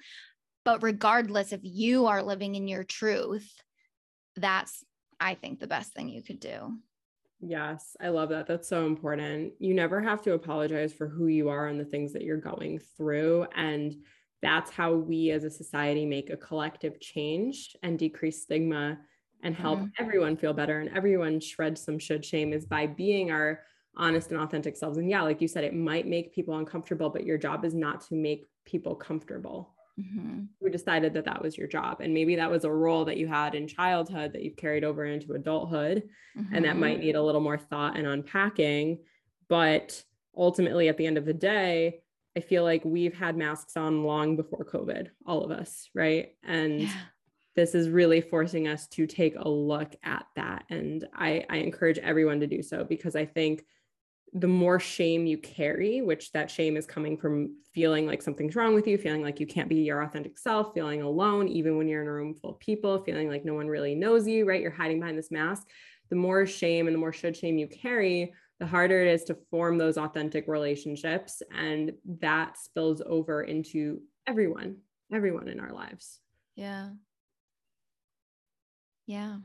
But 0.65 0.83
regardless, 0.83 1.53
if 1.53 1.61
you 1.63 2.07
are 2.07 2.23
living 2.23 2.55
in 2.55 2.67
your 2.67 2.83
truth, 2.83 3.51
that's, 4.35 4.83
I 5.19 5.35
think, 5.35 5.59
the 5.59 5.67
best 5.67 5.93
thing 5.93 6.09
you 6.09 6.23
could 6.23 6.39
do. 6.39 6.77
Yes, 7.41 7.95
I 7.99 8.09
love 8.09 8.29
that. 8.29 8.45
That's 8.45 8.67
so 8.67 8.85
important. 8.85 9.53
You 9.59 9.73
never 9.73 9.99
have 9.99 10.21
to 10.23 10.33
apologize 10.33 10.93
for 10.93 11.07
who 11.07 11.27
you 11.27 11.49
are 11.49 11.67
and 11.67 11.79
the 11.79 11.85
things 11.85 12.13
that 12.13 12.21
you're 12.21 12.37
going 12.37 12.79
through. 12.95 13.47
And 13.55 13.95
that's 14.41 14.69
how 14.69 14.93
we 14.93 15.31
as 15.31 15.43
a 15.43 15.49
society 15.49 16.05
make 16.05 16.29
a 16.29 16.37
collective 16.37 16.99
change 16.99 17.75
and 17.81 17.97
decrease 17.97 18.43
stigma 18.43 18.99
and 19.43 19.55
help 19.55 19.79
mm-hmm. 19.79 19.87
everyone 19.97 20.37
feel 20.37 20.53
better 20.53 20.79
and 20.79 20.95
everyone 20.95 21.39
shred 21.39 21.77
some 21.77 21.97
should 21.97 22.23
shame 22.23 22.53
is 22.53 22.65
by 22.65 22.85
being 22.85 23.31
our 23.31 23.61
honest 23.97 24.31
and 24.31 24.39
authentic 24.39 24.77
selves. 24.77 24.97
And 24.97 25.09
yeah, 25.09 25.23
like 25.23 25.41
you 25.41 25.47
said, 25.47 25.63
it 25.63 25.75
might 25.75 26.07
make 26.07 26.33
people 26.33 26.57
uncomfortable, 26.57 27.09
but 27.09 27.25
your 27.25 27.37
job 27.37 27.65
is 27.65 27.73
not 27.73 28.01
to 28.07 28.15
make 28.15 28.47
people 28.65 28.95
comfortable. 28.95 29.73
Mm-hmm. 29.99 30.43
We 30.59 30.69
decided 30.69 31.13
that 31.13 31.25
that 31.25 31.41
was 31.41 31.57
your 31.57 31.67
job. 31.67 32.01
And 32.01 32.13
maybe 32.13 32.35
that 32.35 32.49
was 32.49 32.63
a 32.63 32.71
role 32.71 33.05
that 33.05 33.17
you 33.17 33.27
had 33.27 33.55
in 33.55 33.67
childhood 33.67 34.33
that 34.33 34.43
you've 34.43 34.55
carried 34.55 34.83
over 34.83 35.05
into 35.05 35.33
adulthood. 35.33 36.03
Mm-hmm. 36.37 36.55
And 36.55 36.65
that 36.65 36.77
might 36.77 36.95
mm-hmm. 36.95 37.05
need 37.05 37.15
a 37.15 37.23
little 37.23 37.41
more 37.41 37.57
thought 37.57 37.97
and 37.97 38.07
unpacking. 38.07 38.99
But 39.47 40.03
ultimately, 40.35 40.87
at 40.87 40.97
the 40.97 41.05
end 41.05 41.17
of 41.17 41.25
the 41.25 41.33
day, 41.33 42.01
I 42.35 42.39
feel 42.39 42.63
like 42.63 42.85
we've 42.85 43.13
had 43.13 43.35
masks 43.35 43.75
on 43.75 44.03
long 44.03 44.37
before 44.37 44.65
COVID, 44.65 45.09
all 45.25 45.43
of 45.43 45.51
us, 45.51 45.89
right? 45.93 46.29
And 46.43 46.83
yeah. 46.83 46.93
this 47.55 47.75
is 47.75 47.89
really 47.89 48.21
forcing 48.21 48.67
us 48.67 48.87
to 48.87 49.05
take 49.05 49.35
a 49.35 49.49
look 49.49 49.93
at 50.03 50.25
that. 50.37 50.63
And 50.69 51.05
I, 51.13 51.45
I 51.49 51.57
encourage 51.57 51.97
everyone 51.97 52.39
to 52.39 52.47
do 52.47 52.63
so 52.63 52.85
because 52.85 53.15
I 53.15 53.25
think 53.25 53.65
the 54.33 54.47
more 54.47 54.79
shame 54.79 55.25
you 55.25 55.37
carry, 55.37 56.01
which 56.01 56.31
that 56.31 56.49
shame 56.49 56.77
is 56.77 56.85
coming 56.85 57.17
from 57.17 57.55
feeling 57.73 58.07
like 58.07 58.21
something's 58.21 58.55
wrong 58.55 58.73
with 58.73 58.87
you, 58.87 58.97
feeling 58.97 59.21
like 59.21 59.39
you 59.39 59.47
can't 59.47 59.67
be 59.67 59.75
your 59.75 60.01
authentic 60.01 60.37
self, 60.37 60.73
feeling 60.73 61.01
alone, 61.01 61.47
even 61.49 61.77
when 61.77 61.87
you're 61.87 62.01
in 62.01 62.07
a 62.07 62.11
room 62.11 62.33
full 62.33 62.51
of 62.51 62.59
people, 62.59 63.03
feeling 63.03 63.29
like 63.29 63.43
no 63.43 63.53
one 63.53 63.67
really 63.67 63.93
knows 63.93 64.27
you, 64.27 64.45
right? 64.45 64.61
You're 64.61 64.71
hiding 64.71 64.99
behind 64.99 65.17
this 65.17 65.31
mask. 65.31 65.67
The 66.09 66.15
more 66.15 66.45
shame 66.45 66.87
and 66.87 66.95
the 66.95 66.99
more 66.99 67.11
should 67.13 67.35
shame 67.35 67.57
you 67.57 67.67
carry, 67.67 68.33
the 68.59 68.67
harder 68.67 69.01
it 69.01 69.13
is 69.13 69.23
to 69.25 69.37
form 69.49 69.77
those 69.77 69.97
authentic 69.97 70.47
relationships. 70.47 71.41
And 71.53 71.93
that 72.19 72.57
spills 72.57 73.01
over 73.05 73.43
into 73.43 74.01
everyone, 74.27 74.77
everyone 75.11 75.49
in 75.49 75.59
our 75.59 75.73
lives. 75.73 76.19
Yeah. 76.55 76.89
Yeah. 79.07 79.37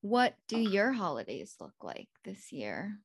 What 0.00 0.34
do 0.48 0.58
your 0.58 0.92
holidays 0.92 1.54
look 1.60 1.74
like 1.82 2.08
this 2.24 2.52
year? 2.52 2.98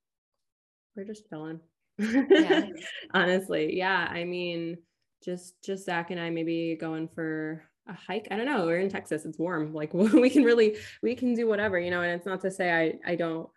We're 0.99 1.05
just 1.05 1.29
chilling. 1.29 1.61
Yeah. 1.97 2.67
Honestly. 3.13 3.77
Yeah. 3.77 4.07
I 4.11 4.25
mean, 4.25 4.77
just 5.23 5.61
just 5.63 5.85
Zach 5.85 6.11
and 6.11 6.19
I 6.19 6.29
maybe 6.29 6.77
going 6.79 7.07
for 7.07 7.63
a 7.87 7.93
hike. 7.93 8.27
I 8.31 8.35
don't 8.35 8.45
know. 8.45 8.65
We're 8.65 8.79
in 8.79 8.89
Texas. 8.89 9.25
It's 9.25 9.39
warm. 9.39 9.73
Like 9.73 9.93
we 9.93 10.29
can 10.29 10.43
really 10.43 10.77
we 11.01 11.15
can 11.15 11.33
do 11.35 11.47
whatever, 11.47 11.79
you 11.79 11.89
know, 11.89 12.01
and 12.01 12.11
it's 12.11 12.25
not 12.25 12.41
to 12.41 12.51
say 12.51 12.71
I 13.05 13.11
I 13.11 13.15
don't 13.15 13.49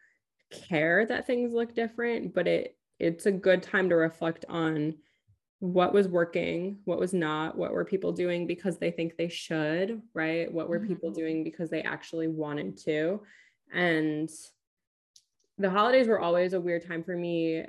care 0.69 1.05
that 1.07 1.27
things 1.27 1.53
look 1.53 1.75
different, 1.75 2.33
but 2.33 2.47
it 2.47 2.77
it's 3.01 3.27
a 3.27 3.33
good 3.33 3.63
time 3.63 3.89
to 3.89 3.97
reflect 3.97 4.45
on 4.49 4.95
what 5.59 5.93
was 5.93 6.09
working, 6.09 6.79
what 6.85 6.99
was 6.99 7.13
not, 7.13 7.57
what 7.57 7.73
were 7.73 7.85
people 7.85 8.13
doing 8.13 8.47
because 8.47 8.79
they 8.79 8.91
think 8.91 9.17
they 9.17 9.29
should, 9.29 10.01
right? 10.15 10.53
What 10.53 10.69
were 10.69 10.79
mm-hmm. 10.79 10.89
people 10.89 11.11
doing 11.11 11.43
because 11.43 11.71
they 11.71 11.83
actually 11.83 12.29
wanted 12.29 12.77
to? 12.79 13.21
And 13.73 14.31
the 15.63 15.71
holidays 15.71 16.09
were 16.09 16.21
always 16.21 16.53
a 16.53 16.61
weird 16.61 16.87
time 16.87 17.03
for 17.03 17.17
me 17.17 17.65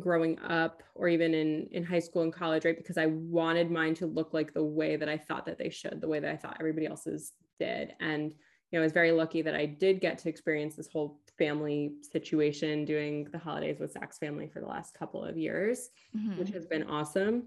growing 0.00 0.38
up 0.38 0.82
or 0.94 1.08
even 1.08 1.34
in 1.34 1.68
in 1.70 1.84
high 1.84 1.98
school 1.98 2.22
and 2.22 2.32
college 2.32 2.64
right 2.64 2.78
because 2.78 2.96
i 2.96 3.06
wanted 3.06 3.70
mine 3.70 3.94
to 3.94 4.06
look 4.06 4.32
like 4.32 4.54
the 4.54 4.64
way 4.64 4.96
that 4.96 5.08
i 5.08 5.18
thought 5.18 5.44
that 5.44 5.58
they 5.58 5.68
should 5.68 6.00
the 6.00 6.08
way 6.08 6.18
that 6.18 6.32
i 6.32 6.36
thought 6.36 6.56
everybody 6.58 6.86
else's 6.86 7.32
did 7.60 7.92
and 8.00 8.32
you 8.32 8.78
know 8.78 8.80
i 8.80 8.82
was 8.82 8.92
very 8.92 9.12
lucky 9.12 9.42
that 9.42 9.54
i 9.54 9.66
did 9.66 10.00
get 10.00 10.16
to 10.16 10.30
experience 10.30 10.74
this 10.74 10.88
whole 10.90 11.20
family 11.38 11.92
situation 12.00 12.84
doing 12.84 13.26
the 13.32 13.38
holidays 13.38 13.78
with 13.80 13.92
Zach's 13.92 14.18
family 14.18 14.48
for 14.48 14.60
the 14.60 14.66
last 14.66 14.94
couple 14.94 15.24
of 15.24 15.36
years, 15.36 15.90
mm-hmm. 16.16 16.38
which 16.38 16.50
has 16.50 16.66
been 16.66 16.84
awesome. 16.84 17.44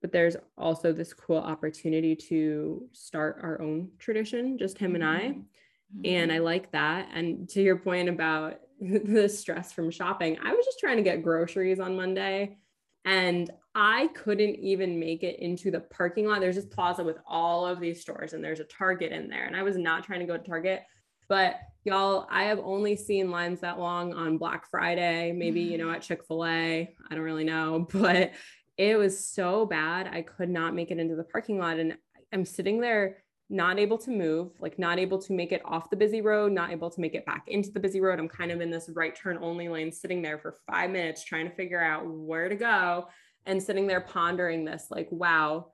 But 0.00 0.12
there's 0.12 0.36
also 0.56 0.92
this 0.92 1.12
cool 1.12 1.38
opportunity 1.38 2.14
to 2.28 2.86
start 2.92 3.40
our 3.42 3.60
own 3.60 3.90
tradition, 3.98 4.58
just 4.58 4.78
him 4.78 4.92
mm-hmm. 4.92 5.02
and 5.02 5.04
I. 5.04 5.20
Mm-hmm. 5.20 6.00
And 6.04 6.32
I 6.32 6.38
like 6.38 6.70
that. 6.72 7.08
And 7.12 7.48
to 7.50 7.62
your 7.62 7.76
point 7.76 8.08
about 8.08 8.60
the 9.04 9.28
stress 9.28 9.72
from 9.72 9.90
shopping, 9.90 10.38
I 10.42 10.52
was 10.52 10.64
just 10.64 10.78
trying 10.78 10.96
to 10.96 11.02
get 11.02 11.22
groceries 11.22 11.80
on 11.80 11.96
Monday 11.96 12.58
and 13.04 13.50
I 13.74 14.08
couldn't 14.08 14.56
even 14.56 14.98
make 14.98 15.22
it 15.22 15.38
into 15.38 15.70
the 15.70 15.80
parking 15.80 16.26
lot. 16.26 16.40
There's 16.40 16.56
this 16.56 16.66
plaza 16.66 17.02
with 17.02 17.16
all 17.26 17.66
of 17.66 17.80
these 17.80 18.00
stores, 18.00 18.32
and 18.32 18.44
there's 18.44 18.60
a 18.60 18.64
Target 18.64 19.12
in 19.12 19.28
there. 19.28 19.46
And 19.46 19.56
I 19.56 19.62
was 19.62 19.78
not 19.78 20.04
trying 20.04 20.20
to 20.20 20.26
go 20.26 20.36
to 20.36 20.42
Target, 20.42 20.82
but 21.28 21.60
y'all, 21.84 22.26
I 22.30 22.44
have 22.44 22.58
only 22.58 22.96
seen 22.96 23.30
lines 23.30 23.60
that 23.60 23.78
long 23.78 24.12
on 24.12 24.36
Black 24.36 24.68
Friday, 24.68 25.32
maybe, 25.32 25.60
you 25.60 25.78
know, 25.78 25.86
mm. 25.86 25.94
at 25.94 26.02
Chick 26.02 26.24
fil 26.26 26.44
A. 26.44 26.94
I 27.10 27.14
don't 27.14 27.24
really 27.24 27.44
know, 27.44 27.86
but 27.92 28.32
it 28.76 28.98
was 28.98 29.24
so 29.24 29.64
bad. 29.64 30.08
I 30.08 30.22
could 30.22 30.50
not 30.50 30.74
make 30.74 30.90
it 30.90 30.98
into 30.98 31.16
the 31.16 31.24
parking 31.24 31.58
lot. 31.58 31.78
And 31.78 31.96
I'm 32.32 32.44
sitting 32.44 32.80
there 32.80 33.22
not 33.50 33.78
able 33.78 33.98
to 33.98 34.10
move, 34.10 34.52
like 34.60 34.78
not 34.78 34.98
able 34.98 35.18
to 35.18 35.32
make 35.32 35.52
it 35.52 35.62
off 35.64 35.90
the 35.90 35.96
busy 35.96 36.20
road, 36.20 36.52
not 36.52 36.70
able 36.70 36.90
to 36.90 37.00
make 37.00 37.14
it 37.14 37.24
back 37.24 37.44
into 37.48 37.70
the 37.70 37.80
busy 37.80 38.00
road. 38.00 38.18
I'm 38.18 38.28
kind 38.28 38.50
of 38.50 38.60
in 38.60 38.70
this 38.70 38.90
right 38.94 39.16
turn 39.16 39.38
only 39.40 39.68
lane, 39.68 39.90
sitting 39.90 40.20
there 40.20 40.38
for 40.38 40.56
five 40.66 40.90
minutes 40.90 41.24
trying 41.24 41.48
to 41.48 41.54
figure 41.54 41.82
out 41.82 42.06
where 42.06 42.48
to 42.48 42.56
go 42.56 43.08
and 43.46 43.62
sitting 43.62 43.86
there 43.86 44.02
pondering 44.02 44.64
this 44.64 44.88
like, 44.90 45.08
wow, 45.10 45.72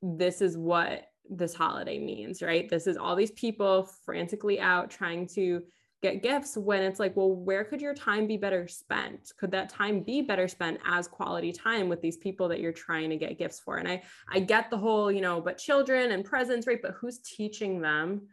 this 0.00 0.40
is 0.40 0.56
what 0.56 1.08
this 1.28 1.54
holiday 1.54 1.98
means, 1.98 2.42
right? 2.42 2.68
This 2.68 2.86
is 2.86 2.96
all 2.96 3.16
these 3.16 3.32
people 3.32 3.88
frantically 4.04 4.60
out 4.60 4.90
trying 4.90 5.26
to 5.28 5.62
get 6.04 6.22
gifts 6.22 6.54
when 6.54 6.82
it's 6.82 7.00
like, 7.00 7.16
well, 7.16 7.32
where 7.32 7.64
could 7.64 7.80
your 7.80 7.94
time 7.94 8.26
be 8.26 8.36
better 8.36 8.68
spent? 8.68 9.32
Could 9.38 9.50
that 9.52 9.70
time 9.70 10.00
be 10.00 10.20
better 10.20 10.46
spent 10.46 10.78
as 10.86 11.08
quality 11.08 11.50
time 11.50 11.88
with 11.88 12.02
these 12.02 12.18
people 12.18 12.46
that 12.48 12.60
you're 12.60 12.72
trying 12.72 13.08
to 13.08 13.16
get 13.16 13.38
gifts 13.38 13.58
for? 13.58 13.78
And 13.78 13.88
I 13.88 14.02
I 14.28 14.40
get 14.40 14.68
the 14.68 14.76
whole, 14.76 15.10
you 15.10 15.22
know, 15.22 15.40
but 15.40 15.56
children 15.56 16.12
and 16.12 16.22
presents, 16.22 16.66
right? 16.66 16.82
But 16.82 16.94
who's 17.00 17.20
teaching 17.20 17.80
them 17.80 18.28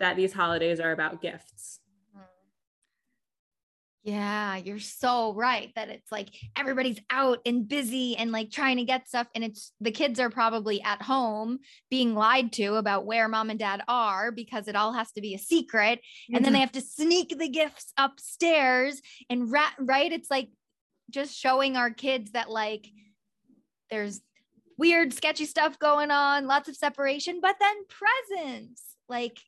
that 0.00 0.16
these 0.16 0.32
holidays 0.32 0.80
are 0.80 0.90
about 0.90 1.22
gifts? 1.22 1.78
Yeah, 4.04 4.56
you're 4.56 4.80
so 4.80 5.32
right 5.32 5.70
that 5.76 5.88
it's 5.88 6.10
like 6.10 6.30
everybody's 6.56 6.98
out 7.08 7.38
and 7.46 7.68
busy 7.68 8.16
and 8.16 8.32
like 8.32 8.50
trying 8.50 8.78
to 8.78 8.84
get 8.84 9.06
stuff. 9.06 9.28
And 9.32 9.44
it's 9.44 9.72
the 9.80 9.92
kids 9.92 10.18
are 10.18 10.28
probably 10.28 10.82
at 10.82 11.00
home 11.00 11.60
being 11.88 12.16
lied 12.16 12.52
to 12.54 12.74
about 12.74 13.06
where 13.06 13.28
mom 13.28 13.50
and 13.50 13.60
dad 13.60 13.82
are 13.86 14.32
because 14.32 14.66
it 14.66 14.74
all 14.74 14.92
has 14.92 15.12
to 15.12 15.20
be 15.20 15.34
a 15.34 15.38
secret. 15.38 16.00
And 16.34 16.44
then 16.44 16.52
they 16.52 16.58
mm-hmm. 16.58 16.62
have 16.62 16.72
to 16.72 16.80
sneak 16.80 17.38
the 17.38 17.48
gifts 17.48 17.92
upstairs 17.96 19.00
and 19.30 19.52
rat, 19.52 19.74
right? 19.78 20.10
It's 20.10 20.30
like 20.30 20.48
just 21.08 21.38
showing 21.38 21.76
our 21.76 21.90
kids 21.90 22.32
that 22.32 22.50
like 22.50 22.88
there's 23.88 24.20
weird, 24.78 25.12
sketchy 25.12 25.44
stuff 25.44 25.78
going 25.78 26.10
on, 26.10 26.48
lots 26.48 26.68
of 26.68 26.74
separation, 26.74 27.38
but 27.40 27.54
then 27.60 27.76
presents. 27.86 28.82
Like 29.08 29.38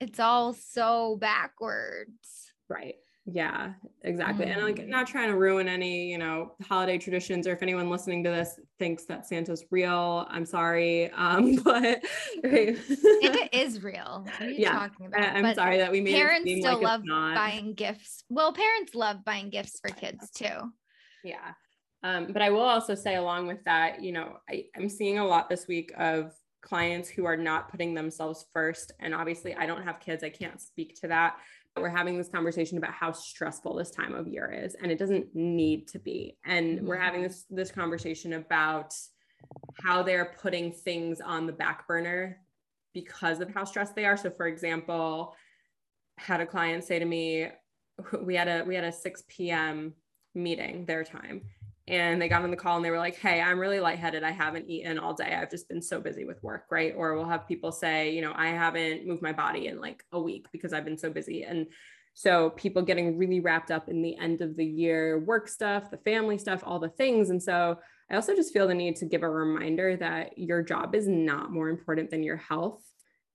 it's 0.00 0.18
all 0.18 0.54
so 0.54 1.18
backwards. 1.20 2.52
Right. 2.70 2.94
Yeah, 3.24 3.74
exactly. 4.02 4.46
Mm. 4.46 4.54
And 4.54 4.62
like 4.62 4.76
mm. 4.76 4.88
not 4.88 5.06
trying 5.06 5.28
to 5.28 5.36
ruin 5.36 5.68
any, 5.68 6.10
you 6.10 6.18
know, 6.18 6.54
holiday 6.62 6.98
traditions 6.98 7.46
or 7.46 7.52
if 7.52 7.62
anyone 7.62 7.88
listening 7.88 8.24
to 8.24 8.30
this 8.30 8.58
thinks 8.80 9.04
that 9.04 9.26
Santa's 9.26 9.64
real, 9.70 10.26
I'm 10.28 10.44
sorry. 10.44 11.10
Um, 11.12 11.54
but 11.64 12.02
right. 12.42 12.76
Santa 12.76 13.48
is 13.52 13.82
real. 13.82 14.24
What 14.24 14.40
are 14.40 14.50
you 14.50 14.56
yeah, 14.58 14.72
talking 14.72 15.06
about? 15.06 15.20
I, 15.20 15.38
am 15.38 15.54
sorry 15.54 15.78
that 15.78 15.92
we 15.92 16.00
made 16.00 16.14
parents 16.14 16.50
still 16.50 16.82
like 16.82 16.82
love 16.82 17.02
buying 17.06 17.74
gifts. 17.74 18.24
Well, 18.28 18.52
parents 18.52 18.94
love 18.94 19.24
buying 19.24 19.50
gifts 19.50 19.78
for 19.80 19.94
kids 19.94 20.30
too. 20.34 20.72
Yeah. 21.22 21.52
Um, 22.02 22.32
but 22.32 22.42
I 22.42 22.50
will 22.50 22.62
also 22.62 22.96
say 22.96 23.14
along 23.14 23.46
with 23.46 23.62
that, 23.66 24.02
you 24.02 24.10
know, 24.10 24.38
I, 24.50 24.64
I'm 24.76 24.88
seeing 24.88 25.18
a 25.18 25.24
lot 25.24 25.48
this 25.48 25.68
week 25.68 25.92
of 25.96 26.32
clients 26.60 27.08
who 27.08 27.24
are 27.24 27.36
not 27.36 27.70
putting 27.70 27.94
themselves 27.94 28.46
first. 28.52 28.92
And 28.98 29.14
obviously 29.14 29.54
I 29.54 29.66
don't 29.66 29.84
have 29.84 30.00
kids. 30.00 30.24
I 30.24 30.30
can't 30.30 30.60
speak 30.60 31.00
to 31.02 31.08
that 31.08 31.36
we're 31.76 31.88
having 31.88 32.18
this 32.18 32.28
conversation 32.28 32.78
about 32.78 32.92
how 32.92 33.12
stressful 33.12 33.74
this 33.74 33.90
time 33.90 34.14
of 34.14 34.28
year 34.28 34.52
is 34.52 34.74
and 34.74 34.92
it 34.92 34.98
doesn't 34.98 35.34
need 35.34 35.88
to 35.88 35.98
be. 35.98 36.36
And 36.44 36.78
mm-hmm. 36.78 36.86
we're 36.86 36.98
having 36.98 37.22
this 37.22 37.44
this 37.50 37.70
conversation 37.70 38.34
about 38.34 38.94
how 39.82 40.02
they're 40.02 40.36
putting 40.40 40.72
things 40.72 41.20
on 41.20 41.46
the 41.46 41.52
back 41.52 41.86
burner 41.88 42.38
because 42.94 43.40
of 43.40 43.52
how 43.52 43.64
stressed 43.64 43.96
they 43.96 44.04
are. 44.04 44.16
So 44.16 44.30
for 44.30 44.46
example 44.46 45.34
had 46.18 46.40
a 46.40 46.46
client 46.46 46.84
say 46.84 46.98
to 46.98 47.04
me 47.04 47.48
we 48.22 48.34
had 48.34 48.48
a 48.48 48.64
we 48.64 48.74
had 48.74 48.84
a 48.84 48.92
6 48.92 49.22
p.m 49.28 49.94
meeting 50.34 50.84
their 50.86 51.04
time 51.04 51.42
and 51.88 52.22
they 52.22 52.28
got 52.28 52.42
on 52.42 52.50
the 52.50 52.56
call 52.56 52.76
and 52.76 52.84
they 52.84 52.90
were 52.90 52.98
like 52.98 53.16
hey 53.16 53.40
i'm 53.40 53.58
really 53.58 53.80
lightheaded. 53.80 54.22
I 54.22 54.30
haven't 54.30 54.68
eaten 54.68 54.98
all 54.98 55.14
day. 55.14 55.34
I've 55.34 55.50
just 55.50 55.68
been 55.68 55.82
so 55.82 56.00
busy 56.00 56.24
with 56.24 56.42
work 56.42 56.66
right? 56.70 56.94
Or 56.96 57.14
we'll 57.14 57.24
have 57.24 57.48
people 57.48 57.72
say 57.72 58.12
you 58.12 58.22
know 58.22 58.32
i 58.36 58.48
haven't 58.48 59.06
moved 59.06 59.22
my 59.22 59.32
body 59.32 59.66
in 59.66 59.80
like 59.80 60.04
a 60.12 60.20
week 60.20 60.46
because 60.52 60.72
i've 60.72 60.84
been 60.84 60.98
so 60.98 61.10
busy. 61.10 61.42
And 61.44 61.66
so 62.14 62.50
people 62.50 62.82
getting 62.82 63.16
really 63.16 63.40
wrapped 63.40 63.70
up 63.70 63.88
in 63.88 64.02
the 64.02 64.16
end 64.18 64.42
of 64.42 64.56
the 64.56 64.64
year 64.64 65.20
work 65.20 65.48
stuff 65.48 65.90
the 65.90 65.96
family 65.98 66.38
stuff 66.38 66.62
all 66.64 66.78
the 66.78 66.88
things. 66.90 67.30
And 67.30 67.42
so 67.42 67.78
i 68.10 68.14
also 68.14 68.34
just 68.34 68.52
feel 68.52 68.68
the 68.68 68.74
need 68.74 68.96
to 68.96 69.06
give 69.06 69.22
a 69.22 69.30
reminder 69.30 69.96
that 69.96 70.38
your 70.38 70.62
job 70.62 70.94
is 70.94 71.08
not 71.08 71.50
more 71.50 71.68
important 71.68 72.10
than 72.10 72.22
your 72.22 72.36
health 72.36 72.82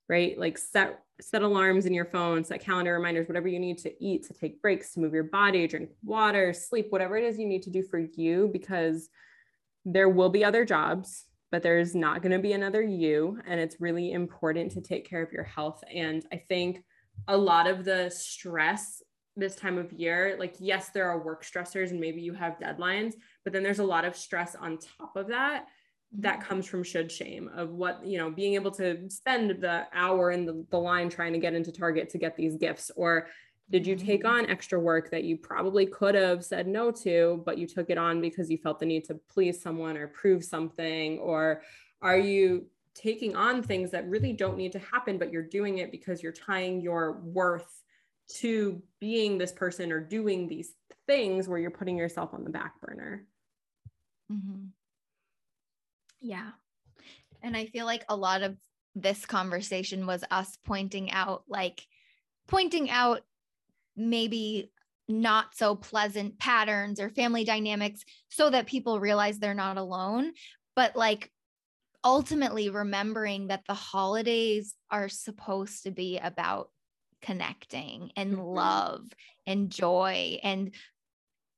right 0.09 0.37
like 0.39 0.57
set 0.57 1.01
set 1.19 1.41
alarms 1.41 1.85
in 1.85 1.93
your 1.93 2.05
phone, 2.05 2.43
set 2.43 2.61
calendar 2.61 2.93
reminders, 2.93 3.27
whatever 3.27 3.47
you 3.47 3.59
need 3.59 3.77
to 3.79 3.91
eat, 4.03 4.23
to 4.27 4.33
take 4.33 4.61
breaks, 4.61 4.93
to 4.93 4.99
move 4.99 5.13
your 5.13 5.23
body, 5.23 5.67
drink 5.67 5.89
water, 6.03 6.53
sleep, 6.53 6.87
whatever 6.89 7.17
it 7.17 7.23
is 7.23 7.39
you 7.39 7.47
need 7.47 7.63
to 7.63 7.71
do 7.71 7.81
for 7.81 7.97
you, 7.97 8.49
because 8.53 9.09
there 9.85 10.09
will 10.09 10.29
be 10.29 10.45
other 10.45 10.63
jobs, 10.63 11.25
but 11.51 11.63
there's 11.63 11.95
not 11.95 12.21
going 12.21 12.33
to 12.33 12.39
be 12.39 12.53
another 12.53 12.83
you. 12.83 13.39
And 13.47 13.59
it's 13.59 13.81
really 13.81 14.11
important 14.11 14.71
to 14.73 14.81
take 14.81 15.09
care 15.09 15.23
of 15.23 15.31
your 15.31 15.43
health. 15.43 15.83
And 15.91 16.23
I 16.31 16.37
think 16.37 16.83
a 17.27 17.35
lot 17.35 17.67
of 17.67 17.83
the 17.83 18.11
stress 18.11 19.01
this 19.35 19.55
time 19.55 19.77
of 19.77 19.91
year, 19.93 20.35
like, 20.39 20.55
yes, 20.59 20.89
there 20.89 21.09
are 21.09 21.23
work 21.23 21.43
stressors 21.43 21.91
and 21.91 21.99
maybe 21.99 22.21
you 22.21 22.33
have 22.33 22.59
deadlines, 22.59 23.13
but 23.43 23.53
then 23.53 23.63
there's 23.63 23.79
a 23.79 23.83
lot 23.83 24.05
of 24.05 24.15
stress 24.15 24.55
on 24.55 24.77
top 24.77 25.15
of 25.15 25.27
that 25.27 25.65
that 26.13 26.41
comes 26.41 26.65
from 26.65 26.83
should 26.83 27.11
shame 27.11 27.49
of 27.55 27.71
what 27.71 28.05
you 28.05 28.17
know 28.17 28.29
being 28.29 28.53
able 28.53 28.71
to 28.71 29.09
spend 29.09 29.49
the 29.61 29.85
hour 29.93 30.31
in 30.31 30.45
the, 30.45 30.65
the 30.69 30.77
line 30.77 31.09
trying 31.09 31.33
to 31.33 31.39
get 31.39 31.53
into 31.53 31.71
target 31.71 32.09
to 32.09 32.17
get 32.17 32.35
these 32.35 32.55
gifts 32.55 32.89
or 32.95 33.27
did 33.69 33.85
you 33.85 33.97
take 33.97 34.23
mm-hmm. 34.23 34.45
on 34.45 34.49
extra 34.49 34.79
work 34.79 35.11
that 35.11 35.25
you 35.25 35.35
probably 35.35 35.85
could 35.85 36.15
have 36.15 36.45
said 36.45 36.65
no 36.67 36.91
to 36.91 37.41
but 37.45 37.57
you 37.57 37.67
took 37.67 37.89
it 37.89 37.97
on 37.97 38.21
because 38.21 38.49
you 38.49 38.57
felt 38.57 38.79
the 38.79 38.85
need 38.85 39.03
to 39.03 39.19
please 39.29 39.61
someone 39.61 39.97
or 39.97 40.07
prove 40.07 40.43
something 40.43 41.19
or 41.19 41.61
are 42.01 42.17
you 42.17 42.65
taking 42.95 43.35
on 43.35 43.61
things 43.61 43.91
that 43.91 44.07
really 44.07 44.31
don't 44.31 44.57
need 44.57 44.71
to 44.71 44.79
happen 44.79 45.17
but 45.17 45.31
you're 45.31 45.43
doing 45.43 45.79
it 45.79 45.91
because 45.91 46.23
you're 46.23 46.31
tying 46.31 46.79
your 46.79 47.19
worth 47.19 47.83
to 48.29 48.81
being 48.99 49.37
this 49.37 49.51
person 49.51 49.91
or 49.91 49.99
doing 49.99 50.47
these 50.47 50.73
things 51.05 51.47
where 51.47 51.59
you're 51.59 51.69
putting 51.69 51.97
yourself 51.97 52.33
on 52.33 52.45
the 52.45 52.49
back 52.49 52.79
burner 52.79 53.25
mm-hmm. 54.31 54.67
Yeah. 56.21 56.51
And 57.41 57.56
I 57.56 57.65
feel 57.65 57.86
like 57.86 58.03
a 58.10 58.15
lot 58.15 58.41
of 58.41 58.58
this 58.95 59.25
conversation 59.25 60.08
was 60.08 60.23
us 60.32 60.58
pointing 60.65 61.12
out, 61.12 61.43
like, 61.47 61.86
pointing 62.47 62.89
out 62.89 63.21
maybe 63.95 64.71
not 65.08 65.56
so 65.56 65.75
pleasant 65.75 66.38
patterns 66.39 66.99
or 66.99 67.10
family 67.10 67.43
dynamics 67.43 68.03
so 68.30 68.49
that 68.49 68.67
people 68.67 68.99
realize 68.99 69.39
they're 69.39 69.53
not 69.53 69.77
alone. 69.77 70.34
But 70.75 70.95
like, 70.95 71.32
ultimately 72.03 72.69
remembering 72.69 73.47
that 73.47 73.63
the 73.67 73.73
holidays 73.73 74.75
are 74.91 75.10
supposed 75.10 75.84
to 75.84 75.91
be 75.91 76.17
about 76.17 76.69
connecting 77.21 78.12
and 78.15 78.34
mm-hmm. 78.34 78.41
love 78.41 79.03
and 79.45 79.69
joy 79.69 80.39
and 80.43 80.73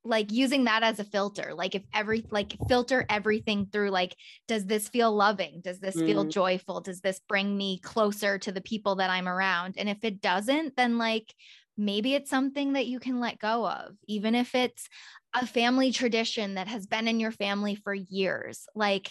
like 0.06 0.32
using 0.32 0.64
that 0.64 0.82
as 0.82 1.00
a 1.00 1.04
filter 1.04 1.54
like 1.54 1.76
if 1.76 1.84
every 1.94 2.26
like 2.32 2.56
filter 2.68 3.06
everything 3.10 3.68
through 3.72 3.90
like 3.90 4.16
does 4.48 4.66
this 4.66 4.88
feel 4.88 5.14
loving? 5.14 5.62
Does 5.62 5.80
this 5.80 5.96
mm. 5.96 6.06
feel 6.06 6.24
joyful? 6.26 6.82
Does 6.82 7.02
this 7.02 7.20
bring 7.28 7.58
me 7.58 7.80
closer 7.80 8.38
to 8.40 8.52
the 8.52 8.62
people 8.62 8.96
that 8.96 9.10
i'm 9.10 9.28
around? 9.28 9.76
And 9.78 9.90
if 9.90 10.04
it 10.04 10.22
doesn't 10.22 10.76
then 10.76 10.98
like 10.98 11.34
maybe 11.78 12.14
it's 12.14 12.30
something 12.30 12.74
that 12.74 12.88
you 12.88 13.00
can 13.00 13.20
let 13.20 13.40
go 13.40 13.68
of 13.68 13.96
even 14.08 14.36
if 14.36 14.56
it's 14.56 14.88
a 15.34 15.46
family 15.46 15.92
tradition 15.92 16.56
that 16.56 16.68
has 16.68 16.88
been 16.88 17.08
in 17.08 17.20
your 17.20 17.32
family 17.32 17.76
for 17.76 17.94
years. 17.94 18.66
Like 18.76 19.10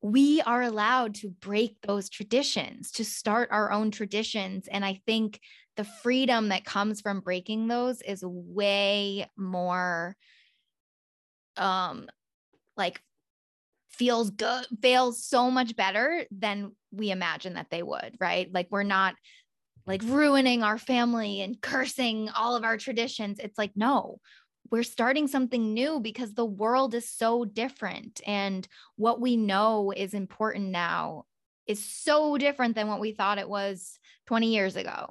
we 0.00 0.40
are 0.42 0.62
allowed 0.62 1.16
to 1.16 1.28
break 1.28 1.76
those 1.82 2.08
traditions 2.08 2.92
to 2.92 3.04
start 3.04 3.48
our 3.50 3.72
own 3.72 3.90
traditions. 3.90 4.68
And 4.68 4.84
i 4.84 5.00
think 5.04 5.40
the 5.78 5.84
freedom 5.84 6.50
that 6.50 6.66
comes 6.66 7.00
from 7.00 7.20
breaking 7.20 7.68
those 7.68 8.02
is 8.02 8.22
way 8.22 9.26
more 9.36 10.14
um 11.56 12.06
like 12.76 13.00
feels 13.88 14.30
good 14.30 14.66
feels 14.82 15.24
so 15.24 15.50
much 15.50 15.74
better 15.74 16.26
than 16.30 16.72
we 16.92 17.10
imagine 17.10 17.54
that 17.54 17.70
they 17.70 17.82
would 17.82 18.14
right 18.20 18.52
like 18.52 18.68
we're 18.70 18.82
not 18.82 19.14
like 19.88 20.02
ruining 20.04 20.62
our 20.62 20.78
family 20.78 21.40
and 21.40 21.60
cursing 21.62 22.28
all 22.36 22.54
of 22.54 22.62
our 22.62 22.76
traditions. 22.76 23.40
It's 23.40 23.58
like, 23.58 23.72
no, 23.74 24.20
we're 24.70 24.82
starting 24.82 25.26
something 25.26 25.72
new 25.72 25.98
because 25.98 26.34
the 26.34 26.44
world 26.44 26.94
is 26.94 27.08
so 27.10 27.46
different 27.46 28.20
and 28.26 28.68
what 28.96 29.18
we 29.18 29.36
know 29.36 29.90
is 29.96 30.12
important 30.12 30.66
now 30.66 31.24
is 31.66 31.82
so 31.82 32.36
different 32.36 32.74
than 32.74 32.86
what 32.86 33.00
we 33.00 33.12
thought 33.12 33.38
it 33.38 33.48
was 33.48 33.98
20 34.26 34.52
years 34.52 34.76
ago. 34.76 35.08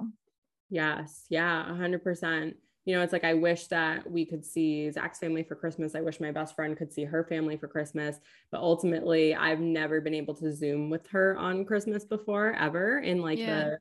Yes. 0.70 1.24
Yeah. 1.28 1.64
100%. 1.70 2.54
You 2.84 2.94
know, 2.94 3.02
it's 3.02 3.12
like 3.12 3.24
I 3.24 3.34
wish 3.34 3.66
that 3.66 4.10
we 4.10 4.24
could 4.24 4.44
see 4.44 4.90
Zach's 4.90 5.18
family 5.18 5.42
for 5.42 5.54
Christmas. 5.54 5.94
I 5.94 6.00
wish 6.00 6.20
my 6.20 6.30
best 6.30 6.54
friend 6.54 6.74
could 6.76 6.90
see 6.90 7.04
her 7.04 7.22
family 7.24 7.58
for 7.58 7.68
Christmas. 7.68 8.16
But 8.50 8.60
ultimately, 8.60 9.34
I've 9.34 9.60
never 9.60 10.00
been 10.00 10.14
able 10.14 10.34
to 10.36 10.50
Zoom 10.52 10.88
with 10.88 11.06
her 11.08 11.36
on 11.36 11.66
Christmas 11.66 12.06
before, 12.06 12.54
ever 12.54 13.00
in 13.00 13.20
like 13.20 13.38
yeah. 13.38 13.64
the 13.64 13.78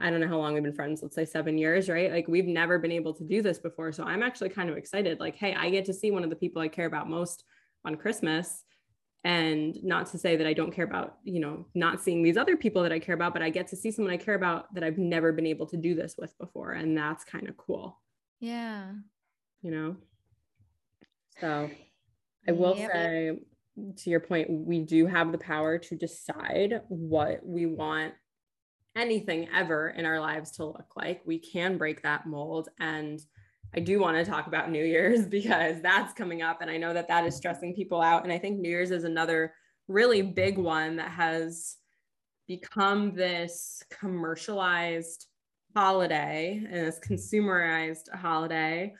I 0.00 0.10
don't 0.10 0.20
know 0.20 0.28
how 0.28 0.38
long 0.38 0.54
we've 0.54 0.62
been 0.62 0.72
friends, 0.72 1.02
let's 1.02 1.14
say 1.14 1.24
seven 1.24 1.58
years, 1.58 1.88
right? 1.88 2.12
Like 2.12 2.28
we've 2.28 2.46
never 2.46 2.78
been 2.78 2.92
able 2.92 3.14
to 3.14 3.24
do 3.24 3.42
this 3.42 3.58
before. 3.58 3.92
So 3.92 4.04
I'm 4.04 4.22
actually 4.22 4.50
kind 4.50 4.70
of 4.70 4.76
excited. 4.76 5.18
Like, 5.18 5.34
hey, 5.34 5.54
I 5.54 5.70
get 5.70 5.84
to 5.86 5.94
see 5.94 6.10
one 6.10 6.24
of 6.24 6.30
the 6.30 6.36
people 6.36 6.62
I 6.62 6.68
care 6.68 6.86
about 6.86 7.08
most 7.08 7.44
on 7.84 7.96
Christmas. 7.96 8.64
And 9.24 9.76
not 9.82 10.06
to 10.12 10.18
say 10.18 10.36
that 10.36 10.46
I 10.46 10.52
don't 10.52 10.70
care 10.70 10.84
about, 10.84 11.16
you 11.24 11.40
know, 11.40 11.66
not 11.74 12.00
seeing 12.00 12.22
these 12.22 12.36
other 12.36 12.56
people 12.56 12.82
that 12.84 12.92
I 12.92 13.00
care 13.00 13.16
about, 13.16 13.32
but 13.32 13.42
I 13.42 13.50
get 13.50 13.66
to 13.68 13.76
see 13.76 13.90
someone 13.90 14.14
I 14.14 14.16
care 14.16 14.34
about 14.34 14.72
that 14.74 14.84
I've 14.84 14.98
never 14.98 15.32
been 15.32 15.46
able 15.46 15.66
to 15.66 15.76
do 15.76 15.94
this 15.94 16.14
with 16.16 16.38
before. 16.38 16.72
And 16.72 16.96
that's 16.96 17.24
kind 17.24 17.48
of 17.48 17.56
cool. 17.56 18.00
Yeah. 18.40 18.92
You 19.62 19.70
know? 19.70 19.96
So 21.40 21.68
I 22.46 22.52
will 22.52 22.76
yep. 22.76 22.92
say, 22.92 23.38
to 23.96 24.10
your 24.10 24.20
point, 24.20 24.48
we 24.50 24.80
do 24.80 25.06
have 25.06 25.32
the 25.32 25.38
power 25.38 25.78
to 25.78 25.96
decide 25.96 26.82
what 26.88 27.44
we 27.44 27.66
want 27.66 28.14
anything 28.96 29.48
ever 29.54 29.90
in 29.90 30.04
our 30.04 30.20
lives 30.20 30.52
to 30.52 30.64
look 30.64 30.96
like. 30.96 31.22
We 31.24 31.38
can 31.38 31.76
break 31.76 32.02
that 32.02 32.26
mold. 32.26 32.68
And 32.80 33.20
I 33.74 33.80
do 33.80 34.00
want 34.00 34.16
to 34.16 34.30
talk 34.30 34.46
about 34.46 34.70
New 34.70 34.84
Year's 34.84 35.26
because 35.38 35.80
that's 35.82 36.12
coming 36.12 36.42
up. 36.42 36.60
And 36.60 36.70
I 36.70 36.76
know 36.76 36.94
that 36.94 37.08
that 37.08 37.26
is 37.26 37.36
stressing 37.36 37.74
people 37.74 38.00
out. 38.00 38.24
And 38.24 38.32
I 38.32 38.38
think 38.38 38.58
New 38.58 38.70
Year's 38.70 38.90
is 38.90 39.04
another 39.04 39.54
really 39.88 40.22
big 40.22 40.58
one 40.58 40.96
that 40.96 41.10
has 41.10 41.76
become 42.46 43.14
this 43.14 43.82
commercialized 43.90 45.26
holiday 45.76 46.62
and 46.64 46.86
this 46.86 46.98
consumerized 46.98 48.12
holiday 48.14 48.92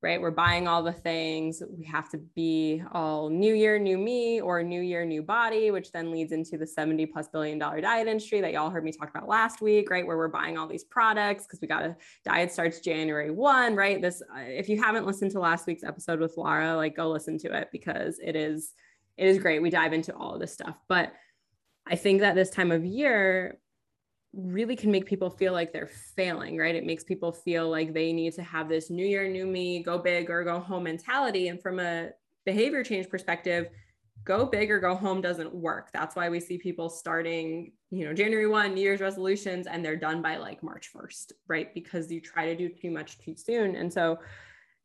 right? 0.00 0.20
We're 0.20 0.30
buying 0.30 0.68
all 0.68 0.82
the 0.82 0.92
things. 0.92 1.60
We 1.68 1.84
have 1.86 2.08
to 2.10 2.18
be 2.18 2.82
all 2.92 3.28
new 3.28 3.54
year, 3.54 3.78
new 3.78 3.98
me, 3.98 4.40
or 4.40 4.62
new 4.62 4.80
year, 4.80 5.04
new 5.04 5.22
body, 5.22 5.72
which 5.72 5.90
then 5.90 6.12
leads 6.12 6.30
into 6.30 6.56
the 6.56 6.66
70 6.66 7.06
plus 7.06 7.26
billion 7.28 7.58
dollar 7.58 7.80
diet 7.80 8.06
industry 8.06 8.40
that 8.40 8.52
y'all 8.52 8.70
heard 8.70 8.84
me 8.84 8.92
talk 8.92 9.10
about 9.10 9.26
last 9.26 9.60
week, 9.60 9.90
right? 9.90 10.06
Where 10.06 10.16
we're 10.16 10.28
buying 10.28 10.56
all 10.56 10.68
these 10.68 10.84
products 10.84 11.44
because 11.44 11.60
we 11.60 11.66
got 11.66 11.82
a 11.82 11.96
diet 12.24 12.52
starts 12.52 12.78
January 12.78 13.32
1, 13.32 13.74
right? 13.74 14.00
This, 14.00 14.22
uh, 14.22 14.40
if 14.40 14.68
you 14.68 14.80
haven't 14.80 15.06
listened 15.06 15.32
to 15.32 15.40
last 15.40 15.66
week's 15.66 15.84
episode 15.84 16.20
with 16.20 16.36
Laura, 16.36 16.76
like 16.76 16.96
go 16.96 17.10
listen 17.10 17.36
to 17.38 17.52
it 17.56 17.68
because 17.72 18.20
it 18.22 18.36
is, 18.36 18.74
it 19.16 19.26
is 19.26 19.38
great. 19.38 19.60
We 19.60 19.70
dive 19.70 19.92
into 19.92 20.14
all 20.14 20.34
of 20.34 20.40
this 20.40 20.52
stuff. 20.52 20.76
But 20.88 21.12
I 21.86 21.96
think 21.96 22.20
that 22.20 22.36
this 22.36 22.50
time 22.50 22.70
of 22.70 22.84
year, 22.84 23.58
really 24.38 24.76
can 24.76 24.90
make 24.90 25.04
people 25.04 25.30
feel 25.30 25.52
like 25.52 25.72
they're 25.72 25.90
failing, 26.16 26.56
right? 26.56 26.74
It 26.74 26.86
makes 26.86 27.02
people 27.02 27.32
feel 27.32 27.68
like 27.68 27.92
they 27.92 28.12
need 28.12 28.34
to 28.34 28.42
have 28.42 28.68
this 28.68 28.88
new 28.88 29.04
year, 29.04 29.28
new 29.28 29.46
me, 29.46 29.82
go 29.82 29.98
big 29.98 30.30
or 30.30 30.44
go 30.44 30.60
home 30.60 30.84
mentality. 30.84 31.48
And 31.48 31.60
from 31.60 31.80
a 31.80 32.10
behavior 32.46 32.84
change 32.84 33.08
perspective, 33.08 33.68
go 34.24 34.46
big 34.46 34.70
or 34.70 34.78
go 34.78 34.94
home 34.94 35.20
doesn't 35.20 35.52
work. 35.52 35.90
That's 35.92 36.14
why 36.14 36.28
we 36.28 36.38
see 36.38 36.56
people 36.56 36.88
starting, 36.88 37.72
you 37.90 38.04
know, 38.04 38.14
January 38.14 38.46
1, 38.46 38.74
New 38.74 38.80
Year's 38.80 39.00
resolutions, 39.00 39.66
and 39.66 39.84
they're 39.84 39.96
done 39.96 40.22
by 40.22 40.36
like 40.36 40.62
March 40.62 40.90
1st, 40.94 41.32
right? 41.48 41.74
Because 41.74 42.10
you 42.10 42.20
try 42.20 42.46
to 42.46 42.56
do 42.56 42.68
too 42.68 42.90
much 42.90 43.18
too 43.18 43.34
soon. 43.36 43.74
And 43.74 43.92
so 43.92 44.18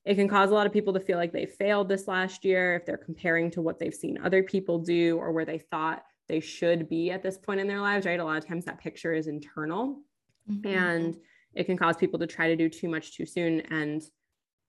it 0.06 0.16
can 0.16 0.28
cause 0.28 0.50
a 0.50 0.54
lot 0.54 0.66
of 0.66 0.74
people 0.74 0.94
to 0.94 1.00
feel 1.00 1.18
like 1.18 1.32
they 1.32 1.46
failed 1.46 1.90
this 1.90 2.08
last 2.08 2.44
year 2.44 2.76
if 2.76 2.86
they're 2.86 2.98
comparing 2.98 3.52
to 3.52 3.62
what 3.62 3.80
they've 3.80 3.94
seen 3.94 4.18
other 4.24 4.44
people 4.44 4.80
do 4.80 5.18
or 5.18 5.32
where 5.32 5.46
they 5.46 5.60
thought 5.60 6.04
they 6.28 6.40
should 6.40 6.90
be 6.90 7.12
at 7.12 7.24
this 7.24 7.38
point 7.38 7.60
in 7.60 7.68
their 7.68 7.82
lives, 7.82 8.06
right? 8.06 8.20
A 8.20 8.24
lot 8.24 8.38
of 8.38 8.48
times 8.48 8.66
that 8.66 8.80
picture 8.80 9.14
is 9.14 9.28
internal 9.28 10.02
mm-hmm. 10.50 10.68
and 10.68 11.18
it 11.54 11.66
can 11.66 11.78
cause 11.78 11.98
people 11.98 12.20
to 12.20 12.28
try 12.28 12.48
to 12.48 12.56
do 12.56 12.70
too 12.70 12.90
much 12.90 13.16
too 13.16 13.26
soon. 13.26 13.62
And 13.72 14.02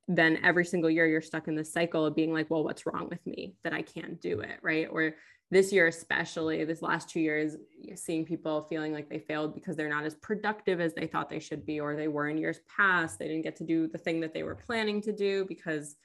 then 0.08 0.38
every 0.42 0.64
single 0.64 0.90
year 0.90 1.06
you're 1.06 1.22
stuck 1.22 1.48
in 1.48 1.54
this 1.54 1.72
cycle 1.72 2.04
of 2.04 2.14
being 2.14 2.32
like, 2.32 2.50
well, 2.50 2.64
what's 2.64 2.86
wrong 2.86 3.08
with 3.08 3.24
me 3.26 3.56
that 3.64 3.72
I 3.72 3.82
can't 3.82 4.20
do 4.20 4.40
it, 4.40 4.58
right? 4.62 4.88
Or 4.90 5.14
this 5.50 5.72
year, 5.72 5.86
especially 5.86 6.64
this 6.64 6.82
last 6.82 7.08
two 7.08 7.20
years, 7.20 7.56
seeing 7.94 8.24
people 8.24 8.62
feeling 8.62 8.92
like 8.92 9.08
they 9.08 9.18
failed 9.18 9.54
because 9.54 9.76
they're 9.76 9.88
not 9.88 10.04
as 10.04 10.16
productive 10.16 10.80
as 10.80 10.94
they 10.94 11.06
thought 11.06 11.30
they 11.30 11.38
should 11.38 11.64
be, 11.64 11.80
or 11.80 11.94
they 11.94 12.08
were 12.08 12.28
in 12.28 12.38
years 12.38 12.60
past. 12.76 13.18
They 13.18 13.28
didn't 13.28 13.42
get 13.42 13.56
to 13.56 13.64
do 13.64 13.86
the 13.86 13.98
thing 13.98 14.20
that 14.20 14.34
they 14.34 14.42
were 14.42 14.54
planning 14.54 15.00
to 15.02 15.12
do 15.12 15.44
because 15.44 15.96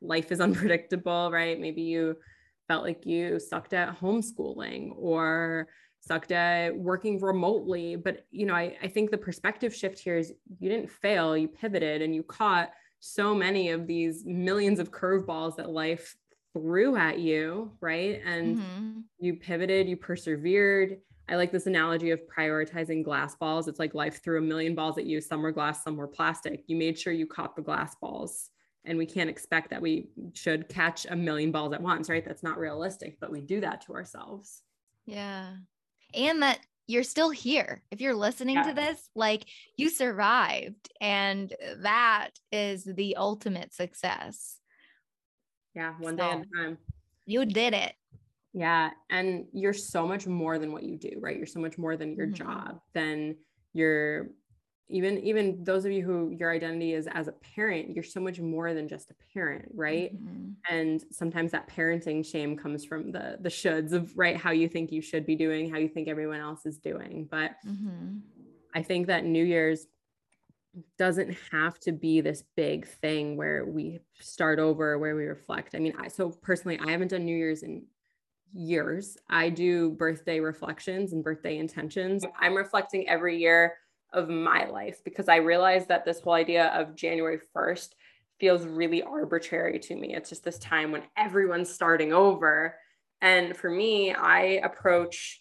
life 0.00 0.32
is 0.32 0.40
unpredictable, 0.46 1.30
right? 1.30 1.58
Maybe 1.58 1.82
you 1.82 2.16
felt 2.68 2.84
like 2.84 3.06
you 3.06 3.38
sucked 3.38 3.72
at 3.72 3.98
homeschooling 3.98 4.92
or 4.96 5.68
sucked 6.00 6.32
at 6.32 6.76
working 6.76 7.20
remotely. 7.20 7.96
But, 7.96 8.26
you 8.30 8.46
know, 8.46 8.54
I, 8.54 8.76
I 8.82 8.88
think 8.88 9.10
the 9.10 9.18
perspective 9.18 9.74
shift 9.74 9.98
here 9.98 10.16
is 10.16 10.32
you 10.58 10.68
didn't 10.68 10.90
fail, 10.90 11.36
you 11.36 11.48
pivoted 11.48 12.02
and 12.02 12.14
you 12.14 12.22
caught 12.22 12.70
so 13.00 13.34
many 13.34 13.70
of 13.70 13.86
these 13.86 14.24
millions 14.24 14.78
of 14.78 14.90
curveballs 14.90 15.56
that 15.56 15.70
life 15.70 16.16
threw 16.52 16.96
at 16.96 17.18
you, 17.18 17.72
right? 17.80 18.22
And 18.24 18.58
mm-hmm. 18.58 19.00
you 19.18 19.34
pivoted, 19.34 19.88
you 19.88 19.96
persevered. 19.96 20.98
I 21.28 21.36
like 21.36 21.50
this 21.50 21.66
analogy 21.66 22.12
of 22.12 22.20
prioritizing 22.26 23.04
glass 23.04 23.34
balls. 23.34 23.66
It's 23.68 23.80
like 23.80 23.94
life 23.94 24.22
threw 24.22 24.38
a 24.38 24.42
million 24.42 24.74
balls 24.74 24.96
at 24.96 25.06
you. 25.06 25.20
Some 25.20 25.42
were 25.42 25.52
glass, 25.52 25.82
some 25.82 25.96
were 25.96 26.06
plastic. 26.06 26.62
You 26.66 26.76
made 26.76 26.98
sure 26.98 27.12
you 27.12 27.26
caught 27.26 27.56
the 27.56 27.62
glass 27.62 27.96
balls 27.96 28.50
and 28.86 28.96
we 28.96 29.06
can't 29.06 29.28
expect 29.28 29.70
that 29.70 29.82
we 29.82 30.08
should 30.32 30.68
catch 30.68 31.06
a 31.10 31.16
million 31.16 31.50
balls 31.50 31.72
at 31.72 31.82
once, 31.82 32.08
right? 32.08 32.24
That's 32.24 32.42
not 32.42 32.58
realistic, 32.58 33.18
but 33.20 33.30
we 33.30 33.40
do 33.40 33.60
that 33.60 33.82
to 33.82 33.94
ourselves. 33.94 34.62
Yeah. 35.04 35.56
And 36.14 36.42
that 36.42 36.60
you're 36.86 37.02
still 37.02 37.30
here. 37.30 37.82
If 37.90 38.00
you're 38.00 38.14
listening 38.14 38.62
to 38.62 38.72
this, 38.72 39.10
like 39.14 39.44
you 39.76 39.90
survived, 39.90 40.88
and 41.00 41.52
that 41.78 42.30
is 42.52 42.84
the 42.84 43.16
ultimate 43.16 43.74
success. 43.74 44.58
Yeah, 45.74 45.94
one 45.98 46.16
so, 46.16 46.24
day 46.24 46.30
at 46.30 46.40
a 46.40 46.62
time. 46.62 46.78
You 47.26 47.44
did 47.44 47.74
it. 47.74 47.92
Yeah. 48.54 48.90
And 49.10 49.46
you're 49.52 49.74
so 49.74 50.06
much 50.06 50.26
more 50.26 50.58
than 50.58 50.72
what 50.72 50.84
you 50.84 50.96
do, 50.96 51.18
right? 51.20 51.36
You're 51.36 51.46
so 51.46 51.60
much 51.60 51.76
more 51.76 51.96
than 51.96 52.14
your 52.14 52.28
mm-hmm. 52.28 52.34
job, 52.34 52.78
than 52.94 53.36
your 53.74 54.28
even 54.88 55.18
even 55.18 55.62
those 55.64 55.84
of 55.84 55.92
you 55.92 56.02
who 56.02 56.30
your 56.30 56.52
identity 56.52 56.94
is 56.94 57.08
as 57.08 57.28
a 57.28 57.32
parent 57.32 57.94
you're 57.94 58.04
so 58.04 58.20
much 58.20 58.38
more 58.38 58.72
than 58.72 58.88
just 58.88 59.10
a 59.10 59.14
parent 59.32 59.66
right? 59.74 60.14
Mm-hmm. 60.14 60.50
and 60.74 61.04
sometimes 61.10 61.52
that 61.52 61.68
parenting 61.68 62.24
shame 62.24 62.56
comes 62.56 62.84
from 62.84 63.10
the 63.10 63.36
the 63.40 63.48
shoulds 63.48 63.92
of 63.92 64.16
right 64.16 64.36
how 64.36 64.50
you 64.50 64.68
think 64.68 64.92
you 64.92 65.02
should 65.02 65.26
be 65.26 65.34
doing 65.34 65.70
how 65.70 65.78
you 65.78 65.88
think 65.88 66.08
everyone 66.08 66.40
else 66.40 66.66
is 66.66 66.78
doing. 66.78 67.26
But 67.30 67.52
mm-hmm. 67.66 68.18
i 68.74 68.82
think 68.82 69.06
that 69.08 69.24
new 69.24 69.44
year's 69.44 69.86
doesn't 70.98 71.34
have 71.50 71.78
to 71.80 71.90
be 71.90 72.20
this 72.20 72.44
big 72.54 72.86
thing 72.86 73.38
where 73.38 73.64
we 73.64 73.98
start 74.20 74.58
over 74.58 74.98
where 74.98 75.16
we 75.16 75.24
reflect. 75.24 75.74
I 75.74 75.78
mean 75.78 75.94
i 75.98 76.08
so 76.08 76.30
personally 76.30 76.78
i 76.78 76.90
haven't 76.90 77.08
done 77.08 77.24
new 77.24 77.36
year's 77.36 77.62
in 77.62 77.84
years. 78.52 79.16
I 79.28 79.50
do 79.50 79.90
birthday 79.90 80.40
reflections 80.40 81.12
and 81.12 81.22
birthday 81.22 81.58
intentions. 81.58 82.24
I'm 82.38 82.54
reflecting 82.54 83.08
every 83.08 83.38
year 83.38 83.74
of 84.16 84.28
my 84.28 84.64
life 84.64 84.98
because 85.04 85.28
I 85.28 85.36
realized 85.36 85.88
that 85.88 86.04
this 86.04 86.20
whole 86.20 86.32
idea 86.32 86.68
of 86.68 86.96
January 86.96 87.38
1st 87.54 87.90
feels 88.40 88.66
really 88.66 89.02
arbitrary 89.02 89.78
to 89.78 89.94
me. 89.94 90.14
It's 90.14 90.30
just 90.30 90.42
this 90.42 90.58
time 90.58 90.90
when 90.90 91.02
everyone's 91.16 91.72
starting 91.72 92.12
over. 92.12 92.74
And 93.20 93.56
for 93.56 93.70
me, 93.70 94.12
I 94.12 94.60
approach 94.64 95.40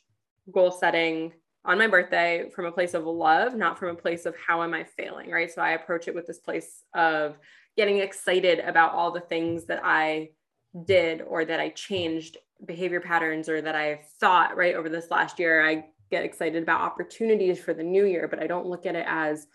goal 0.52 0.72
setting 0.72 1.34
on 1.66 1.80
my 1.80 1.88
birthday 1.88 2.50
from 2.54 2.66
a 2.66 2.72
place 2.72 2.94
of 2.94 3.06
love, 3.06 3.56
not 3.56 3.80
from 3.80 3.90
a 3.90 4.00
place 4.00 4.26
of 4.26 4.36
how 4.38 4.62
am 4.62 4.74
I 4.74 4.84
failing, 4.84 5.32
right? 5.32 5.52
So 5.52 5.62
I 5.62 5.72
approach 5.72 6.08
it 6.08 6.16
with 6.16 6.28
this 6.28 6.40
place 6.40 6.84
of 6.94 7.38
getting 7.76 7.98
excited 8.00 8.60
about 8.60 8.94
all 8.94 9.12
the 9.12 9.20
things 9.20 9.66
that 9.66 9.82
I 9.84 10.30
did 10.86 11.22
or 11.22 11.44
that 11.46 11.60
I 11.60 11.70
changed 11.70 12.38
behavior 12.66 13.02
patterns 13.02 13.50
or 13.50 13.62
that 13.62 13.76
I 13.76 14.02
thought 14.20 14.56
right 14.56 14.76
over 14.76 14.90
this 14.90 15.10
last 15.10 15.40
year. 15.40 15.66
I 15.66 15.86
get 16.16 16.26
excited 16.26 16.64
about 16.64 16.82
opportunities 16.82 17.60
for 17.60 17.74
the 17.74 17.84
new 17.84 18.06
year, 18.06 18.28
but 18.28 18.42
I 18.42 18.48
don't 18.48 18.68
look 18.68 18.86
at 18.86 18.96
it 18.96 19.06
as 19.08 19.48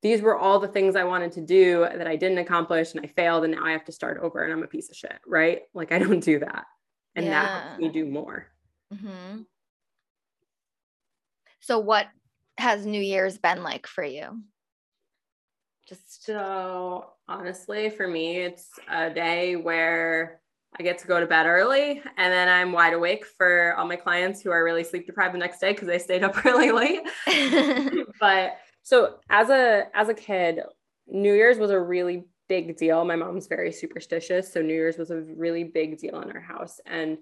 these 0.00 0.22
were 0.22 0.36
all 0.36 0.60
the 0.60 0.68
things 0.68 0.94
I 0.94 1.04
wanted 1.04 1.32
to 1.32 1.40
do 1.40 1.80
that 1.80 2.06
I 2.06 2.14
didn't 2.14 2.38
accomplish 2.38 2.94
and 2.94 3.04
I 3.04 3.08
failed 3.08 3.44
and 3.44 3.54
now 3.54 3.64
I 3.64 3.72
have 3.72 3.84
to 3.86 3.92
start 3.92 4.20
over 4.22 4.44
and 4.44 4.52
I'm 4.52 4.62
a 4.62 4.68
piece 4.68 4.90
of 4.90 4.96
shit, 4.96 5.18
right? 5.26 5.62
Like 5.74 5.90
I 5.92 5.98
don't 5.98 6.20
do 6.20 6.38
that. 6.38 6.66
And 7.16 7.26
yeah. 7.26 7.42
that 7.42 7.62
helps 7.62 7.78
me 7.80 7.88
do 7.88 8.06
more. 8.06 8.46
Mm-hmm. 8.94 9.42
So 11.60 11.80
what 11.80 12.06
has 12.58 12.86
New 12.86 13.00
Year's 13.00 13.38
been 13.38 13.62
like 13.62 13.86
for 13.86 14.04
you? 14.04 14.40
Just 15.88 16.24
so 16.24 17.10
honestly, 17.26 17.90
for 17.90 18.06
me, 18.06 18.36
it's 18.36 18.68
a 18.88 19.10
day 19.10 19.56
where 19.56 20.40
I 20.78 20.82
get 20.82 20.98
to 20.98 21.06
go 21.06 21.18
to 21.18 21.26
bed 21.26 21.46
early 21.46 22.02
and 22.16 22.32
then 22.32 22.48
I'm 22.48 22.72
wide 22.72 22.92
awake 22.92 23.24
for 23.26 23.74
all 23.76 23.86
my 23.86 23.96
clients 23.96 24.40
who 24.40 24.50
are 24.50 24.62
really 24.62 24.84
sleep 24.84 25.06
deprived 25.06 25.34
the 25.34 25.38
next 25.38 25.60
day 25.60 25.72
because 25.72 25.88
they 25.88 25.98
stayed 25.98 26.22
up 26.22 26.44
really 26.44 26.70
late. 26.70 27.00
but 28.20 28.58
So 28.82 29.16
as 29.28 29.50
a 29.50 29.84
as 29.94 30.08
a 30.08 30.14
kid, 30.14 30.60
New 31.06 31.34
Year's 31.34 31.58
was 31.58 31.70
a 31.70 31.80
really 31.80 32.24
big 32.48 32.76
deal. 32.76 33.04
My 33.04 33.16
mom's 33.16 33.46
very 33.46 33.72
superstitious, 33.72 34.52
so 34.52 34.62
New 34.62 34.74
Year's 34.74 34.98
was 34.98 35.10
a 35.10 35.20
really 35.20 35.64
big 35.64 35.98
deal 35.98 36.20
in 36.20 36.30
our 36.30 36.40
house. 36.40 36.80
And 36.86 37.18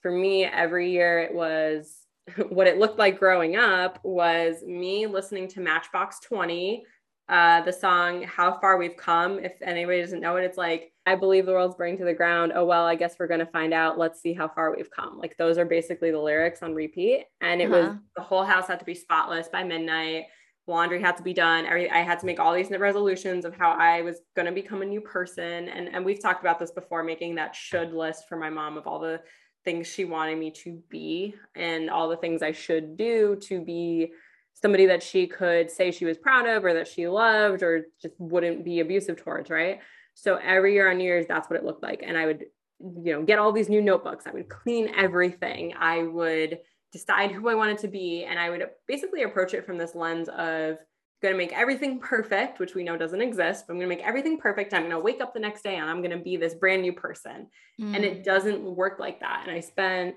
for 0.00 0.10
me, 0.10 0.44
every 0.44 0.92
year 0.92 1.20
it 1.20 1.34
was 1.34 2.06
what 2.48 2.66
it 2.66 2.78
looked 2.78 2.98
like 2.98 3.18
growing 3.18 3.56
up 3.56 4.00
was 4.04 4.62
me 4.62 5.06
listening 5.06 5.48
to 5.48 5.60
Matchbox 5.60 6.20
20, 6.20 6.84
uh, 7.28 7.60
the 7.62 7.72
song 7.72 8.22
How 8.22 8.58
Far 8.58 8.78
We've 8.78 8.96
Come. 8.96 9.38
If 9.38 9.52
anybody 9.60 10.00
doesn't 10.00 10.20
know 10.20 10.36
it, 10.36 10.44
it's 10.44 10.56
like, 10.56 10.92
I 11.06 11.14
believe 11.14 11.46
the 11.46 11.52
world's 11.52 11.76
burning 11.76 11.98
to 11.98 12.04
the 12.04 12.14
ground. 12.14 12.52
Oh, 12.54 12.64
well, 12.64 12.86
I 12.86 12.94
guess 12.94 13.16
we're 13.18 13.26
going 13.26 13.40
to 13.40 13.46
find 13.46 13.74
out. 13.74 13.98
Let's 13.98 14.20
see 14.20 14.32
how 14.32 14.48
far 14.48 14.74
we've 14.74 14.90
come. 14.90 15.18
Like, 15.18 15.36
those 15.36 15.58
are 15.58 15.64
basically 15.64 16.10
the 16.10 16.18
lyrics 16.18 16.62
on 16.62 16.74
repeat. 16.74 17.24
And 17.40 17.60
it 17.60 17.70
uh-huh. 17.70 17.88
was 17.88 17.96
the 18.16 18.22
whole 18.22 18.44
house 18.44 18.68
had 18.68 18.78
to 18.78 18.84
be 18.84 18.94
spotless 18.94 19.48
by 19.48 19.62
midnight. 19.62 20.24
Laundry 20.66 21.00
had 21.00 21.16
to 21.16 21.22
be 21.22 21.32
done. 21.32 21.64
Every, 21.64 21.90
I 21.90 21.98
had 21.98 22.18
to 22.20 22.26
make 22.26 22.40
all 22.40 22.54
these 22.54 22.70
resolutions 22.70 23.44
of 23.44 23.54
how 23.54 23.72
I 23.72 24.02
was 24.02 24.20
going 24.36 24.46
to 24.46 24.52
become 24.52 24.82
a 24.82 24.86
new 24.86 25.00
person. 25.00 25.68
And, 25.68 25.88
and 25.88 26.04
we've 26.04 26.20
talked 26.20 26.42
about 26.42 26.58
this 26.58 26.70
before, 26.70 27.02
making 27.02 27.36
that 27.36 27.56
should 27.56 27.92
list 27.92 28.28
for 28.28 28.36
my 28.36 28.50
mom 28.50 28.76
of 28.76 28.86
all 28.86 28.98
the 28.98 29.20
things 29.64 29.86
she 29.86 30.04
wanted 30.04 30.38
me 30.38 30.50
to 30.50 30.80
be 30.88 31.34
and 31.54 31.90
all 31.90 32.08
the 32.08 32.16
things 32.16 32.42
I 32.42 32.52
should 32.52 32.96
do 32.96 33.36
to 33.42 33.62
be 33.62 34.12
somebody 34.60 34.86
that 34.86 35.02
she 35.02 35.26
could 35.26 35.70
say 35.70 35.90
she 35.90 36.04
was 36.04 36.18
proud 36.18 36.46
of 36.46 36.64
or 36.64 36.74
that 36.74 36.88
she 36.88 37.06
loved 37.06 37.62
or 37.62 37.86
just 38.00 38.14
wouldn't 38.18 38.64
be 38.64 38.80
abusive 38.80 39.16
towards, 39.16 39.50
right? 39.50 39.80
So 40.14 40.36
every 40.36 40.74
year 40.74 40.90
on 40.90 40.98
New 40.98 41.04
Year's, 41.04 41.26
that's 41.26 41.48
what 41.48 41.58
it 41.58 41.64
looked 41.64 41.82
like. 41.82 42.02
And 42.04 42.18
I 42.18 42.26
would, 42.26 42.46
you 42.80 43.12
know, 43.12 43.22
get 43.22 43.38
all 43.38 43.52
these 43.52 43.68
new 43.68 43.80
notebooks. 43.80 44.26
I 44.26 44.32
would 44.32 44.48
clean 44.48 44.92
everything. 44.96 45.74
I 45.78 46.02
would 46.02 46.58
decide 46.92 47.30
who 47.30 47.48
I 47.48 47.54
wanted 47.54 47.78
to 47.78 47.88
be. 47.88 48.24
And 48.24 48.38
I 48.38 48.50
would 48.50 48.64
basically 48.88 49.22
approach 49.22 49.54
it 49.54 49.64
from 49.64 49.78
this 49.78 49.94
lens 49.94 50.28
of 50.28 50.78
going 51.22 51.34
to 51.34 51.38
make 51.38 51.52
everything 51.52 52.00
perfect, 52.00 52.58
which 52.58 52.74
we 52.74 52.82
know 52.82 52.96
doesn't 52.96 53.22
exist, 53.22 53.66
but 53.66 53.74
I'm 53.74 53.78
going 53.78 53.88
to 53.88 53.94
make 53.96 54.06
everything 54.06 54.38
perfect. 54.38 54.74
I'm 54.74 54.82
going 54.82 54.90
to 54.90 54.98
wake 54.98 55.20
up 55.20 55.34
the 55.34 55.40
next 55.40 55.62
day 55.62 55.76
and 55.76 55.88
I'm 55.88 56.02
going 56.02 56.16
to 56.16 56.24
be 56.24 56.36
this 56.36 56.54
brand 56.54 56.82
new 56.82 56.92
person. 56.92 57.46
Mm. 57.80 57.94
And 57.94 58.04
it 58.04 58.20
mm. 58.20 58.24
doesn't 58.24 58.62
work 58.62 58.98
like 58.98 59.20
that. 59.20 59.44
And 59.46 59.56
I 59.56 59.60
spent 59.60 60.16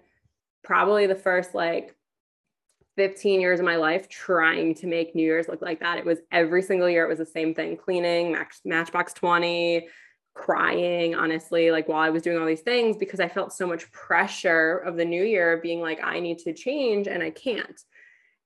probably 0.63 1.05
the 1.05 1.15
first 1.15 1.53
like 1.53 1.95
15 2.97 3.39
years 3.39 3.59
of 3.59 3.65
my 3.65 3.77
life 3.77 4.09
trying 4.09 4.75
to 4.75 4.87
make 4.87 5.15
New 5.15 5.23
Year's 5.23 5.47
look 5.47 5.61
like 5.61 5.79
that. 5.79 5.97
It 5.97 6.05
was 6.05 6.19
every 6.31 6.61
single 6.61 6.89
year, 6.89 7.05
it 7.05 7.09
was 7.09 7.19
the 7.19 7.25
same 7.25 7.53
thing 7.53 7.77
cleaning, 7.77 8.31
match, 8.33 8.55
Matchbox 8.65 9.13
20, 9.13 9.87
crying, 10.33 11.15
honestly, 11.15 11.71
like 11.71 11.87
while 11.87 12.01
I 12.01 12.09
was 12.09 12.23
doing 12.23 12.37
all 12.37 12.45
these 12.45 12.61
things 12.61 12.97
because 12.97 13.19
I 13.19 13.27
felt 13.27 13.53
so 13.53 13.67
much 13.67 13.91
pressure 13.91 14.77
of 14.77 14.97
the 14.97 15.05
new 15.05 15.23
year 15.23 15.59
being 15.61 15.81
like, 15.81 15.99
I 16.03 16.19
need 16.19 16.39
to 16.39 16.53
change 16.53 17.07
and 17.07 17.21
I 17.21 17.31
can't. 17.31 17.79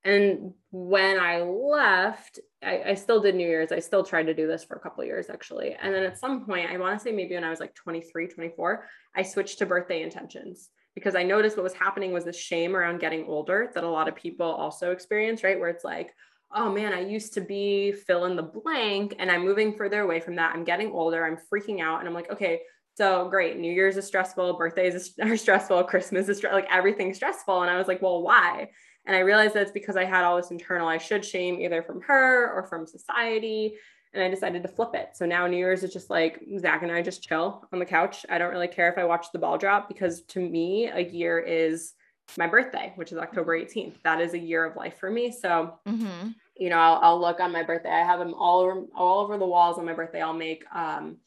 And 0.03 0.53
when 0.71 1.19
I 1.19 1.41
left, 1.41 2.39
I, 2.63 2.83
I, 2.89 2.93
still 2.93 3.21
did 3.21 3.33
New 3.33 3.47
Year's. 3.47 3.71
I 3.71 3.79
still 3.79 4.03
tried 4.03 4.27
to 4.27 4.35
do 4.35 4.45
this 4.45 4.63
for 4.63 4.75
a 4.75 4.79
couple 4.79 5.03
years 5.03 5.31
actually. 5.31 5.75
And 5.81 5.93
then 5.93 6.03
at 6.03 6.19
some 6.19 6.45
point, 6.45 6.69
I 6.69 6.77
want 6.77 6.97
to 6.97 7.03
say 7.03 7.11
maybe 7.11 7.33
when 7.33 7.43
I 7.43 7.49
was 7.49 7.59
like 7.59 7.73
23, 7.73 8.27
24, 8.27 8.85
I 9.15 9.23
switched 9.23 9.57
to 9.59 9.65
birthday 9.65 10.03
intentions 10.03 10.69
because 10.95 11.15
I 11.15 11.23
noticed 11.23 11.57
what 11.57 11.63
was 11.63 11.73
happening 11.73 12.11
was 12.13 12.23
this 12.23 12.39
shame 12.39 12.75
around 12.75 12.99
getting 12.99 13.25
older 13.25 13.69
that 13.75 13.83
a 13.83 13.89
lot 13.89 14.07
of 14.07 14.15
people 14.15 14.47
also 14.47 14.91
experience, 14.91 15.43
right? 15.43 15.59
Where 15.59 15.69
it's 15.69 15.83
like, 15.83 16.15
oh 16.53 16.71
man, 16.71 16.93
I 16.93 17.01
used 17.01 17.33
to 17.33 17.41
be 17.41 17.91
fill 17.91 18.25
in 18.25 18.37
the 18.37 18.43
blank 18.43 19.15
and 19.19 19.29
I'm 19.29 19.43
moving 19.43 19.75
further 19.75 20.01
away 20.01 20.21
from 20.21 20.35
that. 20.35 20.55
I'm 20.55 20.63
getting 20.63 20.91
older. 20.91 21.25
I'm 21.25 21.37
freaking 21.53 21.81
out. 21.81 21.99
And 21.99 22.07
I'm 22.07 22.13
like, 22.13 22.31
okay, 22.31 22.61
so 22.95 23.27
great. 23.27 23.57
New 23.59 23.71
Year's 23.71 23.97
is 23.97 24.07
stressful. 24.07 24.53
Birthdays 24.53 25.15
are 25.21 25.35
stressful. 25.35 25.83
Christmas 25.83 26.29
is 26.29 26.41
like 26.43 26.67
everything's 26.71 27.17
stressful. 27.17 27.61
And 27.61 27.69
I 27.69 27.77
was 27.77 27.87
like, 27.87 28.01
well, 28.01 28.21
why? 28.21 28.69
And 29.05 29.15
I 29.15 29.19
realized 29.19 29.53
that 29.53 29.63
it's 29.63 29.71
because 29.71 29.97
I 29.97 30.05
had 30.05 30.23
all 30.23 30.37
this 30.37 30.51
internal 30.51 30.87
I 30.87 30.97
should 30.97 31.25
shame 31.25 31.59
either 31.59 31.83
from 31.83 32.01
her 32.01 32.51
or 32.53 32.63
from 32.63 32.87
society. 32.87 33.75
And 34.15 34.23
I 34.23 34.29
decided 34.29 34.63
to 34.63 34.69
flip 34.69 34.95
it. 34.95 35.09
So 35.13 35.25
now 35.25 35.45
New 35.45 35.57
Year's 35.57 35.83
is 35.83 35.93
just 35.93 36.09
like 36.09 36.41
Zach 36.59 36.83
and 36.83 36.91
I 36.91 37.01
just 37.01 37.21
chill 37.21 37.67
on 37.71 37.79
the 37.79 37.85
couch. 37.85 38.25
I 38.29 38.37
don't 38.37 38.51
really 38.51 38.67
care 38.67 38.89
if 38.89 38.97
I 38.97 39.03
watch 39.03 39.27
the 39.31 39.39
ball 39.39 39.57
drop 39.57 39.87
because 39.89 40.21
to 40.23 40.39
me, 40.39 40.87
a 40.87 41.01
year 41.01 41.37
is 41.39 41.93
my 42.37 42.47
birthday, 42.47 42.93
which 42.95 43.11
is 43.11 43.17
October 43.17 43.59
18th. 43.59 44.01
That 44.03 44.21
is 44.21 44.33
a 44.33 44.39
year 44.39 44.65
of 44.65 44.75
life 44.75 44.97
for 44.97 45.11
me. 45.11 45.31
So, 45.31 45.77
mm-hmm. 45.87 46.29
you 46.57 46.69
know, 46.69 46.77
I'll, 46.77 46.99
I'll, 47.01 47.21
look 47.21 47.39
on 47.39 47.51
my 47.51 47.63
birthday. 47.63 47.91
I 47.91 48.03
have 48.03 48.19
them 48.19 48.33
all 48.33 48.61
over, 48.61 48.85
all 48.95 49.19
over 49.19 49.37
the 49.37 49.45
walls 49.45 49.77
on 49.77 49.85
my 49.85 49.93
birthday. 49.93 50.21
I'll 50.21 50.33
make 50.33 50.63
um, 50.73 51.17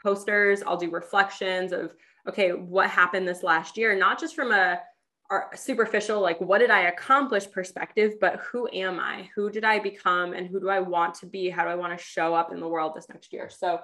posters. 0.00 0.62
I'll 0.62 0.76
do 0.76 0.90
reflections 0.90 1.72
of, 1.72 1.94
okay, 2.28 2.52
what 2.52 2.88
happened 2.90 3.26
this 3.26 3.42
last 3.42 3.76
year, 3.76 3.96
not 3.96 4.20
just 4.20 4.36
from 4.36 4.52
a 4.52 4.80
superficial 5.54 6.20
like 6.20 6.40
what 6.40 6.58
did 6.58 6.70
i 6.70 6.82
accomplish 6.82 7.50
perspective 7.50 8.14
but 8.20 8.40
who 8.40 8.68
am 8.72 9.00
i? 9.00 9.28
Who 9.34 9.50
did 9.50 9.64
i 9.64 9.78
become 9.78 10.32
and 10.32 10.46
who 10.46 10.60
do 10.60 10.68
i 10.68 10.80
want 10.80 11.14
to 11.16 11.26
be? 11.26 11.50
How 11.50 11.64
do 11.64 11.70
i 11.70 11.74
want 11.74 11.96
to 11.96 12.04
show 12.04 12.34
up 12.34 12.52
in 12.52 12.60
the 12.60 12.68
world 12.68 12.92
this 12.94 13.08
next 13.08 13.32
year? 13.32 13.48
So 13.50 13.80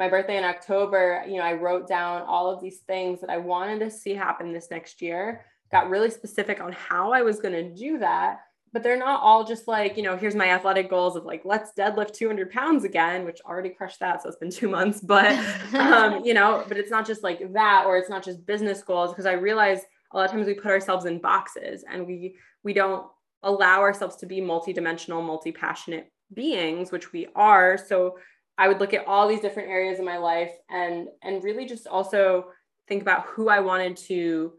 my 0.00 0.08
birthday 0.08 0.38
in 0.38 0.44
october 0.44 1.22
you 1.28 1.36
know 1.36 1.42
i 1.42 1.52
wrote 1.52 1.86
down 1.86 2.22
all 2.22 2.50
of 2.50 2.58
these 2.62 2.78
things 2.86 3.20
that 3.20 3.28
i 3.28 3.36
wanted 3.36 3.78
to 3.80 3.90
see 3.90 4.14
happen 4.14 4.50
this 4.50 4.70
next 4.70 5.02
year 5.02 5.44
got 5.70 5.90
really 5.90 6.08
specific 6.08 6.58
on 6.58 6.72
how 6.72 7.12
i 7.12 7.20
was 7.20 7.38
going 7.38 7.52
to 7.52 7.74
do 7.74 7.98
that 7.98 8.38
but 8.72 8.82
they're 8.82 8.96
not 8.96 9.20
all 9.20 9.44
just 9.44 9.68
like 9.68 9.98
you 9.98 10.02
know 10.02 10.16
here's 10.16 10.34
my 10.34 10.48
athletic 10.48 10.88
goals 10.88 11.16
of 11.16 11.26
like 11.26 11.42
let's 11.44 11.72
deadlift 11.78 12.14
200 12.14 12.50
pounds 12.50 12.84
again 12.84 13.26
which 13.26 13.40
already 13.44 13.68
crushed 13.68 14.00
that 14.00 14.22
so 14.22 14.28
it's 14.30 14.38
been 14.38 14.50
two 14.50 14.70
months 14.70 15.00
but 15.00 15.32
um 15.74 16.24
you 16.24 16.32
know 16.32 16.64
but 16.66 16.78
it's 16.78 16.90
not 16.90 17.06
just 17.06 17.22
like 17.22 17.52
that 17.52 17.84
or 17.86 17.98
it's 17.98 18.08
not 18.08 18.24
just 18.24 18.46
business 18.46 18.82
goals 18.82 19.10
because 19.10 19.26
i 19.26 19.32
realized 19.32 19.84
a 20.12 20.16
lot 20.16 20.26
of 20.26 20.30
times 20.30 20.46
we 20.46 20.54
put 20.54 20.70
ourselves 20.70 21.04
in 21.04 21.18
boxes 21.18 21.84
and 21.90 22.06
we 22.06 22.36
we 22.62 22.72
don't 22.72 23.06
allow 23.42 23.80
ourselves 23.80 24.16
to 24.16 24.26
be 24.26 24.40
multidimensional 24.40 25.24
multi-passionate 25.24 26.10
beings 26.34 26.92
which 26.92 27.12
we 27.12 27.26
are 27.34 27.78
so 27.78 28.18
i 28.58 28.68
would 28.68 28.80
look 28.80 28.94
at 28.94 29.06
all 29.06 29.28
these 29.28 29.40
different 29.40 29.68
areas 29.68 29.98
in 29.98 30.04
my 30.04 30.18
life 30.18 30.52
and 30.68 31.08
and 31.22 31.42
really 31.42 31.66
just 31.66 31.86
also 31.86 32.46
think 32.88 33.02
about 33.02 33.26
who 33.26 33.48
i 33.48 33.60
wanted 33.60 33.96
to 33.96 34.52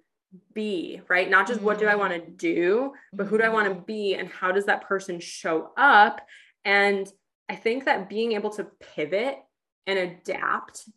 be 0.54 1.02
right 1.10 1.30
not 1.30 1.48
just 1.48 1.62
what 1.62 1.78
do 1.78 1.86
i 1.86 1.96
want 1.96 2.14
to 2.14 2.20
mm-hmm. 2.20 2.36
do 2.38 2.94
but 3.14 3.28
who 3.28 3.38
do 3.38 3.44
i 3.44 3.50
want 3.50 3.68
to 3.68 3.74
mm-hmm. 3.74 3.86
be 3.86 4.16
and 4.16 4.30
how 4.30 4.52
does 4.52 4.66
that 4.66 4.88
person 4.88 5.20
show 5.20 5.72
up 5.78 6.22
and 6.66 7.12
i 7.50 7.56
think 7.56 7.86
that 7.86 8.10
being 8.10 8.32
able 8.32 8.50
to 8.50 8.68
pivot 8.96 9.38
and 9.88 10.00
adapt 10.00 10.90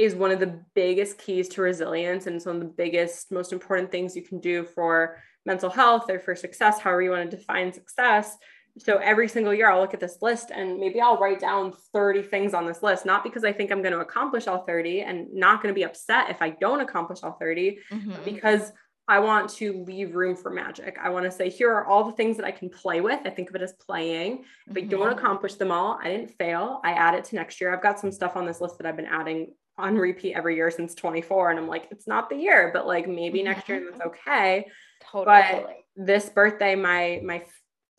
is 0.00 0.14
one 0.14 0.30
of 0.30 0.40
the 0.40 0.60
biggest 0.74 1.18
keys 1.18 1.46
to 1.46 1.60
resilience 1.60 2.26
and 2.26 2.34
it's 2.34 2.46
one 2.46 2.56
of 2.56 2.62
the 2.62 2.68
biggest 2.68 3.30
most 3.30 3.52
important 3.52 3.90
things 3.90 4.16
you 4.16 4.22
can 4.22 4.40
do 4.40 4.64
for 4.64 5.22
mental 5.44 5.68
health 5.68 6.10
or 6.10 6.18
for 6.18 6.34
success 6.34 6.80
however 6.80 7.02
you 7.02 7.10
want 7.10 7.30
to 7.30 7.36
define 7.36 7.70
success 7.70 8.36
so 8.78 8.96
every 8.96 9.28
single 9.28 9.52
year 9.52 9.70
i'll 9.70 9.80
look 9.80 9.92
at 9.92 10.00
this 10.00 10.18
list 10.22 10.50
and 10.50 10.78
maybe 10.78 11.00
i'll 11.02 11.18
write 11.18 11.38
down 11.38 11.74
30 11.92 12.22
things 12.22 12.54
on 12.54 12.64
this 12.66 12.82
list 12.82 13.04
not 13.04 13.22
because 13.22 13.44
i 13.44 13.52
think 13.52 13.70
i'm 13.70 13.82
going 13.82 13.92
to 13.92 14.00
accomplish 14.00 14.46
all 14.46 14.64
30 14.64 15.02
and 15.02 15.32
not 15.34 15.62
going 15.62 15.72
to 15.72 15.78
be 15.78 15.84
upset 15.84 16.30
if 16.30 16.40
i 16.40 16.48
don't 16.48 16.80
accomplish 16.80 17.18
all 17.22 17.32
30 17.32 17.78
mm-hmm. 17.92 18.24
because 18.24 18.72
I 19.10 19.18
want 19.18 19.50
to 19.54 19.82
leave 19.88 20.14
room 20.14 20.36
for 20.36 20.52
magic. 20.52 20.96
I 21.02 21.08
want 21.08 21.24
to 21.24 21.32
say, 21.32 21.50
here 21.50 21.72
are 21.72 21.84
all 21.84 22.04
the 22.04 22.12
things 22.12 22.36
that 22.36 22.46
I 22.46 22.52
can 22.52 22.70
play 22.70 23.00
with. 23.00 23.18
I 23.24 23.30
think 23.30 23.48
of 23.48 23.56
it 23.56 23.62
as 23.62 23.72
playing. 23.72 24.44
If 24.68 24.74
mm-hmm. 24.74 24.78
I 24.78 24.88
don't 24.88 25.00
mm-hmm. 25.00 25.18
accomplish 25.18 25.54
them 25.54 25.72
all, 25.72 25.98
I 26.00 26.04
didn't 26.04 26.30
fail. 26.38 26.80
I 26.84 26.92
add 26.92 27.16
it 27.16 27.24
to 27.24 27.34
next 27.34 27.60
year. 27.60 27.74
I've 27.74 27.82
got 27.82 27.98
some 27.98 28.12
stuff 28.12 28.36
on 28.36 28.46
this 28.46 28.60
list 28.60 28.78
that 28.78 28.86
I've 28.86 28.94
been 28.94 29.06
adding 29.06 29.52
on 29.78 29.96
repeat 29.96 30.34
every 30.34 30.56
year 30.56 30.70
since 30.70 30.94
24 30.94 31.50
and 31.50 31.58
i'm 31.58 31.68
like 31.68 31.88
it's 31.90 32.06
not 32.06 32.28
the 32.28 32.36
year 32.36 32.70
but 32.72 32.86
like 32.86 33.08
maybe 33.08 33.38
mm-hmm. 33.38 33.48
next 33.48 33.68
year 33.68 33.82
that's 33.88 34.00
okay. 34.06 34.66
Totally. 35.10 35.24
but 35.24 35.76
this 35.96 36.28
birthday 36.28 36.74
my 36.74 37.20
my 37.24 37.42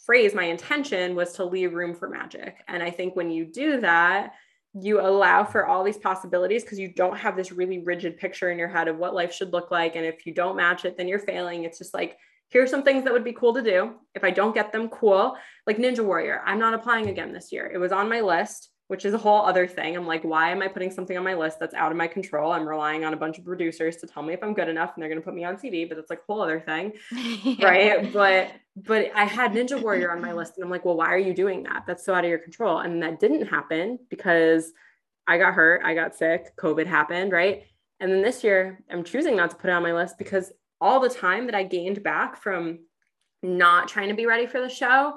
phrase 0.05 0.33
my 0.33 0.45
intention 0.45 1.15
was 1.15 1.33
to 1.33 1.45
leave 1.45 1.73
room 1.73 1.95
for 1.95 2.09
magic. 2.09 2.57
And 2.67 2.81
i 2.81 2.89
think 2.89 3.15
when 3.15 3.31
you 3.31 3.45
do 3.45 3.81
that 3.81 4.33
you 4.73 5.01
allow 5.01 5.43
for 5.43 5.67
all 5.67 5.83
these 5.83 5.97
possibilities 5.97 6.63
because 6.63 6.79
you 6.79 6.93
don't 6.93 7.17
have 7.17 7.35
this 7.35 7.51
really 7.51 7.79
rigid 7.79 8.17
picture 8.17 8.51
in 8.51 8.57
your 8.57 8.69
head 8.69 8.87
of 8.87 8.97
what 8.97 9.13
life 9.13 9.33
should 9.33 9.51
look 9.51 9.69
like. 9.69 9.97
And 9.97 10.05
if 10.05 10.25
you 10.25 10.33
don't 10.33 10.55
match 10.55 10.85
it 10.85 10.97
then 10.97 11.07
you're 11.07 11.19
failing. 11.19 11.63
It's 11.63 11.77
just 11.77 11.93
like 11.93 12.17
here's 12.49 12.69
some 12.69 12.83
things 12.83 13.03
that 13.03 13.13
would 13.13 13.23
be 13.23 13.33
cool 13.33 13.53
to 13.53 13.61
do. 13.61 13.93
If 14.15 14.23
i 14.23 14.31
don't 14.31 14.55
get 14.55 14.71
them 14.71 14.89
cool. 14.89 15.35
Like 15.67 15.77
ninja 15.77 16.05
warrior 16.05 16.41
i'm 16.45 16.59
not 16.59 16.73
applying 16.73 17.09
again 17.09 17.33
this 17.33 17.51
year. 17.51 17.69
It 17.71 17.79
was 17.79 17.91
on 17.91 18.09
my 18.09 18.21
list 18.21 18.70
which 18.91 19.05
is 19.05 19.13
a 19.13 19.17
whole 19.17 19.45
other 19.45 19.65
thing. 19.65 19.95
I'm 19.95 20.05
like, 20.05 20.21
why 20.23 20.49
am 20.49 20.61
I 20.61 20.67
putting 20.67 20.91
something 20.91 21.17
on 21.17 21.23
my 21.23 21.33
list 21.33 21.61
that's 21.61 21.73
out 21.73 21.93
of 21.93 21.97
my 21.97 22.07
control? 22.07 22.51
I'm 22.51 22.67
relying 22.67 23.05
on 23.05 23.13
a 23.13 23.15
bunch 23.15 23.37
of 23.37 23.45
producers 23.45 23.95
to 23.95 24.05
tell 24.05 24.21
me 24.21 24.33
if 24.33 24.43
I'm 24.43 24.53
good 24.53 24.67
enough 24.67 24.91
and 24.93 25.01
they're 25.01 25.07
going 25.07 25.21
to 25.21 25.23
put 25.23 25.33
me 25.33 25.45
on 25.45 25.55
TV, 25.55 25.87
but 25.87 25.97
it's 25.97 26.09
like 26.09 26.19
a 26.19 26.21
whole 26.27 26.41
other 26.41 26.59
thing. 26.59 26.91
yeah. 27.41 27.65
Right. 27.65 28.11
But, 28.11 28.51
but 28.75 29.09
I 29.15 29.23
had 29.23 29.53
Ninja 29.53 29.81
Warrior 29.81 30.11
on 30.11 30.21
my 30.21 30.33
list 30.33 30.57
and 30.57 30.65
I'm 30.65 30.69
like, 30.69 30.83
well, 30.83 30.97
why 30.97 31.07
are 31.07 31.17
you 31.17 31.33
doing 31.33 31.63
that? 31.63 31.85
That's 31.87 32.03
so 32.03 32.13
out 32.13 32.25
of 32.25 32.29
your 32.29 32.39
control. 32.39 32.79
And 32.79 33.01
that 33.01 33.21
didn't 33.21 33.47
happen 33.47 33.97
because 34.09 34.73
I 35.25 35.37
got 35.37 35.53
hurt, 35.53 35.83
I 35.85 35.93
got 35.93 36.13
sick, 36.13 36.57
COVID 36.57 36.85
happened. 36.85 37.31
Right. 37.31 37.63
And 38.01 38.11
then 38.11 38.21
this 38.21 38.43
year, 38.43 38.83
I'm 38.91 39.05
choosing 39.05 39.37
not 39.37 39.51
to 39.51 39.55
put 39.55 39.69
it 39.69 39.73
on 39.73 39.83
my 39.83 39.93
list 39.93 40.17
because 40.17 40.51
all 40.81 40.99
the 40.99 41.07
time 41.07 41.45
that 41.45 41.55
I 41.55 41.63
gained 41.63 42.03
back 42.03 42.35
from 42.35 42.79
not 43.41 43.87
trying 43.87 44.09
to 44.09 44.15
be 44.15 44.25
ready 44.25 44.47
for 44.47 44.59
the 44.59 44.67
show 44.67 45.13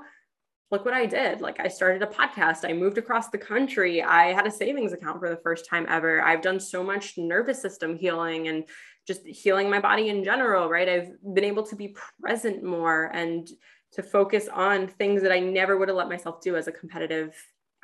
look 0.74 0.84
what 0.84 0.92
I 0.92 1.06
did. 1.06 1.40
Like 1.40 1.60
I 1.60 1.68
started 1.68 2.02
a 2.02 2.06
podcast, 2.06 2.68
I 2.68 2.72
moved 2.72 2.98
across 2.98 3.28
the 3.28 3.38
country, 3.38 4.02
I 4.02 4.32
had 4.32 4.44
a 4.44 4.50
savings 4.50 4.92
account 4.92 5.20
for 5.20 5.28
the 5.28 5.36
first 5.36 5.68
time 5.70 5.86
ever. 5.88 6.20
I've 6.20 6.42
done 6.42 6.58
so 6.58 6.82
much 6.82 7.16
nervous 7.16 7.62
system 7.62 7.96
healing 7.96 8.48
and 8.48 8.64
just 9.06 9.24
healing 9.24 9.70
my 9.70 9.78
body 9.78 10.08
in 10.08 10.24
general, 10.24 10.68
right? 10.68 10.88
I've 10.88 11.12
been 11.32 11.44
able 11.44 11.62
to 11.64 11.76
be 11.76 11.94
present 12.20 12.64
more 12.64 13.04
and 13.14 13.48
to 13.92 14.02
focus 14.02 14.48
on 14.52 14.88
things 14.88 15.22
that 15.22 15.30
I 15.30 15.38
never 15.38 15.78
would 15.78 15.88
have 15.88 15.96
let 15.96 16.08
myself 16.08 16.40
do 16.40 16.56
as 16.56 16.66
a 16.66 16.72
competitive 16.72 17.32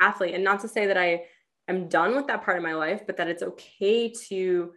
athlete. 0.01 0.34
And 0.34 0.43
not 0.43 0.59
to 0.62 0.68
say 0.68 0.86
that 0.86 0.99
I 0.99 1.22
am 1.68 1.86
done 1.88 2.16
with 2.16 2.26
that 2.26 2.43
part 2.43 2.57
of 2.57 2.64
my 2.64 2.74
life, 2.74 3.03
but 3.07 3.16
that 3.18 3.28
it's 3.28 3.45
okay 3.45 4.12
to 4.28 4.72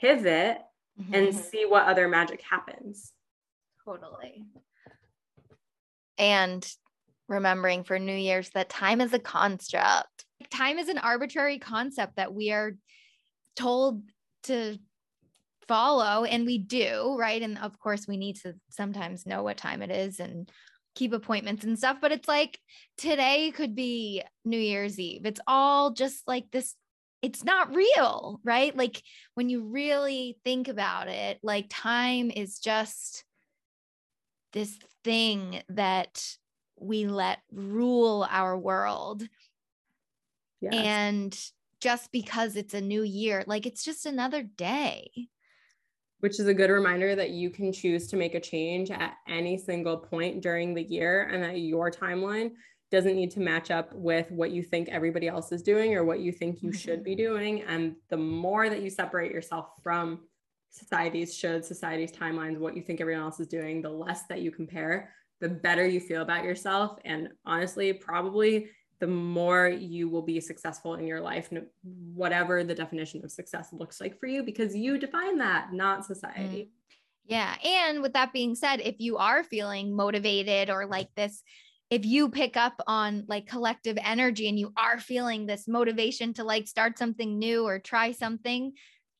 pivot 0.00 0.58
mm-hmm. 1.00 1.14
and 1.14 1.34
see 1.34 1.64
what 1.66 1.88
other 1.88 2.06
magic 2.06 2.42
happens. 2.42 3.12
Totally. 3.84 4.44
And 6.16 6.64
remembering 7.30 7.84
for 7.84 7.98
New 7.98 8.16
Year's 8.16 8.50
that 8.50 8.68
time 8.68 9.00
is 9.00 9.14
a 9.14 9.18
construct. 9.18 10.26
Time 10.50 10.78
is 10.78 10.88
an 10.88 10.98
arbitrary 10.98 11.58
concept 11.58 12.16
that 12.16 12.34
we 12.34 12.50
are 12.50 12.72
told 13.56 14.02
to 14.42 14.76
follow 15.68 16.24
and 16.24 16.44
we 16.44 16.58
do 16.58 17.16
right? 17.18 17.40
And 17.40 17.56
of 17.58 17.78
course 17.78 18.06
we 18.08 18.16
need 18.16 18.36
to 18.40 18.54
sometimes 18.68 19.24
know 19.24 19.44
what 19.44 19.56
time 19.56 19.80
it 19.80 19.90
is 19.90 20.18
and 20.18 20.50
keep 20.96 21.12
appointments 21.12 21.62
and 21.62 21.78
stuff 21.78 21.98
but 22.00 22.10
it's 22.10 22.26
like 22.26 22.58
today 22.98 23.52
could 23.52 23.76
be 23.76 24.22
new 24.44 24.58
year's 24.58 24.98
eve. 24.98 25.24
It's 25.24 25.40
all 25.46 25.92
just 25.92 26.26
like 26.26 26.50
this 26.50 26.74
it's 27.22 27.44
not 27.44 27.76
real 27.76 28.40
right? 28.42 28.76
Like 28.76 29.00
when 29.34 29.48
you 29.48 29.68
really 29.68 30.36
think 30.42 30.66
about 30.66 31.06
it 31.06 31.38
like 31.44 31.66
time 31.70 32.32
is 32.32 32.58
just 32.58 33.24
this 34.52 34.76
thing 35.04 35.62
that 35.68 36.20
we 36.80 37.06
let 37.06 37.38
rule 37.52 38.26
our 38.30 38.58
world 38.58 39.22
yes. 40.60 40.74
and 40.74 41.38
just 41.80 42.12
because 42.12 42.56
it's 42.56 42.74
a 42.74 42.80
new 42.80 43.02
year 43.02 43.44
like 43.46 43.66
it's 43.66 43.84
just 43.84 44.06
another 44.06 44.42
day 44.42 45.10
which 46.20 46.38
is 46.38 46.46
a 46.46 46.54
good 46.54 46.70
reminder 46.70 47.14
that 47.14 47.30
you 47.30 47.50
can 47.50 47.72
choose 47.72 48.06
to 48.08 48.16
make 48.16 48.34
a 48.34 48.40
change 48.40 48.90
at 48.90 49.14
any 49.28 49.56
single 49.56 49.96
point 49.96 50.42
during 50.42 50.74
the 50.74 50.82
year 50.82 51.30
and 51.32 51.42
that 51.42 51.58
your 51.58 51.90
timeline 51.90 52.50
doesn't 52.90 53.14
need 53.14 53.30
to 53.30 53.40
match 53.40 53.70
up 53.70 53.92
with 53.94 54.30
what 54.30 54.50
you 54.50 54.62
think 54.62 54.88
everybody 54.88 55.28
else 55.28 55.52
is 55.52 55.62
doing 55.62 55.94
or 55.94 56.04
what 56.04 56.20
you 56.20 56.32
think 56.32 56.62
you 56.62 56.72
should 56.72 57.04
be 57.04 57.12
mm-hmm. 57.12 57.34
doing. 57.34 57.62
And 57.62 57.94
the 58.08 58.16
more 58.16 58.68
that 58.68 58.82
you 58.82 58.90
separate 58.90 59.32
yourself 59.32 59.68
from 59.82 60.20
society's 60.70 61.36
should, 61.36 61.64
society's 61.64 62.12
timelines, 62.12 62.58
what 62.58 62.76
you 62.76 62.82
think 62.82 63.00
everyone 63.00 63.24
else 63.24 63.40
is 63.40 63.46
doing, 63.46 63.80
the 63.80 63.90
less 63.90 64.24
that 64.24 64.40
you 64.40 64.50
compare, 64.50 65.12
the 65.40 65.48
better 65.48 65.86
you 65.86 66.00
feel 66.00 66.22
about 66.22 66.44
yourself. 66.44 66.98
And 67.04 67.28
honestly, 67.46 67.92
probably 67.92 68.68
the 69.00 69.06
more 69.06 69.68
you 69.68 70.08
will 70.08 70.22
be 70.22 70.40
successful 70.40 70.94
in 70.94 71.06
your 71.06 71.20
life, 71.20 71.50
whatever 71.82 72.62
the 72.62 72.74
definition 72.74 73.24
of 73.24 73.30
success 73.30 73.68
looks 73.72 74.00
like 74.00 74.18
for 74.20 74.26
you, 74.26 74.42
because 74.42 74.76
you 74.76 74.98
define 74.98 75.38
that, 75.38 75.72
not 75.72 76.04
society. 76.04 76.64
Mm. 76.64 76.68
Yeah. 77.24 77.54
And 77.64 78.02
with 78.02 78.12
that 78.12 78.32
being 78.32 78.54
said, 78.54 78.80
if 78.80 78.96
you 78.98 79.16
are 79.16 79.42
feeling 79.42 79.94
motivated 79.94 80.68
or 80.68 80.84
like 80.84 81.08
this, 81.16 81.42
if 81.88 82.04
you 82.04 82.28
pick 82.28 82.56
up 82.56 82.80
on 82.86 83.24
like 83.26 83.46
collective 83.46 83.98
energy 84.02 84.48
and 84.48 84.58
you 84.58 84.72
are 84.76 84.98
feeling 84.98 85.46
this 85.46 85.66
motivation 85.66 86.34
to 86.34 86.44
like 86.44 86.68
start 86.68 86.98
something 86.98 87.38
new 87.38 87.64
or 87.64 87.78
try 87.78 88.12
something, 88.12 88.72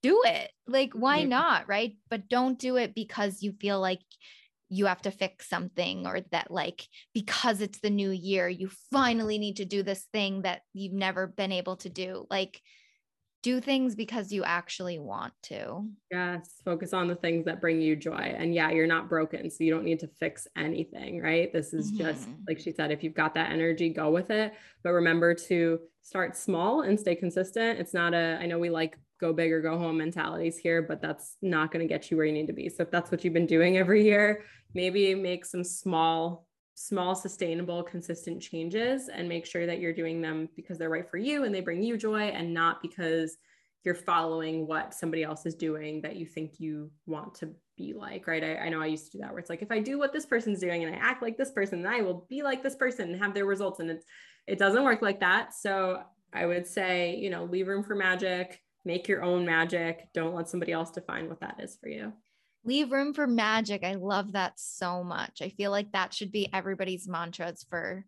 do 0.03 0.23
it. 0.27 0.51
Like, 0.67 0.93
why 0.93 1.19
yeah. 1.19 1.27
not? 1.27 1.69
Right. 1.69 1.97
But 2.09 2.29
don't 2.29 2.59
do 2.59 2.77
it 2.77 2.95
because 2.95 3.43
you 3.43 3.53
feel 3.53 3.81
like 3.81 4.01
you 4.71 4.87
have 4.87 5.03
to 5.03 5.11
fix 5.11 5.49
something 5.49 6.07
or 6.07 6.21
that 6.31 6.51
like 6.51 6.87
because 7.13 7.61
it's 7.61 7.81
the 7.81 7.91
new 7.91 8.11
year 8.11 8.49
you 8.49 8.71
finally 8.93 9.37
need 9.37 9.57
to 9.57 9.65
do 9.65 9.83
this 9.83 10.07
thing 10.13 10.43
that 10.43 10.63
you've 10.73 10.93
never 10.93 11.27
been 11.27 11.53
able 11.53 11.77
to 11.77 11.89
do. 11.91 12.25
Like 12.31 12.63
do 13.43 13.59
things 13.59 13.95
because 13.95 14.31
you 14.33 14.45
actually 14.45 14.99
want 14.99 15.33
to. 15.43 15.85
Yes 16.11 16.55
focus 16.65 16.93
on 16.93 17.09
the 17.09 17.17
things 17.17 17.45
that 17.47 17.61
bring 17.61 17.81
you 17.81 17.97
joy. 17.97 18.35
And 18.39 18.55
yeah 18.55 18.71
you're 18.71 18.87
not 18.87 19.09
broken 19.09 19.51
so 19.51 19.65
you 19.65 19.73
don't 19.73 19.85
need 19.85 20.01
to 20.01 20.09
fix 20.21 20.47
anything 20.57 21.21
right? 21.21 21.53
This 21.53 21.75
is 21.75 21.91
mm-hmm. 21.91 22.05
just 22.05 22.29
like 22.47 22.61
she 22.61 22.73
said 22.73 22.93
if 22.93 23.03
you've 23.03 23.15
got 23.15 23.35
that 23.35 23.51
energy 23.51 23.89
go 23.91 24.11
with 24.11 24.31
it. 24.31 24.55
But 24.85 24.93
remember 24.93 25.35
to 25.35 25.81
start 26.03 26.37
small 26.37 26.83
and 26.83 26.99
stay 26.99 27.17
consistent. 27.17 27.81
It's 27.81 27.93
not 27.93 28.15
a 28.15 28.39
i 28.41 28.47
know 28.47 28.59
we 28.59 28.71
like 28.71 28.97
go 29.21 29.33
big 29.33 29.53
or 29.53 29.61
go 29.61 29.79
home 29.79 29.99
mentalities 29.99 30.57
here, 30.57 30.83
but 30.83 31.01
that's 31.01 31.37
not 31.43 31.71
going 31.71 31.87
to 31.87 31.93
get 31.93 32.11
you 32.11 32.17
where 32.17 32.27
you 32.27 32.33
need 32.33 32.47
to 32.47 32.53
be. 32.53 32.69
So 32.69 32.83
if 32.83 32.91
that's 32.91 33.11
what 33.11 33.23
you've 33.25 33.35
been 33.35 33.47
doing 33.47 33.77
every 33.77 34.05
year, 34.05 34.45
maybe 34.75 35.15
make 35.15 35.45
some 35.45 35.63
small, 35.63 36.47
small, 36.75 37.15
sustainable, 37.15 37.83
consistent 37.83 38.41
changes 38.41 39.09
and 39.09 39.29
make 39.29 39.45
sure 39.45 39.67
that 39.67 39.79
you're 39.79 39.93
doing 39.93 40.21
them 40.21 40.49
because 40.57 40.79
they're 40.79 40.91
right 40.91 41.09
for 41.09 41.19
you 41.19 41.45
and 41.45 41.55
they 41.55 41.61
bring 41.61 41.83
you 41.83 41.97
joy 41.97 42.23
and 42.23 42.55
not 42.55 42.81
because 42.81 43.37
you're 43.85 43.95
following 43.95 44.67
what 44.67 44.95
somebody 44.95 45.23
else 45.23 45.47
is 45.47 45.55
doing 45.55 46.03
that 46.03 46.17
you 46.17 46.27
think 46.27 46.59
you 46.59 46.91
want 47.07 47.35
to 47.35 47.55
be 47.77 47.95
like, 47.95 48.27
right? 48.27 48.45
I, 48.45 48.57
I, 48.57 48.69
know 48.69 48.81
I 48.81 48.87
used 48.87 49.07
to 49.07 49.13
do 49.13 49.23
that 49.23 49.31
where 49.31 49.39
it's 49.39 49.49
like, 49.49 49.63
if 49.63 49.73
I 49.73 49.81
do 49.81 49.99
what 49.99 50.13
this 50.13 50.27
person's 50.27 50.61
doing 50.61 50.85
and 50.85 50.95
I 50.95 50.99
act 50.99 51.23
like 51.23 51.39
this 51.39 51.51
person, 51.51 51.83
then 51.83 51.93
I 51.93 52.03
will 52.03 52.27
be 52.29 52.43
like 52.43 52.63
this 52.63 52.77
person 52.77 53.11
and 53.11 53.23
have 53.23 53.33
their 53.33 53.47
results. 53.47 53.81
And 53.81 53.91
it's, 53.91 54.05
it 54.47 54.59
doesn't 54.59 54.85
work 54.85 55.01
like 55.01 55.21
that. 55.21 55.55
So 55.55 56.03
I 56.33 56.45
would 56.45 56.67
say, 56.67 57.17
you 57.17 57.31
know, 57.31 57.45
leave 57.45 57.69
room 57.69 57.83
for 57.83 57.95
magic 57.95 58.61
make 58.85 59.09
your 59.09 59.23
own 59.23 59.45
magic. 59.45 60.09
Don't 60.15 60.35
let 60.35 60.49
somebody 60.49 60.73
else 60.73 60.91
define 60.91 61.29
what 61.29 61.41
that 61.41 61.57
is 61.61 61.77
for 61.81 61.89
you. 61.89 62.13
Leave 62.65 62.93
room 62.93 63.15
for 63.15 63.27
magic. 63.27 63.85
I 63.85 63.95
love 63.95 64.33
that 64.33 64.53
so 64.57 65.03
much. 65.03 65.41
I 65.41 65.49
feel 65.51 65.71
like 65.71 65.93
that 65.93 66.13
should 66.13 66.31
be 66.31 66.53
everybody's 66.53 67.09
mantras 67.09 67.65
for 67.69 68.05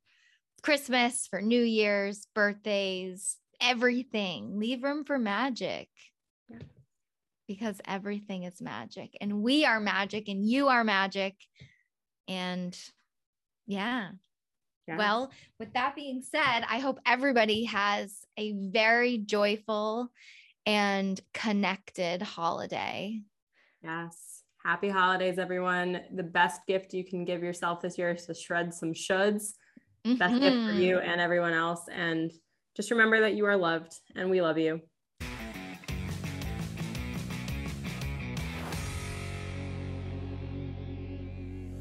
Christmas, 0.62 1.26
for 1.26 1.40
New 1.40 1.62
Year's, 1.62 2.26
birthdays, 2.34 3.38
everything. 3.60 4.58
Leave 4.58 4.82
room 4.82 5.04
for 5.04 5.18
magic. 5.18 5.88
Yeah. 6.48 6.58
Because 7.48 7.80
everything 7.86 8.44
is 8.44 8.60
magic 8.60 9.16
and 9.20 9.42
we 9.42 9.64
are 9.64 9.80
magic 9.80 10.28
and 10.28 10.46
you 10.46 10.68
are 10.68 10.84
magic. 10.84 11.34
And 12.28 12.78
yeah. 13.66 14.10
yeah. 14.86 14.96
Well, 14.96 15.32
with 15.58 15.72
that 15.72 15.96
being 15.96 16.22
said, 16.22 16.60
I 16.68 16.78
hope 16.78 16.98
everybody 17.06 17.64
has 17.64 18.14
a 18.36 18.52
very 18.52 19.18
joyful 19.18 20.10
and 20.66 21.20
connected 21.34 22.22
holiday. 22.22 23.20
Yes. 23.82 24.42
Happy 24.64 24.88
holidays, 24.88 25.38
everyone. 25.38 26.00
The 26.14 26.22
best 26.22 26.60
gift 26.68 26.94
you 26.94 27.04
can 27.04 27.24
give 27.24 27.42
yourself 27.42 27.80
this 27.80 27.98
year 27.98 28.12
is 28.12 28.26
to 28.26 28.34
shred 28.34 28.72
some 28.72 28.92
shoulds. 28.92 29.54
Mm-hmm. 30.06 30.16
Best 30.16 30.40
gift 30.40 30.56
for 30.66 30.72
you 30.72 30.96
mm-hmm. 30.96 31.10
and 31.10 31.20
everyone 31.20 31.52
else. 31.52 31.82
And 31.92 32.30
just 32.76 32.90
remember 32.90 33.20
that 33.20 33.34
you 33.34 33.44
are 33.46 33.56
loved 33.56 33.92
and 34.14 34.30
we 34.30 34.40
love 34.40 34.58
you. 34.58 34.80